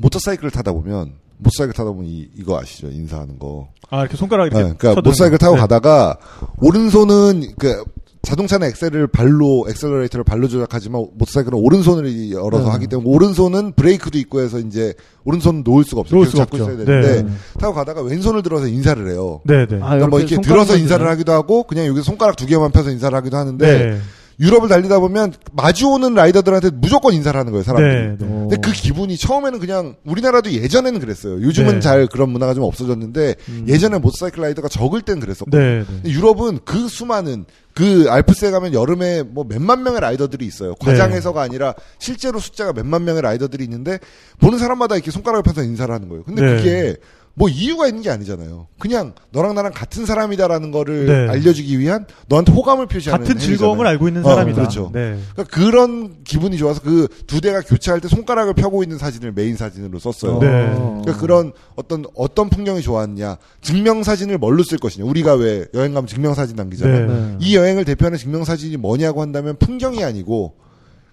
[0.00, 1.12] 모터사이클을 타다 보면
[1.42, 2.88] 모터사이클 타다 보면 이, 이거 아시죠?
[2.88, 3.68] 인사하는 거.
[3.90, 4.62] 아, 이렇게 손가락 이렇게.
[4.62, 5.44] 네, 그러니까 모터사이클 거.
[5.44, 5.60] 타고 네.
[5.60, 6.16] 가다가
[6.58, 7.84] 오른손은 그
[8.22, 12.70] 자동차는 엑셀을 발로 엑셀러레이터를 발로 조작하지만 모터사이클은 오른손을 열어서 네.
[12.70, 16.16] 하기 때문에 오른손은 브레이크도 있고 해서 이제 오른손은 놓을 수가 없어요.
[16.16, 16.72] 놓을 계속 수가 잡고 없죠.
[16.72, 17.28] 있어야 되는데 네.
[17.58, 19.40] 타고 가다가 왼손을 들어서 인사를 해요.
[19.44, 19.76] 네, 네.
[19.82, 21.04] 아, 그러니까 뭐 이렇게 들어서 인사를.
[21.06, 23.98] 하기도 하고 그냥 여기서 손가락 두 개만 펴서 인사를 하기도 하는데 네.
[24.40, 27.94] 유럽을 달리다 보면 마주오는 rider들한테 무조건 인사를 하는 거예요, 사람들이.
[27.94, 28.08] 네.
[28.10, 28.16] 네.
[28.18, 31.34] 근데 그 기분이 처음에는 그냥 우리나라도 예전에는 그랬어요.
[31.42, 31.80] 요즘은 네.
[31.80, 33.36] 잘 그런 문화가 좀 없어졌는데
[33.68, 35.62] 예전에 모터사이클 rider가 적을 땐 그랬었거든요.
[35.62, 35.84] 네.
[36.02, 36.10] 네.
[36.10, 40.74] 유럽은 그 수많은 그 알프스에 가면 여름에 뭐 몇만 명의 rider들이 있어요.
[40.74, 43.98] 과장해서가 아니라 실제로 숫자가 몇만 명의 rider들이 있는데
[44.40, 46.22] 보는 사람마다 이렇게 손가락을 펴서 인사를 하는 거예요.
[46.24, 46.56] 근데 네.
[46.56, 46.96] 그게
[47.34, 48.66] 뭐 이유가 있는 게 아니잖아요.
[48.78, 51.28] 그냥 너랑 나랑 같은 사람이다라는 거를 네.
[51.30, 53.90] 알려주기 위한 너한테 호감을 표시하는 같은 즐거움을 행위잖아요.
[53.92, 54.56] 알고 있는 어, 사람이다.
[54.56, 54.90] 그렇죠.
[54.92, 55.18] 네.
[55.32, 59.98] 그러니까 그런 기분이 좋아서 그 두 대가 교차할 때 손가락을 펴고 있는 사진을 메인 사진으로
[59.98, 60.38] 썼어요.
[60.38, 60.48] 네.
[60.48, 66.06] 그러니까 그런 어떤 어떤 풍경이 좋았냐 증명 사진을 뭘로 쓸 것이냐 우리가 왜 여행 가면
[66.06, 67.06] 증명 사진 남기잖아요.
[67.06, 67.14] 네.
[67.14, 67.36] 네.
[67.40, 70.56] 이 여행을 대표하는 증명 사진이 뭐냐고 한다면 풍경이 아니고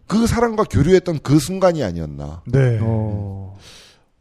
[0.07, 2.41] 그 사람과 교류했던 그 순간이 아니었나.
[2.47, 2.79] 네.
[2.81, 3.48] 어.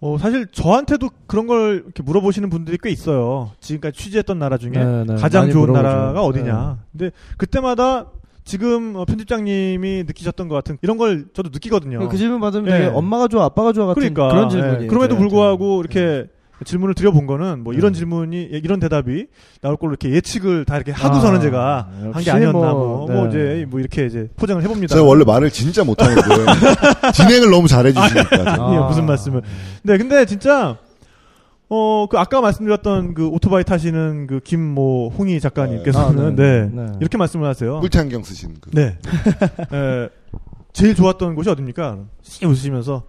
[0.01, 3.51] 어, 사실 저한테도 그런 걸 이렇게 물어보시는 분들이 꽤 있어요.
[3.61, 5.15] 지금까지 취재했던 나라 중에 네, 네.
[5.17, 5.83] 가장 좋은 물어보죠.
[5.83, 6.79] 나라가 어디냐.
[6.93, 8.07] 근데 그때마다
[8.45, 12.09] 지금 어, 편집장님이 느끼셨던 것 같은 이런 걸 저도 느끼거든요.
[12.09, 12.79] 그 질문 받으면 네.
[12.79, 14.89] 되게 엄마가 좋아, 아빠가 좋아 같은 그러니까 그런 예, 질문이에요.
[14.89, 15.17] 그럼에도.
[15.17, 16.29] 불구하고 이렇게
[16.65, 17.99] 질문을 드려본 거는 뭐 이런 네.
[17.99, 19.27] 질문이 예, 이런 대답이
[19.61, 23.23] 나올 걸로 이렇게 예측을 다 이렇게 하고서는 아, 제가 한 게 아니었나 뭐, 뭐, 뭐
[23.25, 23.29] 네.
[23.29, 24.95] 이제 뭐 이렇게 이제 포장을 해봅니다.
[24.95, 26.21] 제가 원래 말을 진짜 못하는데
[27.15, 28.53] 진행을 너무 잘해주시니까.
[28.67, 29.43] 아니요 무슨 말씀을.
[29.83, 30.77] 네 근데 진짜
[31.71, 36.83] 어 그 아까 말씀드렸던 그 오토바이 타시는 그 김모 홍희 작가님께서는 아, 네, 네.
[36.87, 36.93] 네.
[37.01, 37.79] 이렇게 말씀을 하세요.
[37.81, 38.71] 꿀태안경 쓰신 그.
[38.71, 38.97] 네.
[39.73, 40.09] 에,
[40.73, 41.99] 제일 좋았던 곳이 어딥니까?
[42.23, 43.03] 씩 웃으시면서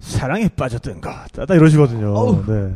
[0.00, 1.10] 사랑에 빠졌던 것.
[1.32, 2.42] 딱 이러시거든요.
[2.46, 2.74] 네.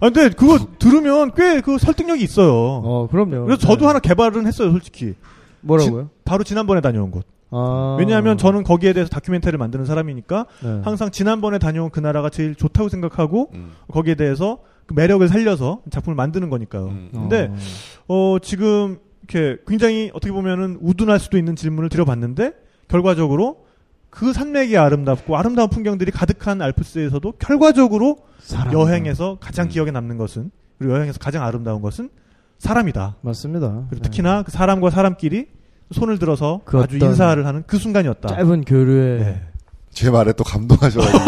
[0.00, 2.52] 아 근데 그거 들으면 꽤 그 설득력이 있어요.
[2.54, 3.44] 어, 그럼요.
[3.46, 3.86] 그래서 저도 네.
[3.86, 5.14] 하나 개발은 했어요, 솔직히.
[5.62, 6.10] 뭐라고요?
[6.24, 7.26] 바로 지난번에 다녀온 곳.
[7.50, 7.96] 아.
[7.98, 10.80] 왜냐하면 저는 거기에 대해서 다큐멘터리를 만드는 사람이니까 네.
[10.84, 13.72] 항상 지난번에 다녀온 그 나라가 제일 좋다고 생각하고 음.
[13.90, 16.84] 거기에 대해서 그 매력을 살려서 작품을 만드는 거니까요.
[16.86, 17.08] 음.
[17.12, 17.50] 근데
[18.06, 18.98] 어 지금
[19.28, 22.52] 이렇게 굉장히 어떻게 보면은 우둔할 수도 있는 질문을 드려봤는데
[22.88, 23.64] 결과적으로
[24.18, 28.72] 그 산맥이 아름답고 아름다운 풍경들이 가득한 알프스에서도 결과적으로 사람.
[28.72, 29.68] 여행에서 가장 음.
[29.68, 32.10] 기억에 남는 것은 그리고 여행에서 가장 아름다운 것은
[32.58, 33.14] 사람이다.
[33.20, 33.84] 맞습니다.
[33.88, 34.10] 그리고 네.
[34.10, 35.46] 특히나 그 사람과 사람끼리
[35.92, 38.28] 손을 들어서 그 아주 인사를 하는 그 순간이었다.
[38.28, 39.42] 짧은 교류에 네.
[39.90, 41.18] 제 말에 또 감동하셔가지고.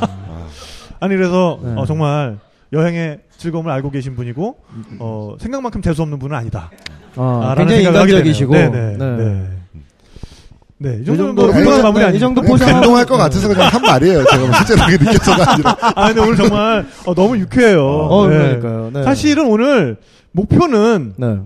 [1.00, 1.74] 아니 그래서 네.
[1.76, 2.38] 어, 정말
[2.72, 4.56] 여행의 즐거움을 알고 계신 분이고
[5.00, 6.70] 어, 생각만큼 재수 없는 분은 아니다.
[7.14, 8.96] 아, 굉장히 인간적이시고 되네요.
[8.96, 9.61] 네, 네.
[10.82, 10.90] 네.
[10.90, 12.16] 네, 이이 정도면 정도 뭐 네, 마무리 네, 아니에요?
[12.16, 14.24] 이 정도 그냥 포장하고- 감동할 것 같아서 그냥 한 말이에요.
[14.24, 15.76] 제가 뭐 실제로 그렇게 느껴서가 아니라.
[15.94, 17.84] 아, 근데 오늘 정말 어, 너무 유쾌해요.
[17.86, 18.36] 어, 네.
[18.36, 18.90] 그러니까요.
[18.92, 19.02] 네.
[19.04, 19.96] 사실은 오늘
[20.32, 21.38] 목표는 네.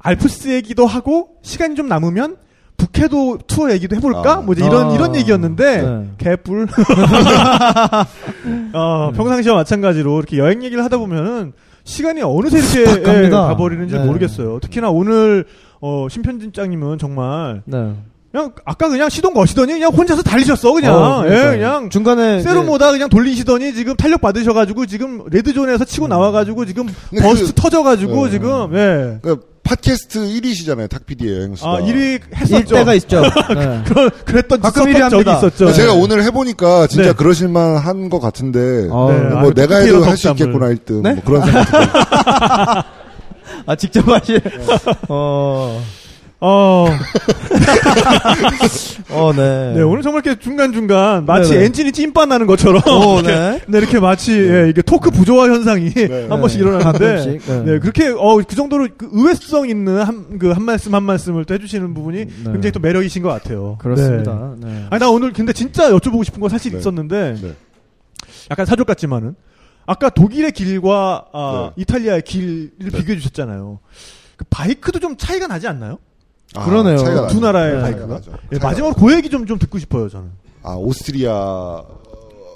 [0.00, 2.36] 알프스 얘기도 하고 시간이 좀 남으면
[2.76, 4.32] 북해도 투어 얘기도 해볼까?
[4.32, 4.36] 아.
[4.42, 4.94] 뭐 이제 이런 아.
[4.94, 6.10] 이런 얘기였는데 네.
[6.18, 6.66] 개뿔.
[8.74, 11.52] 어, 평상시와 마찬가지로 이렇게 여행 얘기를 하다 보면은
[11.84, 13.24] 시간이 어느새 이렇게.
[13.26, 14.04] 예, 가버리는지 네.
[14.04, 14.58] 모르겠어요.
[14.60, 15.44] 특히나 오늘
[15.80, 17.94] 어, 신편집장님은 정말 네.
[18.34, 21.50] 그냥 아까 그냥 시동 거시더니 그냥 혼자서 달리셨어 그냥 어, 예.
[21.56, 26.86] 그냥 중간에 세로모다 그냥 돌리시더니 지금 탄력 받으셔가지고 지금 red zone에서 치고 나와가지고 지금
[27.22, 28.30] boost 그- 터져가지고 네.
[28.32, 29.18] 지금 예.
[29.22, 30.90] 그 팟캐스트 1위시잖아요.
[30.90, 31.70] 탁PD의 여행수다.
[31.70, 32.56] 아 1위 했었죠.
[32.58, 33.22] 일대가 있죠.
[33.54, 33.82] 네.
[33.86, 35.36] 그런 그랬던 가끔 있었던 일위 적이 합니다.
[35.38, 35.72] 있었죠.
[35.72, 37.12] 제가 오늘 해보니까 진짜 네.
[37.14, 38.88] 그러실만 한 것 같은데.
[38.90, 39.28] 어, 네.
[39.30, 40.28] 뭐 아유, 내가 해도 할 수.
[40.30, 41.02] 있겠구나 1등.
[41.02, 41.14] 네?
[41.14, 41.66] 뭐 그런 생각.
[43.66, 44.42] 아 직접 하실.
[45.08, 45.80] 어.
[46.46, 46.86] 어,
[49.10, 49.72] 어, 네.
[49.76, 51.64] 네 오늘 정말 이렇게 중간 중간 마치 네네.
[51.66, 53.60] 엔진이 찐빠 나는 것처럼 오, 네.
[53.66, 56.26] 네, 이렇게 마치 예, 이게 토크 부조화 현상이 네.
[56.28, 56.66] 한 번씩 네.
[56.68, 57.62] 일어나는데 네.
[57.64, 61.54] 네, 그렇게 어 그 정도로 그 의외성 있는 한 그 한 말씀 한 말씀을 또
[61.54, 63.76] 해주시는 부분이 굉장히 또 매력이신 것 같아요.
[63.78, 63.82] 네.
[63.82, 64.54] 그렇습니다.
[64.58, 64.86] 네.
[64.90, 66.78] 아니 나 오늘 근데 진짜 여쭤보고 싶은 건 사실 네.
[66.78, 67.54] 있었는데 네.
[68.50, 69.34] 약간 사족 같지만은
[69.86, 71.82] 아까 독일의 길과 아, 네.
[71.82, 72.98] 이탈리아의 길을 네.
[72.98, 73.78] 비교해 주셨잖아요.
[74.36, 75.98] 그 바이크도 좀 차이가 나지 않나요?
[76.54, 76.96] 아, 그러네요.
[76.98, 77.40] 차이가 두 나죠.
[77.40, 77.80] 나라의 네.
[77.82, 78.06] 바이크가.
[78.06, 78.30] 나죠.
[78.52, 79.06] 예, 차이가 마지막으로.
[79.06, 80.30] 그 얘기 좀 좀 듣고 싶어요 저는.
[80.62, 82.00] 아 오스트리아, 어,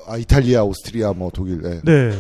[0.07, 1.61] 아 이탈리아, 오스트리아, 뭐 독일.
[1.63, 1.81] 네.
[1.85, 2.17] 네,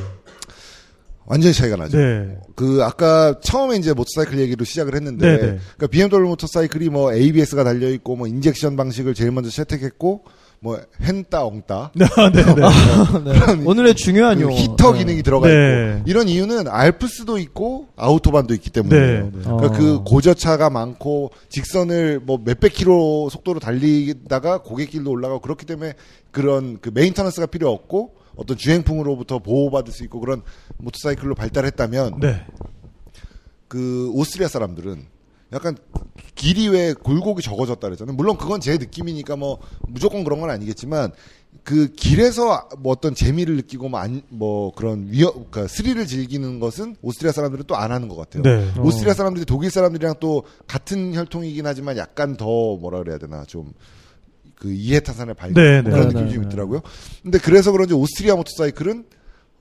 [1.27, 1.97] 완전히 차이가 나죠.
[1.99, 5.59] 네, 그 아까 처음에 이제 모터사이클 얘기로 시작을 했는데 네, 네.
[5.77, 10.25] 그러니까 BMW 모터사이클이 뭐 ABS가 달려 있고 뭐 injection 방식을 제일 먼저 채택했고
[10.61, 13.55] 뭐 핸따 엉따 네, 네, 네.
[13.57, 13.65] 네.
[13.65, 14.55] 오늘의 중요한 그 용어.
[14.55, 14.99] 히터 네.
[14.99, 15.97] 기능이 들어가 네.
[15.99, 19.31] 있고 이런 이유는 알프스도 있고 아우토반도 있기 네.
[19.31, 19.71] 그러니까 어.
[19.71, 25.95] 그 고저차가 많고 직선을 뭐 몇백 킬로 속도로 달리다가 고갯길로 올라가고 그렇기 때문에
[26.33, 30.43] 그런 그 maintenance가 필요 없고 어떤 주행풍으로부터 보호받을 수 있고 그런
[30.79, 32.45] 모터사이클로 발달했다면 네.
[33.69, 35.07] 그 오스트리아 사람들은
[35.53, 35.77] 약간
[36.35, 38.15] 길이 왜 굴곡이 적어졌다 그랬잖아요.
[38.17, 41.13] 물론 그건 제 느낌이니까 뭐 무조건 그런 건 아니겠지만
[41.65, 46.97] 그 길에서 뭐 어떤 재미를 느끼고 뭐, 안, 뭐 그런 위협, 그러니까 스릴을 즐기는 것은
[47.03, 48.43] 오스트리아 사람들은 또 안 하는 것 같아요.
[48.43, 48.73] 네.
[48.81, 53.73] 오스트리아 사람들이 독일 사람들이랑 또 같은 혈통이긴 하지만 약간 더 뭐라 그래야 되나 좀
[54.59, 55.97] 그 이해타산을 발견 네, 뭐 네.
[55.97, 56.49] 그런 네, 느낌이 네, 좀 네.
[56.49, 56.81] 있더라고요.
[57.23, 59.05] 근데 그래서 그런지 오스트리아 모터사이클은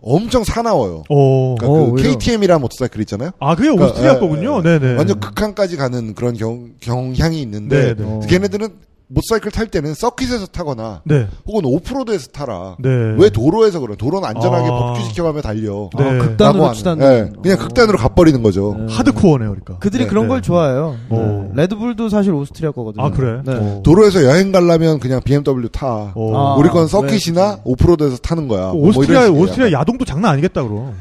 [0.01, 1.03] 엄청 사나워요.
[1.09, 1.55] 오.
[1.55, 2.01] 그러니까 어, 그.
[2.03, 3.31] KTM이라는 모터사이클 있잖아요.
[3.39, 4.59] 아, 그게 그러니까, 오스트리아 예, 거군요.
[4.59, 4.95] 예, 네, 네.
[4.95, 8.03] 완전 극한까지 가는 그런 경, 경향이 있는데 네, 네.
[8.03, 8.19] 어.
[8.27, 8.69] 걔네들은
[9.09, 11.27] 모터사이클 탈 때는 서킷에서 타거나 네.
[11.45, 12.75] 혹은 off-road에서 타라.
[12.79, 12.89] 네.
[13.17, 13.95] 왜 도로에서 그래?
[13.97, 14.69] 도로는 안전하게 아.
[14.69, 15.89] 법규 지켜가며 달려.
[15.97, 16.03] 네.
[16.03, 16.65] 아, 극단으로.
[16.67, 17.01] 하는.
[17.01, 18.75] 예, 그냥 극단으로 가버리는 거죠.
[18.77, 18.93] 네.
[18.93, 19.77] hardcore네요, 그러니까.
[19.79, 20.29] 그들이 네, 그런 네.
[20.29, 20.97] 걸 좋아해요.
[21.09, 21.17] 오.
[21.17, 21.49] 네.
[21.53, 23.05] 레드불도 사실 오스트리아 거거든요.
[23.05, 23.41] 아, 그래?
[23.45, 23.53] 네.
[23.55, 23.81] 어.
[23.83, 26.11] 도로에서 여행 가려면 그냥 BMW 타.
[26.13, 26.35] 어.
[26.35, 27.59] 아, 우리 건 네, 서킷이나.
[27.63, 28.71] off-road에서 타는 거야.
[28.71, 29.41] 그뭐 오스트리아, 식이에요.
[29.41, 30.93] 오스트리아 야동도 장난 아니겠다, 그럼.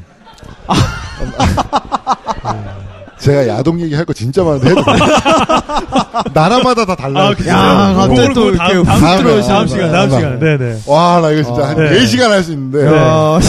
[3.19, 4.95] 제가 야동 얘기할 거 진짜 많은데 해도 돼요?
[6.33, 7.33] 나라마다 다 달라요.
[7.35, 7.51] 그래요?
[7.53, 10.09] 야, 그거를 갑자기 또 그거 다음, 이렇게 다음, 훅 다음, 다음 시간, 다음.
[10.09, 10.39] 시간.
[10.39, 10.79] 네 네.
[10.85, 11.99] 와, 나 이거 진짜 한 네.
[11.99, 12.87] 4시간 할 수 있는데.
[12.87, 13.39] 어,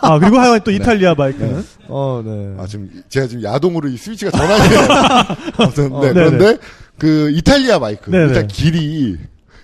[0.00, 1.64] 아, 그리고 하여간 또 이탈리아 바이크는.
[1.88, 2.54] 어, 네.
[2.58, 4.62] 아, 지금, 제가 지금 야동으로 이 스위치가 전환이
[5.58, 6.56] 아무튼, 네, 어, 그런데,
[6.98, 8.10] 그, 이탈리아 마이크.
[8.10, 8.24] 네네.
[8.28, 9.16] 일단 길이,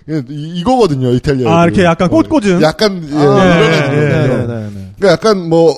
[0.07, 1.59] 이- 이거거든요, 이탈리아.
[1.59, 1.63] 아.
[1.65, 2.61] 이렇게 약간 꽃꽂은.
[2.61, 3.59] 약간, 예, 아, 이런 네.
[3.59, 4.91] 네, 네, 네, 네.
[4.99, 5.75] 그러니까 약간 뭐,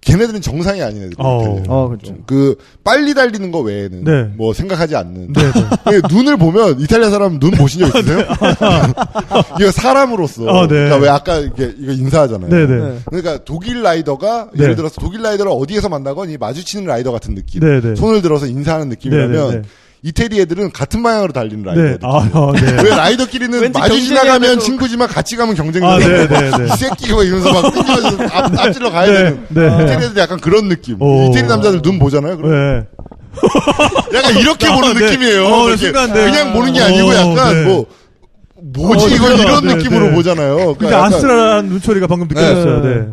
[0.00, 1.14] 걔네들은 정상이 아닌 애들.
[1.18, 1.62] 어.
[1.68, 2.16] 어, 그렇죠.
[2.26, 4.22] 그, 빨리 달리는 거 외에는, 네.
[4.36, 5.32] 뭐, 생각하지 않는.
[5.32, 6.00] 네, 네.
[6.00, 8.24] 그 눈을 보면 이탈리아 사람 눈 보신 적 있으세요?
[9.60, 10.48] 이거 사람으로서.
[10.48, 10.68] 아, 네.
[10.68, 12.48] 그러니까 왜 아까 이게 이거 인사하잖아요.
[12.48, 12.66] 네네.
[12.66, 12.98] 네.
[13.06, 14.62] 그러니까 독일 라이더가 네.
[14.62, 17.60] 예를 들어서 독일 라이더를 어디에서 만나건 이 마주치는 라이더 같은 느낌.
[17.60, 17.96] 네네.
[17.96, 19.62] 손을 들어서 인사하는 느낌이라면 네네네.
[20.02, 21.82] 이태리 애들은 같은 방향으로 달리는 라이더.
[21.82, 21.98] 네.
[22.02, 22.82] 아, 아, 네.
[22.82, 25.84] 왜 라이더끼리는 마주 지나가면 친구지만 같이 가면 경쟁.
[25.84, 26.64] 아, 네, 네, 네.
[26.64, 29.46] 이 새끼가 막 이러면서 막 땡겨서 앞, 앞질러 가야 네, 되는.
[29.48, 29.66] 네.
[29.84, 31.00] 이태리 애들 약간 그런 느낌.
[31.02, 31.28] 오.
[31.28, 32.38] 이태리 남자들 눈 보잖아요.
[32.38, 32.86] 그럼 네.
[34.16, 35.04] 약간 이렇게 아, 보는 네.
[35.04, 35.46] 느낌이에요.
[35.46, 36.24] 어, 이렇게 순간, 네.
[36.24, 37.64] 그냥 보는 게 아니고 어, 약간 네.
[37.64, 37.86] 뭐
[38.62, 39.42] 뭐지 어, 이걸 그렇죠.
[39.42, 40.14] 이런 네, 느낌으로 네.
[40.14, 40.54] 보잖아요.
[40.54, 42.82] 그러니까 근데 약간 아스트라라는 눈초리가 방금 느껴졌어요.
[42.82, 43.06] 네.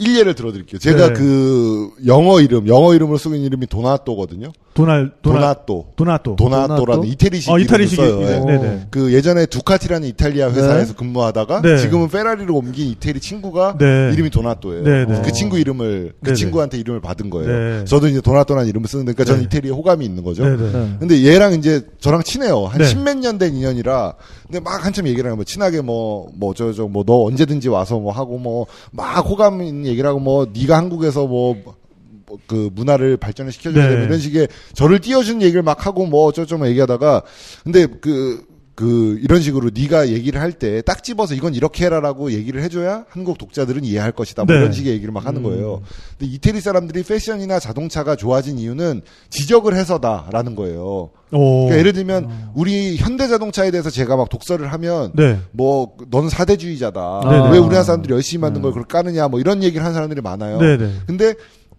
[0.00, 0.78] 일례를 들어드릴게요.
[0.78, 1.12] 제가 네.
[1.14, 4.52] 그 영어 이름, 영어 이름으로 쓰고 있는 이름이 도나또거든요.
[4.72, 5.86] 도날, 도나, 도나또.
[5.96, 6.36] 도나또.
[6.36, 7.04] 도나또라는 도나또?
[7.04, 7.58] 이태리식 어.
[7.58, 8.22] 이름을 써요.
[8.22, 8.26] 예.
[8.38, 8.86] 네네.
[8.90, 11.78] 그 예전에 두카티라는 이탈리아 회사에서 근무하다가 네.
[11.78, 14.10] 지금은 페라리로 옮긴 이태리 친구가 네.
[14.14, 14.84] 이름이 도나또예요.
[14.84, 15.22] 네, 네.
[15.24, 16.34] 그 친구 이름을 그.
[16.34, 17.48] 친구한테 이름을 받은 거예요.
[17.80, 17.84] 네.
[17.84, 19.44] 저도 이제 도나또라는 이름을 쓰는데 그러니까 저는 네.
[19.46, 20.44] 이태리에 호감이 있는 거죠.
[20.44, 20.72] 네네.
[20.72, 20.96] 네.
[21.00, 22.64] 근데 얘랑 이제 저랑 친해요.
[22.66, 22.84] 한 네.
[22.86, 24.14] 십몇 년 된 인연이라.
[24.46, 27.98] 근데 막 한참 얘기를 하면 뭐 친하게 뭐, 뭐, 저, 저, 뭐, 너 언제든지 와서
[28.00, 33.16] 뭐 하고 뭐, 막 호감 있는 얘기를 하고 뭐, 네가 한국에서 뭐, 뭐, 그 문화를
[33.16, 33.90] 발전을 시켜줘야 네.
[33.90, 37.22] 되는 이런 식의 저를 띄워주는 얘기를 막 하고 뭐 어쩌고저쩌고 얘기하다가
[37.64, 38.44] 근데 그,
[38.80, 43.36] 그 이런 식으로 네가 얘기를 할 때 딱 집어서 이건 이렇게 해라라고 얘기를 해줘야 한국
[43.38, 44.60] 독자들은 이해할 것이다 뭐 네.
[44.60, 45.82] 이런 식의 얘기를 막 하는 거예요.
[46.18, 51.10] 근데 이태리 사람들이 패션이나 자동차가 좋아진 이유는 지적을 해서다라는 거예요.
[51.32, 51.66] 오.
[51.66, 55.38] 그러니까 예를 들면 우리 현대 자동차에 대해서 제가 막 독서를 하면 네.
[55.52, 57.20] 뭐넌 사대주의자다.
[57.24, 57.50] 네네.
[57.52, 60.58] 왜 우리나라 사람들이 열심히 만든 걸 그렇게 까느냐 뭐 이런 얘기를 하는 사람들이 많아요.
[60.58, 60.92] 네네.
[61.06, 61.34] 근데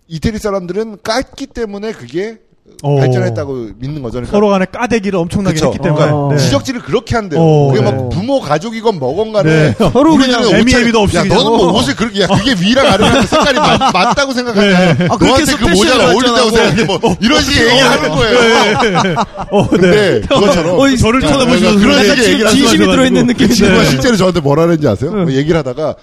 [0.08, 2.40] 이태리 사람들은 깠기 때문에 그게
[2.84, 2.98] 오.
[3.00, 4.14] 발전했다고 믿는 거죠.
[4.14, 5.68] 그러니까 서로 간에 까대기를 엄청나게 그쵸.
[5.68, 6.06] 했기 때문에.
[6.06, 6.30] 어.
[6.32, 6.38] 네.
[6.38, 7.40] 지적질을 그렇게 한대요.
[7.40, 7.92] 오, 그게 네.
[7.92, 9.76] 막 부모 가족이건 뭐건 간에 네.
[9.92, 11.38] 서로 그냥 애미애미도 없이 야 그냥.
[11.38, 15.08] 너는 뭐 옷을 그렇게 야 그게 위랑 아래랑 색깔이 맞, 맞다고 생각하냐 네.
[15.10, 16.50] 아, 너한테 그 모자가 어울린다고.
[16.50, 19.16] 생각해 뭐 이런 식의 얘기를 하는 거예요
[19.52, 19.78] 어, 네.
[19.78, 22.04] 근데 그것처럼 어, 이- 저를 쳐다보시면서 그런.
[22.04, 22.86] 식의 얘기를 하는 진심이.
[22.86, 23.48] 들어있는 그.
[23.54, 25.12] 친구가 실제로 저한테 뭐라 그랬는지 아세요?
[25.12, 25.96] 뭐 얘기를 하다가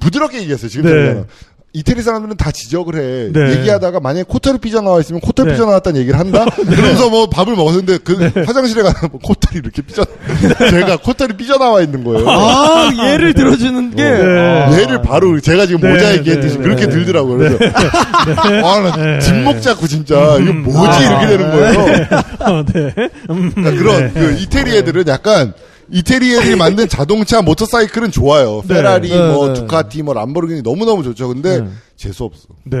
[0.00, 0.68] 부드럽게 얘기했어요.
[0.68, 0.96] 지금 네.
[0.98, 1.24] 얘기하는.
[1.76, 3.32] 이태리 사람들은 다 지적을 해.
[3.32, 3.58] 네.
[3.58, 5.52] 얘기하다가 만약에 코털이 삐져나와 있으면 코털 네.
[5.52, 6.46] 삐져나왔다는 얘기를 한다?
[6.56, 8.14] 그러면서 뭐 밥을 먹었는데 그
[8.46, 10.02] 화장실에 가서 뭐 코털이 이렇게 삐져,
[10.70, 12.26] 제가 코털이 삐져나와 있는 거예요.
[12.30, 14.02] 아, 예를 들어주는 게.
[14.02, 14.64] 네.
[14.64, 14.72] 아.
[14.72, 16.92] 얘를 바로 제가 지금 네, 모자 얘기했듯이 네, 그렇게 네.
[16.92, 17.36] 들더라고요.
[17.36, 17.58] 그래서
[18.40, 19.18] 아, 나 네.
[19.18, 20.62] 뒷목 잡고 진짜 음.
[20.62, 22.06] 뭐지 이렇게 되는 거예요.
[22.40, 22.94] 어, 네.
[23.28, 25.52] 음, 그러니까 그런 그 이태리 애들은 약간
[25.90, 28.62] 이태리 애들이 만든 자동차 모터사이클은 좋아요.
[28.66, 28.74] 네.
[28.74, 29.54] 페라리, 네, 뭐 네.
[29.54, 31.28] 두카티, 뭐 람보르기니 너무 너무 좋죠.
[31.28, 31.68] 근데 네.
[31.96, 32.48] 재수 없어.
[32.64, 32.76] 네.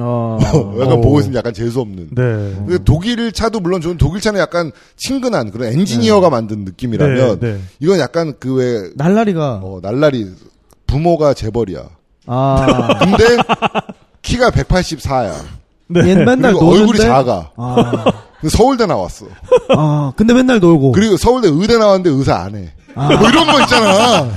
[0.00, 0.38] 어.
[0.80, 1.00] 약간 어.
[1.00, 2.08] 보고 있으면 약간 재수 없는.
[2.12, 2.64] 네.
[2.68, 7.60] 그 독일 차도 물론 좋은 독일 차는 약간 친근한 그런 엔지니어가 만든 느낌이라면 네, 네.
[7.80, 9.60] 이건 약간 그 왜 날라리가.
[9.62, 10.26] 어, 날라리
[10.86, 11.80] 부모가 재벌이야.
[12.26, 12.98] 아.
[13.00, 13.36] 근데
[14.22, 15.32] 키가 184야.
[15.88, 16.14] 네.
[16.14, 16.64] 맨날 노는데.
[16.80, 17.50] 얼굴이 작아.
[17.56, 18.04] 아.
[18.42, 19.26] 근데 서울대 나왔어.
[19.70, 20.12] 아.
[20.16, 20.92] 근데 맨날 놀고.
[20.92, 22.70] 그리고 서울대 의대 나왔는데 의사 안 해.
[22.94, 23.08] 아.
[23.16, 24.28] 뭐 이런 거 있잖아.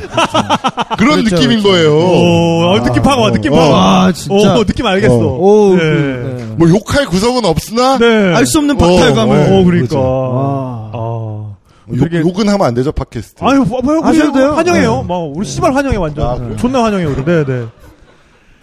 [0.97, 1.70] 그런 그렇죠, 느낌인 그렇죠.
[1.70, 1.97] 거예요.
[1.97, 3.56] 오, 어, 느낌 파고, 느낌 어.
[3.58, 3.76] 파고.
[3.76, 4.56] 아, 진짜.
[4.56, 5.16] 오, 느낌 알겠어.
[5.16, 5.76] 오.
[5.76, 5.82] 네.
[5.82, 6.56] 그, 네.
[6.56, 8.06] 뭐 욕할 구석은 없으나 네.
[8.36, 9.38] 알수 없는 박탈감을.
[9.38, 9.97] 어, 어, 그러니까.
[9.97, 10.91] 아.
[10.93, 11.56] 아.
[11.95, 13.43] 욕, 욕은 하면 안 되죠 팟캐스트.
[13.43, 14.53] 아유, 뭐, 뭐, 하셔도 돼요.
[14.53, 15.01] 환영해요.
[15.01, 15.08] 네.
[15.08, 16.53] 막, 우리 씨발 환영해, 완전.
[16.53, 16.56] 아?
[16.58, 17.26] 존나 환영해, 우리.
[17.26, 17.66] 네, 네.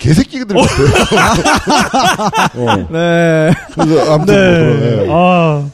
[0.03, 0.87] 개새끼들 같아요.
[2.57, 2.77] 어.
[2.91, 3.53] 네.
[3.73, 4.67] 그래서 아무튼 네.
[4.67, 5.09] 뭐 그런, 예.
[5.11, 5.65] 아.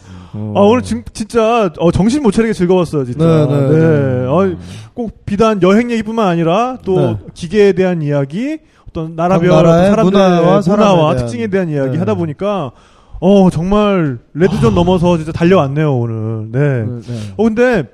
[0.55, 3.25] 아, 오늘 진, 진짜, 어, 정신 못 차리게 즐거웠어요, 진짜.
[3.25, 4.27] 네, 네, 네.
[4.27, 4.57] 어,
[4.95, 7.17] 꼭 비단 여행 얘기뿐만 아니라 또 네.
[7.35, 8.59] 기계에 대한 이야기,
[8.89, 11.17] 어떤 나라별 사람들의 문화와 문화와.
[11.17, 11.99] 특징에 대한 이야기 네.
[11.99, 12.73] 하다 보니까,
[13.21, 16.53] 어, 정말, 레드존 넘어서 진짜 달려왔네요, 오늘.
[16.53, 16.85] 네.
[17.01, 17.33] 네.
[17.37, 17.85] 어, 근데,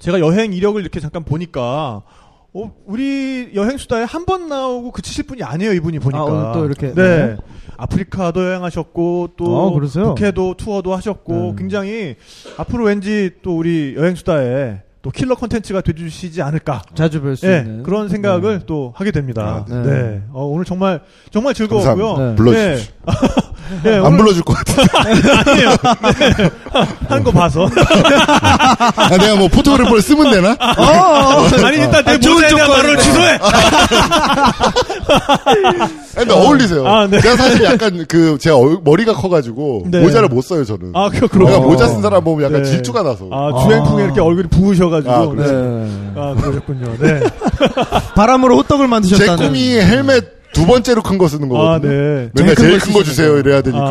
[0.00, 2.02] 제가 여행 이력을 이렇게 잠깐 보니까,
[2.54, 6.20] 어, 우리 여행 수다에 한 번 나오고 그치실 분이 아니에요, 이분이 보니까.
[6.20, 7.26] 아, 오늘 또 이렇게, 네.
[7.26, 7.36] 네.
[7.76, 10.14] 아프리카도 여행하셨고, 또, 어, 그러세요?
[10.14, 11.54] 북해도 투어도 하셨고, 네.
[11.58, 12.14] 굉장히,
[12.56, 16.80] 앞으로 왠지 또 우리 여행 수다에 또 킬러 콘텐츠가 돼주시지 않을까.
[16.94, 18.64] 자주 뵐수 예, 있는 그런 생각을 네.
[18.66, 19.66] 또 하게 됩니다.
[19.68, 19.82] 아, 네.
[19.82, 20.22] 네.
[20.32, 22.16] 어, 오늘 정말 정말 즐거웠고요.
[22.16, 22.34] 네.
[22.36, 22.94] 불러주십시오.
[23.84, 24.82] 예, 예, 안 오늘 불러줄 것 같아.
[25.50, 25.68] 아니에요.
[25.68, 26.50] 네.
[27.06, 27.68] 하는 거 봐서.
[28.96, 30.52] 아, 내가 뭐 포토그래퍼를 쓰면 되나?
[30.52, 33.38] 어, 아니 일단 내 모자에 대한 말을 취소해.
[36.14, 36.86] 근데 어울리세요.
[36.86, 37.20] 아, 네.
[37.20, 40.00] 제가 사실 약간 그, 제 얼- 머리가 커가지고, 네.
[40.00, 40.92] 모자를 못 써요, 저는.
[40.94, 41.62] 아, 그 내가 그럼.
[41.64, 42.70] 모자 쓴 사람 보면 약간 네.
[42.70, 43.26] 질투가 나서.
[43.32, 44.93] 아, 주행풍에 이렇게 얼굴이 부으셔가지고.
[44.96, 45.28] 아, 네.
[45.34, 45.54] 그래서.
[46.16, 46.96] 아, 그러셨군요.
[47.00, 47.20] 네.
[48.16, 51.68] 바람으로 호떡을 제 만드셨다는 꿈이 헬멧 두 번째로 큰 거 쓰는 거거든요.
[51.68, 52.30] 아, 네.
[52.32, 53.38] 맨날 제일 큰 거 주세요 거.
[53.40, 53.84] 이래야 되니까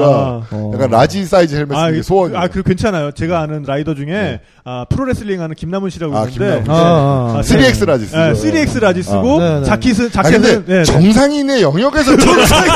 [0.49, 0.71] 아.
[0.73, 2.39] 약간 라지 사이즈 헬멧 쓰는 게 소원이에요.
[2.39, 3.11] 아, 그 괜찮아요.
[3.11, 6.71] 제가 아는 라이더 중에 아, 프로레슬링 하는 김남훈 씨라고 아, 있는데 김남훈 씨.
[6.71, 7.41] 아, 아, 아.
[7.41, 8.17] 3X 라지 쓰죠.
[8.17, 9.43] 네, 3X 라지 쓰고 아.
[9.55, 9.65] 네, 네.
[9.65, 10.83] 자켓은 아 자켓은 근데 네, 네.
[10.85, 12.71] 정상인의 영역에서 정상인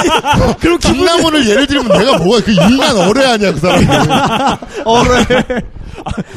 [0.60, 3.86] 그럼 김나무를 예를 들면 내가 뭐가 그 인간 어뢰하냐 그 사람이
[4.84, 5.46] 어래.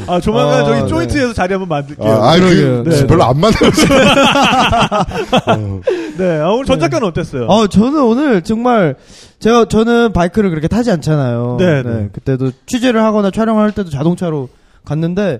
[0.07, 0.87] 아, 조만간 아, 저기 네.
[0.87, 2.11] 조인트에서 자리 한번 만들게요.
[2.11, 2.83] 아, 아, 그.
[2.87, 3.55] 네, 별로 안 맞아요.
[6.17, 6.39] 네.
[6.39, 7.45] 아, 오늘 전 작가는 어땠어요?
[7.45, 8.95] 어, 저는 오늘 정말
[9.39, 11.57] 제가 저는 바이크를 그렇게 타지 않잖아요.
[11.59, 12.09] 네, 네.
[12.11, 14.49] 그때도 취재를 하거나 촬영을 할 때도 자동차로
[14.85, 15.39] 갔는데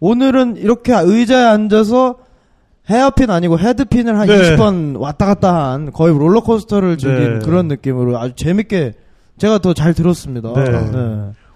[0.00, 2.16] 오늘은 이렇게 의자에 앉아서
[2.90, 4.56] 헤어핀 아니고 헤드핀을 한 네.
[4.56, 7.44] 20번 왔다 갔다 한 거의 롤러코스터를 즐긴 네.
[7.44, 8.92] 그런 느낌으로 아주 재밌게
[9.38, 10.52] 제가 더 잘 들었습니다.
[10.54, 10.62] 네.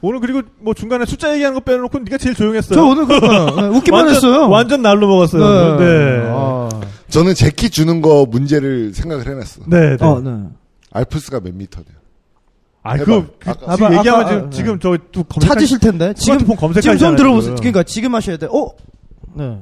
[0.01, 2.75] 오늘 그리고 뭐 중간에 숫자 얘기하는 거 빼놓고 네가 제일 조용했어요.
[2.77, 4.49] 저 오늘 그러니까 네, 웃기만 완전, 했어요.
[4.49, 5.43] 완전 날로 먹었어요.
[5.43, 5.77] 오늘.
[6.23, 6.29] 네.
[6.33, 6.69] 아,
[7.09, 9.63] 저는 제키 주는 거 문제를 생각을 해냈어.
[9.67, 9.97] 네.
[9.97, 10.05] 네.
[10.05, 10.31] 어, 네.
[10.93, 11.87] 알프스가 몇 미터냐.
[12.85, 13.05] 아, 해봐.
[13.05, 16.15] 그, 그 아까- 지금 아까- 얘기하면 아까- 지금, 아, 지금 저 또 검색 찾으실 텐데
[16.15, 16.97] 지금 검색하시잖아요.
[16.99, 17.57] 지금 좀 들어보세요.
[17.57, 17.61] 지금.
[17.73, 18.47] 그러니까 지금 하셔야 돼.
[18.47, 18.69] 어,
[19.35, 19.59] 네.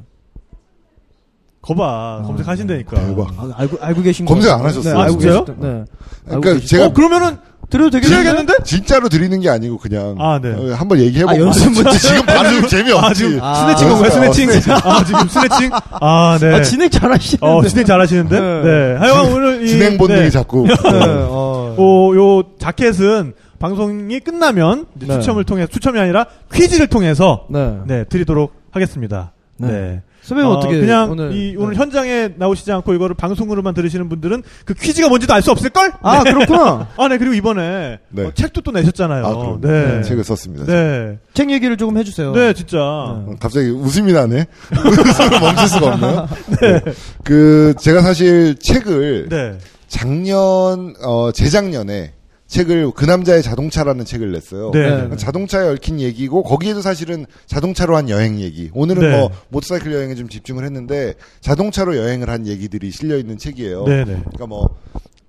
[1.63, 2.95] 거봐 검색하신다니까.
[3.07, 3.29] 대박.
[3.39, 4.55] 아, 알고 알고 계신 검색 거.
[4.57, 4.95] 안 하셨어요?
[4.95, 5.45] 네, 알고 진짜요?
[5.45, 5.67] 계시다.
[5.67, 5.85] 네.
[6.27, 6.67] 그러니까.
[6.67, 8.55] 제가 어 그러면은 드려도 되겠는데?
[8.65, 10.51] 진짜로 드리는 게 아니고 그냥 아, 네.
[10.51, 11.99] 어, 한번 얘기해 보고 아, 연습 문제.
[11.99, 13.07] 지금 바로 재미없지.
[13.07, 14.07] 아 지금 아, 스네칭 건가요?
[14.07, 14.51] 어, 스네칭.
[14.51, 14.73] 스네칭.
[14.73, 15.71] 아 지금 스네칭.
[16.01, 16.55] 아 네.
[16.55, 17.47] 아, 진행 잘하시는데.
[17.47, 18.41] 어 진행 잘하시는데.
[18.41, 18.63] 네.
[18.63, 18.97] 네.
[18.99, 20.31] 하여간 오늘 이 진행 본능이 네.
[20.31, 21.75] 자꾸 네, 어.
[21.79, 25.19] 어, 요 자켓은 방송이 끝나면 네.
[25.19, 27.79] 추첨을 통해 추첨이 아니라 퀴즈를 통해서 네.
[27.87, 29.33] 네 드리도록 하겠습니다.
[29.59, 30.03] 네.
[30.27, 30.29] 네.
[30.29, 31.79] 선배님 어, 어떻게 그냥 오늘 이 오늘 네.
[31.79, 35.93] 현장에 나오시지 않고 이거를 방송으로만 들으시는 분들은 그 퀴즈가 뭔지도 알 수 없을 걸?
[36.03, 36.89] 아, 그렇구나.
[36.99, 37.19] 아, 네.
[37.19, 38.25] 그리고 이번에 네.
[38.25, 39.25] 어, 책도 또 내셨잖아요.
[39.25, 40.03] 아, 그럼 네.
[40.03, 40.65] 책을 썼습니다.
[40.67, 41.19] 네.
[41.35, 42.33] 책 얘기를 조금 해주세요.
[42.33, 42.79] 네, 진짜.
[42.81, 44.47] 어, 갑자기 웃음이 나네.
[44.73, 46.29] 웃음을 멈출 수가 없네요.
[46.61, 46.81] 네.
[47.23, 49.59] 그 제가 사실 책을 네.
[49.89, 52.13] 작년 어 재작년에
[52.47, 54.71] 책을 그 남자의 자동차라는 책을 냈어요.
[54.73, 55.09] 네.
[55.09, 55.17] 네.
[55.17, 58.71] 자동차에 얽힌 얘기고 거기에도 사실은 자동차로 한 여행 얘기.
[58.73, 59.19] 오늘은 네.
[59.19, 63.85] 뭐 모터사이클 여행에 좀 집중을 했는데 자동차로 여행을 한 얘기들이 실려 있는 책이에요.
[63.85, 64.21] 네, 네.
[64.21, 64.69] 그러니까 뭐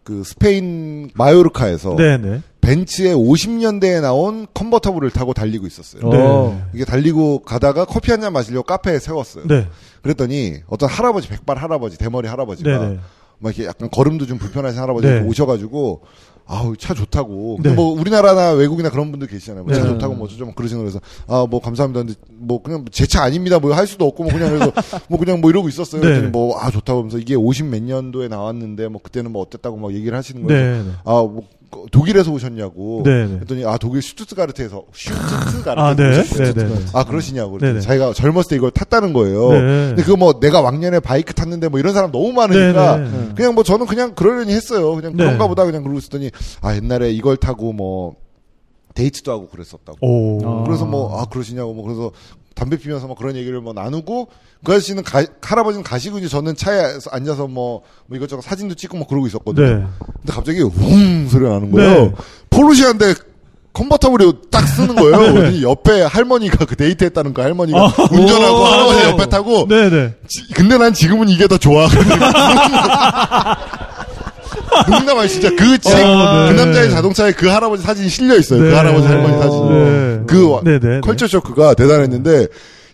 [0.07, 1.97] 그 스페인 마요르카에서.
[2.61, 6.09] 벤츠의 50년대에 나온 컨버터블을 타고 달리고 있었어요.
[6.09, 6.63] 네.
[6.73, 9.47] 이게 달리고 가다가 커피 한 잔 마시려고 카페에 세웠어요.
[9.47, 9.67] 네.
[10.01, 12.79] 그랬더니 어떤 할아버지, 백발 할아버지, 대머리 할아버지가.
[13.39, 15.19] 막 이렇게 약간 걸음도 좀 불편하신 할아버지 네.
[15.19, 16.03] 가 오셔가지고
[16.47, 17.57] 아우 차 좋다고.
[17.59, 17.63] 네.
[17.69, 19.63] 근데 뭐 우리나라나 외국이나 그런 분들 계시잖아요.
[19.65, 19.89] 뭐 차 네.
[19.89, 22.01] 좋다고 뭐 어쩌고 그러시는 그래서 아 뭐 감사합니다.
[22.03, 23.59] 근데 뭐 그냥 제 차 아닙니다.
[23.59, 24.71] 뭐 할 수도 없고 뭐 그냥 그래서
[25.09, 26.01] 뭐 그냥 뭐 이러고 있었어요.
[26.01, 26.07] 네.
[26.07, 30.17] 그랬더니 뭐아 좋다고 하면서 이게 50 몇 년도에 나왔는데 뭐 그때는 뭐 어땠다고 막 얘기를
[30.17, 30.77] 하시는 거예요.
[30.77, 30.83] 네.
[30.83, 30.91] 네.
[31.03, 31.43] 아뭐
[31.91, 33.01] 독일에서 오셨냐고.
[33.05, 33.35] 네, 네.
[33.35, 35.79] 그랬더니 아 독일 슈투트가르트에서 슈투트가르트.
[35.79, 36.23] 아, 네.
[36.23, 36.85] 네, 네.
[36.93, 37.51] 아 그러시냐고.
[37.51, 37.85] 그랬더니 네, 네.
[37.85, 39.51] 자기가 젊었을 때 이걸 탔다는 거예요.
[39.51, 39.59] 네.
[39.59, 43.29] 근데 그거 뭐 내가 왕년에 바이크 탔는데 뭐 이런 사람 너무 많으니까 네, 네.
[43.35, 44.95] 그냥 뭐 저는 그냥 그러려니 했어요.
[44.95, 45.23] 그냥 네.
[45.23, 48.15] 그런가 보다 그냥 그러고 있었더니 아 옛날에 이걸 타고 뭐
[48.97, 49.97] 데이트도 하고 그랬었다고.
[50.01, 50.39] 오.
[50.43, 50.63] 아.
[50.65, 52.11] 그래서 뭐 아 그러시냐고 뭐 그래서
[52.55, 54.29] 담배 피면서 뭐 그런 얘기를 뭐 나누고
[54.63, 59.05] 그 아저씨는 가, 할아버지는 가시고 이제 저는 차에 앉아서 뭐, 뭐 이것저것 사진도 찍고 뭐
[59.07, 59.65] 그러고 있었거든요.
[59.67, 59.73] 네.
[60.15, 62.05] 근데 갑자기 웅 소리가 나는 거예요.
[62.05, 62.11] 네.
[62.49, 63.13] 포르쉐한데
[63.73, 65.17] 컨버터블이 딱 쓰는 거예요.
[65.33, 67.93] 그랬더니 옆에 할머니가 그 데이트했다는 그 할머니가 아.
[68.11, 68.63] 운전하고 오.
[68.65, 70.15] 할아버지 옆에 타고 네, 네.
[70.27, 71.87] 지- 근데 난 지금은 이게 더 좋아.
[74.89, 76.65] 농담아니 진짜 그 책, 어, 그 네.
[76.65, 78.61] 남자의 자동차에 그 할아버지 사진이 실려 있어요.
[78.61, 78.69] 네.
[78.69, 79.69] 그 할아버지 할머니 어, 사진이.
[79.69, 80.19] 네.
[80.27, 82.47] 그 와- 네, 네, 컬처 쇼크가 대단했는데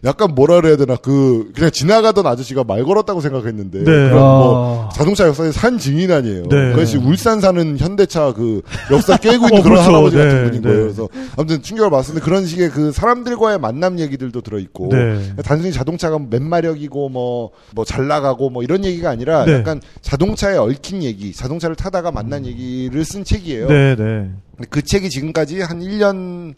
[0.04, 3.86] 약간 뭐라 그래야 되나 그 그냥 지나가던 아저씨가 말 걸었다고 생각했는데 네.
[3.86, 4.90] 그런 뭐 아.
[4.90, 6.44] 자동차 역사의 산 증인 아니에요.
[6.50, 6.72] 네.
[6.72, 9.82] 그것이 울산 사는 현대차 그 역사 깨고 있는 어, 그런 그렇죠.
[9.82, 10.68] 할아버지 같은 네, 분인 네.
[10.68, 10.82] 거예요.
[10.84, 15.34] 그래서 아무튼 충격을 받았는데 그런 식의 그 사람들과의 만남 얘기들도 들어 있고 네.
[15.44, 19.54] 단순히 자동차가 몇 마력이고 뭐 뭐 잘 나가고 뭐 이런 얘기가 아니라 네.
[19.54, 23.68] 약간 자동차에 얽힌 얘기, 자동차를 타다가 만난 얘기를 쓴 책이에요.
[23.68, 24.30] 네, 네.
[24.70, 26.54] 그 책이 지금까지 한 1년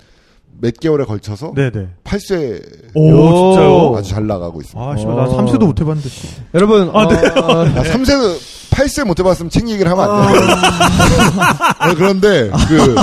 [0.62, 1.88] 몇 개월에 걸쳐서 네, 네.
[2.03, 2.62] 8쇄
[2.93, 3.95] 오, 진짜요?
[3.97, 4.91] 아주 잘 나가고 있습니다.
[4.91, 6.10] 아, 씨발, 나 3세도 못 해봤는데.
[6.10, 6.28] 씨.
[6.53, 7.16] 여러분, 아, 네.
[7.39, 10.41] 어, 아, 3세, 8세 못 해봤으면 책 얘기를 하면 안 돼요.
[11.80, 12.95] 어, 그런데, 그,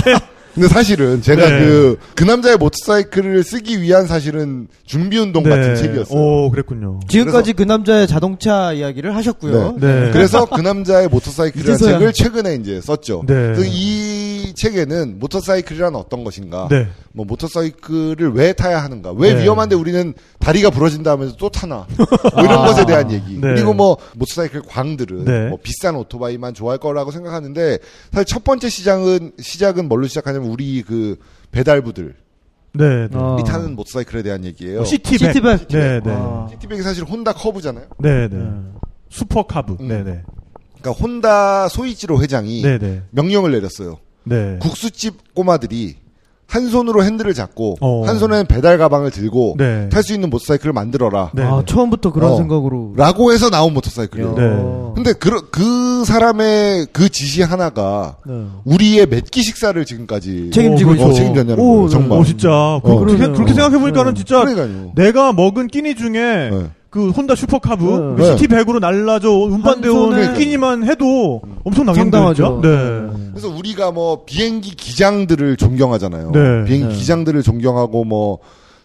[0.54, 1.60] 근데 사실은 제가 네.
[1.60, 6.18] 그, 그 남자의 모터사이클을 쓰기 위한 사실은 준비운동 같은 책이었어요.
[6.18, 7.00] 오, 그랬군요.
[7.08, 9.76] 지금까지 그 남자의 자동차 이야기를 하셨고요.
[9.80, 10.10] 네.
[10.12, 11.98] 그래서 그 남자의 모터사이클이라는 이제서야.
[11.98, 13.24] 책을 최근에 이제 썼죠.
[13.26, 13.34] 네.
[13.34, 16.88] 그래서 이 책에는 모터사이클이란 어떤 것인가, 네.
[17.12, 19.42] 뭐 모터사이클을 왜 타야 하는가, 왜 네.
[19.42, 23.34] 위험한데 우리는 다리가 부러진다 하면서 또 타나, 뭐 이런 것에 대한 얘기.
[23.34, 23.54] 네.
[23.54, 25.48] 그리고 뭐 모터사이클 광들은 네.
[25.48, 27.78] 뭐 비싼 오토바이만 좋아할 거라고 생각하는데
[28.12, 31.16] 사실 첫 번째 장은 시작은 뭘로 시작하냐면 우리 그
[31.50, 32.10] 배달부들이
[32.74, 33.08] 네.
[33.08, 33.16] 네.
[33.16, 33.36] 어.
[33.46, 34.80] 타는 모터사이클에 대한 얘기예요.
[34.80, 35.34] 어, 시티백.
[35.34, 35.68] 시티백.
[35.68, 36.10] 네, 네.
[36.10, 36.48] 아.
[36.50, 37.86] 시티백이 사실 혼다 커브잖아요.
[37.98, 38.50] 네, 네.
[39.10, 39.76] 슈퍼 커브.
[39.80, 39.88] 음.
[39.88, 40.22] 네, 네.
[40.80, 43.02] 그러니까 혼다 소이치로 회장이 네, 네.
[43.10, 43.98] 명령을 내렸어요.
[44.24, 44.58] 네.
[44.60, 45.96] 국수집 꼬마들이
[46.52, 48.04] 한 손으로 핸들을 잡고 어.
[48.06, 49.88] 한 손에는 배달 가방을 들고 네.
[49.88, 51.30] 탈 수 있는 모터사이클을 만들어라.
[51.32, 51.42] 네.
[51.42, 52.36] 아, 처음부터 그런 어.
[52.36, 52.92] 생각으로.
[52.94, 54.34] 라고 해서 나온 모터사이클이에요.
[54.34, 54.92] 네.
[54.94, 58.44] 근데 그, 그 사람의 그 지시 하나가 네.
[58.64, 61.06] 우리의 몇 끼 식사를 지금까지 책임지고 어, 있죠.
[61.06, 61.86] 어, 책임졌냐는 오, 거예요.
[61.86, 61.92] 네.
[61.92, 62.18] 정말.
[62.18, 62.48] 오, 진짜.
[62.84, 62.98] 그, 어.
[62.98, 63.32] 그렇게, 그러네요.
[63.32, 64.18] 그렇게 생각해 보니까는 네.
[64.18, 64.92] 진짜 그러니까요.
[64.94, 66.10] 내가 먹은 끼니 중에
[66.50, 66.66] 네.
[66.92, 68.22] 그 혼다 슈퍼커브 네.
[68.22, 72.44] 그 시티백으로 날라져 운반되어 온한 손에- 끼니만 해도 엄청나게 상당하죠.
[72.56, 72.68] 힘들죠.
[72.68, 73.30] 네.
[73.30, 76.32] 그래서 우리가 뭐 비행기 기장들을 존경하잖아요.
[76.32, 76.64] 네.
[76.64, 76.94] 비행기 네.
[76.94, 78.40] 기장들을 존경하고 뭐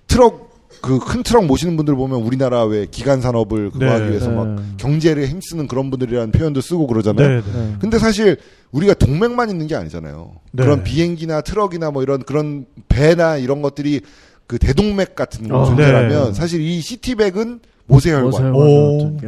[0.07, 0.47] 트럭
[0.81, 3.91] 그 큰 트럭 모시는 분들 보면 우리나라 왜 기간 산업을 그거 네.
[3.91, 4.35] 하기 위해서 네.
[4.37, 7.27] 막 경제를 힘쓰는 그런 분들이라는 표현도 쓰고 그러잖아요.
[7.27, 7.35] 네.
[7.41, 7.51] 네.
[7.53, 7.75] 네.
[7.81, 8.37] 근데 사실
[8.71, 10.31] 우리가 동맥만 있는 게 아니잖아요.
[10.53, 10.63] 네.
[10.63, 13.99] 그런 비행기나 트럭이나 뭐 이런 그런 배나 이런 것들이
[14.45, 16.33] 그 대동맥 같은 어, 존재라면 네.
[16.33, 18.55] 사실 이 시티백은 모세혈관, 모세혈관.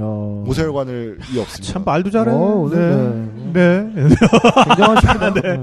[0.03, 0.43] 오.
[0.45, 1.73] 모세혈관을 이 없습니다.
[1.73, 2.29] 참 말도 잘해.
[2.33, 2.77] 어, 네.
[3.53, 3.79] 네.
[3.95, 4.15] 네.
[4.67, 5.33] 굉장하십니다.
[5.41, 5.59] 네.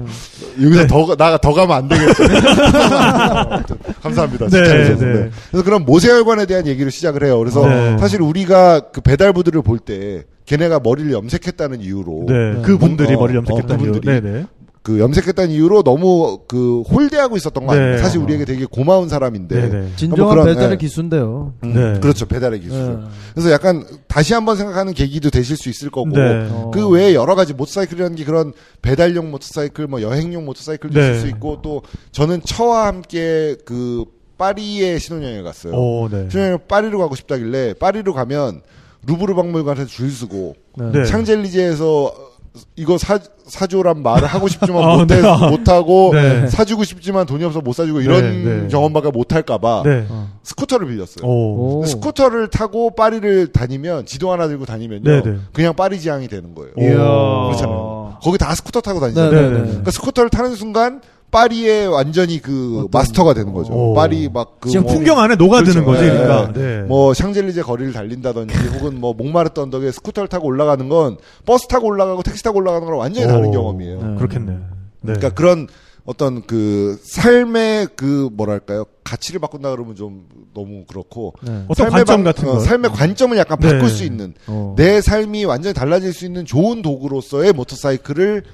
[0.63, 0.87] 여기서 네.
[0.87, 2.23] 더 나가 더 가면 안 되겠죠.
[2.23, 4.47] 아무튼 감사합니다.
[4.47, 4.61] 네.
[4.61, 4.95] 네.
[4.95, 5.29] 네.
[5.51, 7.37] 그래서 그런 모세혈관에 대한 얘기를 시작을 해요.
[7.39, 7.97] 그래서 네.
[7.99, 12.61] 사실 우리가 그 배달부들을 볼 때 걔네가 머리를 염색했다는 이유로 네.
[12.63, 13.91] 그 분들이 어, 머리를 어, 염색했다는 이유.
[13.91, 14.21] 그분들이.
[14.21, 14.45] 네, 네.
[14.87, 17.97] 그 염색했다는 이유로 너무 그 홀대하고 있었던 거 아닙니까?
[17.97, 18.01] 네.
[18.01, 19.61] 사실 우리에게 되게 고마운 사람인데.
[19.61, 19.91] 네, 네.
[19.97, 20.77] 진정한 그런, 배달의 네.
[20.77, 21.55] 기수인데요.
[21.65, 21.99] 음, 네.
[21.99, 22.25] 그렇죠.
[22.25, 22.95] 배달의 기수.
[22.95, 22.97] 네.
[23.33, 26.11] 그래서 약간 다시 한번 생각하는 계기도 되실 수 있을 거고.
[26.11, 26.47] 네.
[26.49, 26.71] 어.
[26.73, 31.09] 그 외에 여러 가지 모터사이클이라는 게 그런 배달용 모터사이클, 뭐 여행용 모터사이클도 네.
[31.09, 31.81] 있을 수 있고 또
[32.13, 34.05] 저는 처와 함께 그
[34.37, 35.73] 파리에 신혼여행을 갔어요.
[35.73, 36.29] 오, 네.
[36.29, 38.61] 신혼여행 파리로 가고 싶다길래 파리로 가면
[39.05, 41.03] 루브르 박물관에서 줄 서고 네.
[41.03, 42.36] 샹젤리제에서
[42.75, 45.49] 이거 사 사줘란 말을 하고 싶지만 아, 못해 네.
[45.49, 46.47] 못하고 네.
[46.47, 48.67] 사주고 싶지만 돈이 없어 못 사주고 이런 네, 네.
[48.67, 50.05] 경험밖에 못할까봐 네.
[50.43, 51.25] 스쿠터를 빌렸어요.
[51.25, 51.79] 오.
[51.79, 51.85] 오.
[51.85, 55.37] 스쿠터를 타고 파리를 다니면 지도 하나 들고 다니면요 네, 네.
[55.53, 56.73] 그냥 파리지앵이 되는 거예요.
[56.73, 58.17] 그렇잖아요.
[58.21, 59.31] 거기 다 스쿠터 타고 다니잖아요.
[59.31, 59.59] 네, 네, 네, 네.
[59.61, 59.67] 네.
[59.67, 61.01] 그러니까 스쿠터를 타는 순간
[61.31, 63.73] 파리의 완전히 그 마스터가 되는 거죠.
[63.73, 63.93] 오.
[63.93, 65.85] 파리 막그 지금 뭐, 풍경 안에 녹아드는 그렇죠.
[65.85, 66.17] 거지, 네.
[66.17, 66.53] 그러니까.
[66.53, 66.81] 네.
[66.83, 72.23] 뭐 샹젤리제 거리를 달린다든지 혹은 뭐 몽마르트 언덕에 스쿠터를 타고 올라가는 건 버스 타고 올라가고
[72.23, 73.51] 택시 타고 올라가는 거랑 완전히 다른 오.
[73.51, 74.01] 경험이에요.
[74.01, 74.15] 네.
[74.17, 74.51] 그렇겠네.
[74.53, 74.59] 네.
[75.01, 75.67] 그러니까 그런
[76.05, 80.23] 어떤 그 삶의 그 뭐랄까요 가치를 바꾼다 그러면 좀
[80.53, 81.65] 너무 그렇고 네.
[81.67, 82.59] 어떤 삶의 관점 방- 같은 어, 거.
[82.61, 83.73] 삶의 관점을 약간 네.
[83.73, 84.73] 바꿀 수 있는 어.
[84.77, 88.49] 내 삶이 완전히 달라질 수 있는 좋은 도구로서의 모터사이클을 어,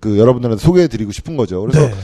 [0.00, 1.60] 그 여러분들한테 소개해드리고 싶은 거죠.
[1.62, 1.94] 그래서 네.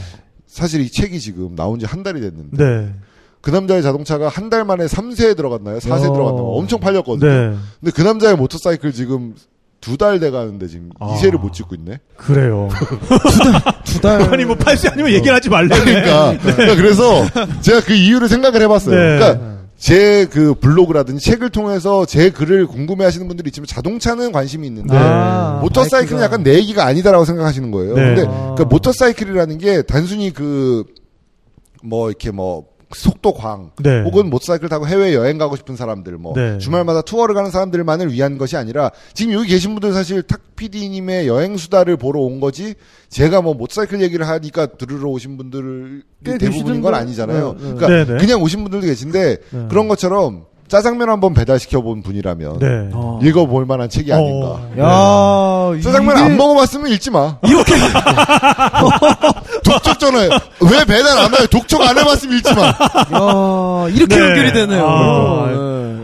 [0.47, 2.93] 사실 이 책이 지금 나온 지 한 달이 됐는데 네.
[3.41, 5.79] 그 남자의 자동차가 한 달 만에 3세에 들어갔나요?
[5.79, 6.13] 4세 어.
[6.13, 6.45] 들어갔나요?
[6.45, 7.29] 엄청 팔렸거든요.
[7.29, 7.57] 네.
[7.81, 9.35] 근데 그 남자의 모터사이클 지금
[9.81, 11.07] 두 달 돼가는데 지금 아.
[11.15, 11.99] 2쇄를 못 찍고 있네.
[12.15, 12.69] 그래요.
[13.83, 14.21] 두 달.
[14.33, 15.77] 아니, 뭐, 팔쇄 아니면 얘기를 하지 말래.
[15.77, 17.25] 그러니까, 그러니까 그래서
[17.61, 18.95] 제가 그 이유를 생각을 해봤어요.
[18.95, 19.17] 네.
[19.19, 24.95] 그러니까 제 그 블로그라든지 책을 통해서 제 글을 궁금해 하시는 분들이 있지만 자동차는 관심이 있는데
[24.95, 26.23] 아, 모터사이클은 바이크가.
[26.23, 27.93] 약간 내 얘기가 아니다라고 생각하시는 거예요.
[27.95, 28.01] 네.
[28.15, 28.55] 근데 아.
[28.57, 30.85] 그 모터사이클이라는 게 단순히 그
[31.85, 34.01] 뭐 이렇게 뭐 속도 광 네.
[34.01, 36.57] 혹은 모터사이클 타고 해외 여행 가고 싶은 사람들 뭐 네.
[36.57, 41.57] 주말마다 투어를 가는 사람들만을 위한 것이 아니라 지금 여기 계신 분들 사실 탁 PD님의 여행
[41.57, 42.75] 수다를 보러 온 거지
[43.09, 46.81] 제가 뭐 모터사이클 얘기를 하니까 들으러 오신 분들이 꽤 대부분인?
[46.81, 47.55] 건 아니잖아요.
[47.59, 47.73] 네, 네.
[47.73, 48.17] 그러니까 네, 네.
[48.19, 49.67] 그냥 오신 분들도 계신데 네.
[49.69, 52.89] 그런 것처럼 짜장면 한번 배달시켜 본 분이라면 네.
[52.93, 53.19] 어.
[53.21, 54.47] 읽어 볼 만한 책이 아닌가.
[54.75, 55.75] 어.
[55.75, 57.37] 야, 짜장면 이게- 안 먹어봤으면 읽지 마.
[57.43, 57.73] 이렇게
[59.63, 60.29] 독촉 전화해.
[60.61, 61.45] 왜 배달 안 와요?
[61.51, 62.61] 독촉 안 해봤으면 읽지 마.
[62.63, 64.21] 야, 이렇게 네.
[64.29, 64.83] 연결이 되네요.
[64.87, 65.45] 아,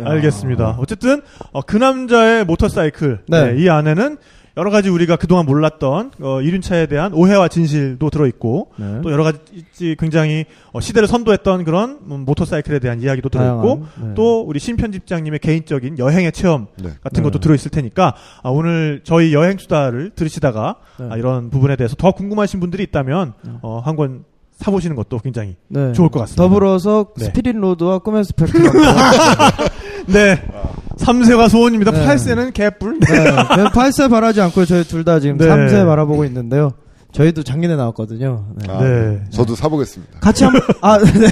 [0.03, 0.09] 네.
[0.11, 0.77] 알겠습니다.
[0.79, 3.53] 어쨌든 어, 그 남자의 모터사이클 네.
[3.53, 4.17] 네, 이 안에는
[4.59, 8.99] 여러 가지 우리가 그동안 몰랐던 어, 이륜차에 대한 오해와 진실도 들어 있고 네.
[9.01, 14.07] 또 여러 가지 굉장히 어, 시대를 선도했던 그런 음, 모터사이클에 대한 이야기도 들어 있고 다양한,
[14.09, 14.13] 네.
[14.15, 16.89] 또 우리 신 편집장님의 개인적인 여행의 체험 네.
[17.01, 17.29] 같은 네.
[17.29, 21.07] 것도 들어 있을 테니까 아, 오늘 저희 여행 수다를 들으시다가 네.
[21.09, 23.51] 아, 이런 부분에 대해서 더 궁금하신 분들이 있다면 네.
[23.61, 24.25] 어, 한 권
[24.59, 25.93] 사보시는 것도 굉장히 네.
[25.93, 26.43] 좋을 것 같습니다.
[26.43, 27.25] 더불어서 네.
[27.25, 28.73] 스피릿 로드와 꿈의 스펙트럼.
[30.07, 30.41] 네.
[30.97, 31.91] 3세가 소원입니다.
[31.91, 32.05] 네.
[32.05, 32.99] 8세는 개뿔.
[32.99, 33.07] 네.
[33.25, 35.45] 저는 8세 바라지 않고 저희 둘 다 지금 네.
[35.47, 36.73] 3세 바라보고 있는데요.
[37.13, 38.45] 저희도 작년에 나왔거든요.
[38.55, 38.67] 네.
[38.71, 39.23] 아, 네.
[39.31, 40.19] 저도 사보겠습니다.
[40.19, 41.27] 같이 한 번 아 네.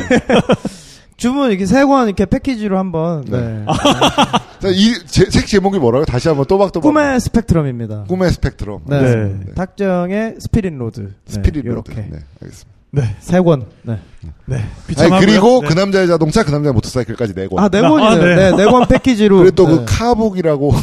[1.18, 3.66] 주문 이렇게 세 권 이렇게 패키지로 한번 네.
[4.60, 6.06] 자, 이 책 제목이 뭐라고요?
[6.06, 6.84] 다시 한번 또박또박.
[6.84, 8.06] 꿈의 스펙트럼입니다.
[8.08, 8.82] 꿈의 스펙트럼.
[8.86, 9.02] 네.
[9.02, 9.40] 네.
[9.56, 11.02] 탁피디의 Spirit Road.
[11.02, 11.92] 네, Spirit Road.
[11.92, 12.77] 이렇게 네, 알겠습니다.
[12.98, 13.16] 네.
[13.20, 13.66] 세 권.
[13.84, 13.98] 네.
[14.46, 14.64] 네.
[14.98, 15.20] 아니.
[15.26, 15.68] 그리고 네.
[15.68, 17.60] 그 남자의 자동차, 그 남자의 모터사이클까지 내고.
[17.60, 18.24] 아, 네 아, 권이네요.
[18.36, 18.52] 네.
[18.52, 19.38] 네, 네 권 패키지로.
[19.38, 19.86] 그리고 또그 네.
[19.88, 20.74] 카북이라고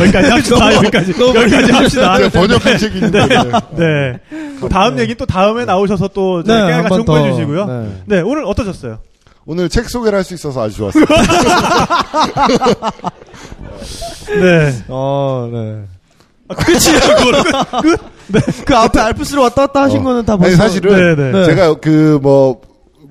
[0.00, 0.74] 여기까지 합시다.
[0.74, 1.14] 여기까지.
[1.18, 2.16] 여기까지 합시다.
[2.18, 3.26] 제가 번역한 책이 있는데.
[3.26, 3.38] 네.
[3.76, 4.20] 네.
[4.60, 6.94] 그 다음 얘기 또 다음에 나오셔서 또 네, 깨알같이.
[6.96, 7.66] 홍보해 주시고요.
[7.66, 8.02] 네.
[8.06, 8.20] 네.
[8.20, 8.98] 오늘 어떠셨어요?
[9.46, 11.04] 오늘 책 소개를 할 수 있어서 아주 좋았어요.
[14.28, 14.82] 네.
[14.88, 15.82] 어, 네.
[16.48, 17.42] 아, 끝이에요, 그거는.
[17.82, 18.15] 끝.
[18.64, 20.02] 그 앞에 알프스로 왔다 갔다 하신 어.
[20.02, 20.56] 거는 다 아니, 벌써.
[20.56, 21.32] 사실은 네, 네.
[21.32, 21.44] 네.
[21.46, 22.60] 제가 그 뭐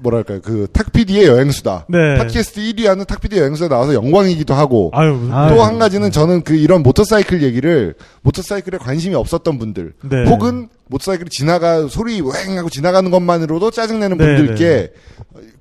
[0.02, 2.16] 뭐랄까요 그 탁피디의 여행수다 네.
[2.18, 5.62] 팟캐스트 1위 하는 탁피디의 여행수에 나와서 영광이기도 하고 아유, 아, 또 네.
[5.62, 10.26] 한 가지는 저는 그 이런 모터사이클 얘기를 모터사이클에 관심이 없었던 분들 네.
[10.30, 14.94] 혹은 모터사이클이 지나가 소리 웽하고 지나가는 것만으로도 짜증내는 네, 분들께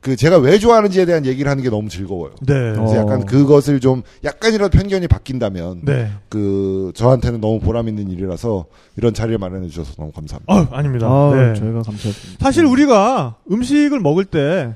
[0.01, 2.35] 그 제가 왜 좋아하는지에 대한 얘기를 하는 게 너무 즐거워요.
[2.43, 2.55] 네.
[2.55, 2.97] 그래서 어.
[2.97, 6.11] 약간 그것을 좀 약간이라도 편견이 바뀐다면 네.
[6.29, 10.53] 그 저한테는 너무 보람 있는 일이라서 이런 자리를 마련해 주셔서 너무 감사합니다.
[10.53, 11.07] 아유, 아닙니다.
[11.07, 11.55] 아, 네.
[11.59, 12.45] 저희가 감사드립니다.
[12.45, 14.75] 사실 우리가 음식을 먹을 때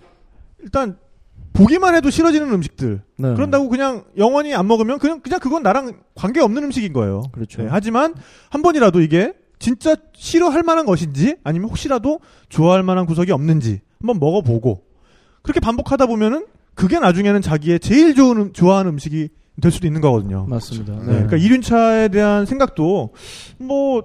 [0.63, 0.97] 일단
[1.53, 3.35] 보기만 해도 싫어지는 음식들 네.
[3.35, 7.25] 그런다고 그냥 영원히 안 먹으면 그냥 그냥 그건 나랑 관계 없는 음식인 거예요.
[7.33, 7.63] 그렇죠.
[7.63, 8.15] 네, 하지만
[8.49, 14.83] 한 번이라도 이게 진짜 싫어할 만한 것인지 아니면 혹시라도 좋아할 만한 구석이 없는지 한번 먹어보고
[15.43, 19.29] 그렇게 반복하다 보면은 그게 나중에는 자기의 제일 좋은 음- 좋아하는 음식이
[19.61, 20.47] 될 수도 있는 거거든요.
[20.49, 20.93] 맞습니다.
[20.93, 21.07] 그렇죠.
[21.07, 23.11] 네, 그러니까 이륜차에 대한 생각도
[23.59, 24.03] 뭐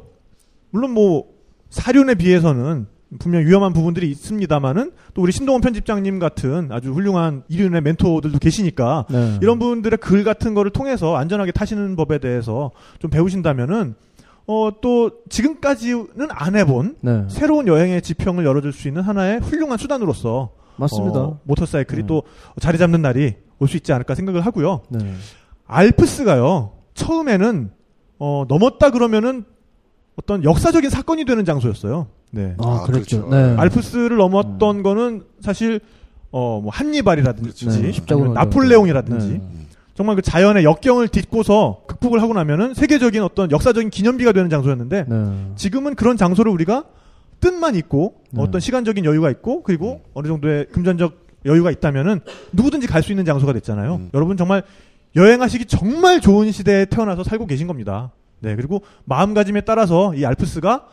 [0.72, 1.26] 물론 뭐
[1.70, 2.88] 사륜에 비해서는
[3.20, 9.38] 분명 위험한 부분들이 있습니다만은 또 우리 신동원 편집장님 같은 아주 훌륭한 이륜의 멘토들도 계시니까 네.
[9.44, 13.94] 이런 분들의 글 같은 거를 통해서 안전하게 타시는 법에 대해서 좀 배우신다면은
[14.46, 17.24] 어 또 지금까지는 안 해본 네.
[17.30, 21.20] 새로운 여행의 지평을 열어줄 수 있는 하나의 훌륭한 수단으로서 맞습니다.
[21.20, 22.08] 어, 모터사이클이 네.
[22.08, 22.24] 또
[22.60, 24.82] 자리 잡는 날이 올 수 있지 않을까 생각을 하고요.
[24.90, 25.14] 네.
[25.66, 26.72] 알프스가요.
[26.94, 27.72] 처음에는
[28.20, 29.46] 어, 넘었다 그러면은
[30.16, 32.08] 어떤 역사적인 사건이 되는 장소였어요.
[32.32, 32.56] 네.
[32.60, 33.28] 아, 아, 그렇죠.
[33.28, 33.36] 그렇죠.
[33.36, 33.56] 네.
[33.58, 35.80] 알프스를 넘었던 거는 사실
[36.32, 39.42] 어, 뭐 한니발이라든지 네, 십자군 아니면 나폴레옹이라든지 네.
[39.96, 45.52] 정말 그 자연의 역경을 딛고서 극복을 하고 나면은 세계적인 어떤 역사적인 기념비가 되는 장소였는데 네.
[45.56, 46.86] 지금은 그런 장소를 우리가
[47.40, 48.42] 뜻만 있고 네.
[48.42, 52.22] 어떤 시간적인 여유가 있고 그리고 어느 정도의 금전적 여유가 있다면은
[52.54, 53.96] 누구든지 갈 수 있는 장소가 됐잖아요.
[53.96, 54.10] 음.
[54.14, 54.64] 여러분 정말
[55.16, 58.12] 여행하시기 정말 좋은 시대에 태어나서 살고 계신 겁니다.
[58.40, 60.86] 네, 그리고 마음가짐에 따라서 이 알프스가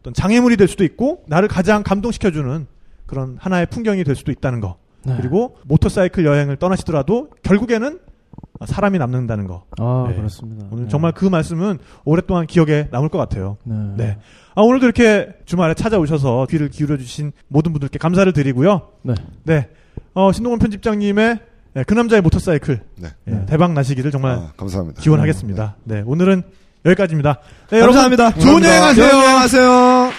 [0.00, 2.66] 어떤 장애물이 될 수도 있고 나를 가장 감동시켜주는
[3.06, 4.76] 그런 하나의 풍경이 될 수도 있다는 거.
[5.04, 5.14] 네.
[5.18, 8.00] 그리고 모터사이클 여행을 떠나시더라도 결국에는
[8.66, 9.64] 사람이 남는다는 거.
[9.78, 10.14] 아, 네.
[10.16, 10.66] 그렇습니다.
[10.70, 10.88] 오늘 네.
[10.90, 13.56] 정말 그 말씀은 오랫동안 기억에 남을 것 같아요.
[13.64, 13.74] 네.
[13.96, 14.18] 네.
[14.54, 18.88] 아, 오늘도 이렇게 주말에 찾아오셔서 귀를 기울여주신 모든 분들께 감사를 드리고요.
[19.02, 19.14] 네.
[19.44, 19.68] 네.
[20.14, 21.38] 어, 신동원 편집장님의
[21.72, 23.08] 네, 그 남자의 모터사이클 네.
[23.28, 25.00] 예, 대박 나시기를 정말 아, 감사합니다.
[25.00, 25.76] 기원하겠습니다.
[25.84, 26.42] 네, 오늘은
[26.84, 27.38] 여기까지입니다.
[27.70, 28.32] 네, 여러분 감사합니다.
[28.40, 29.08] 좋은 여행 하세요.
[29.08, 30.10] 좋은 여행 하세요.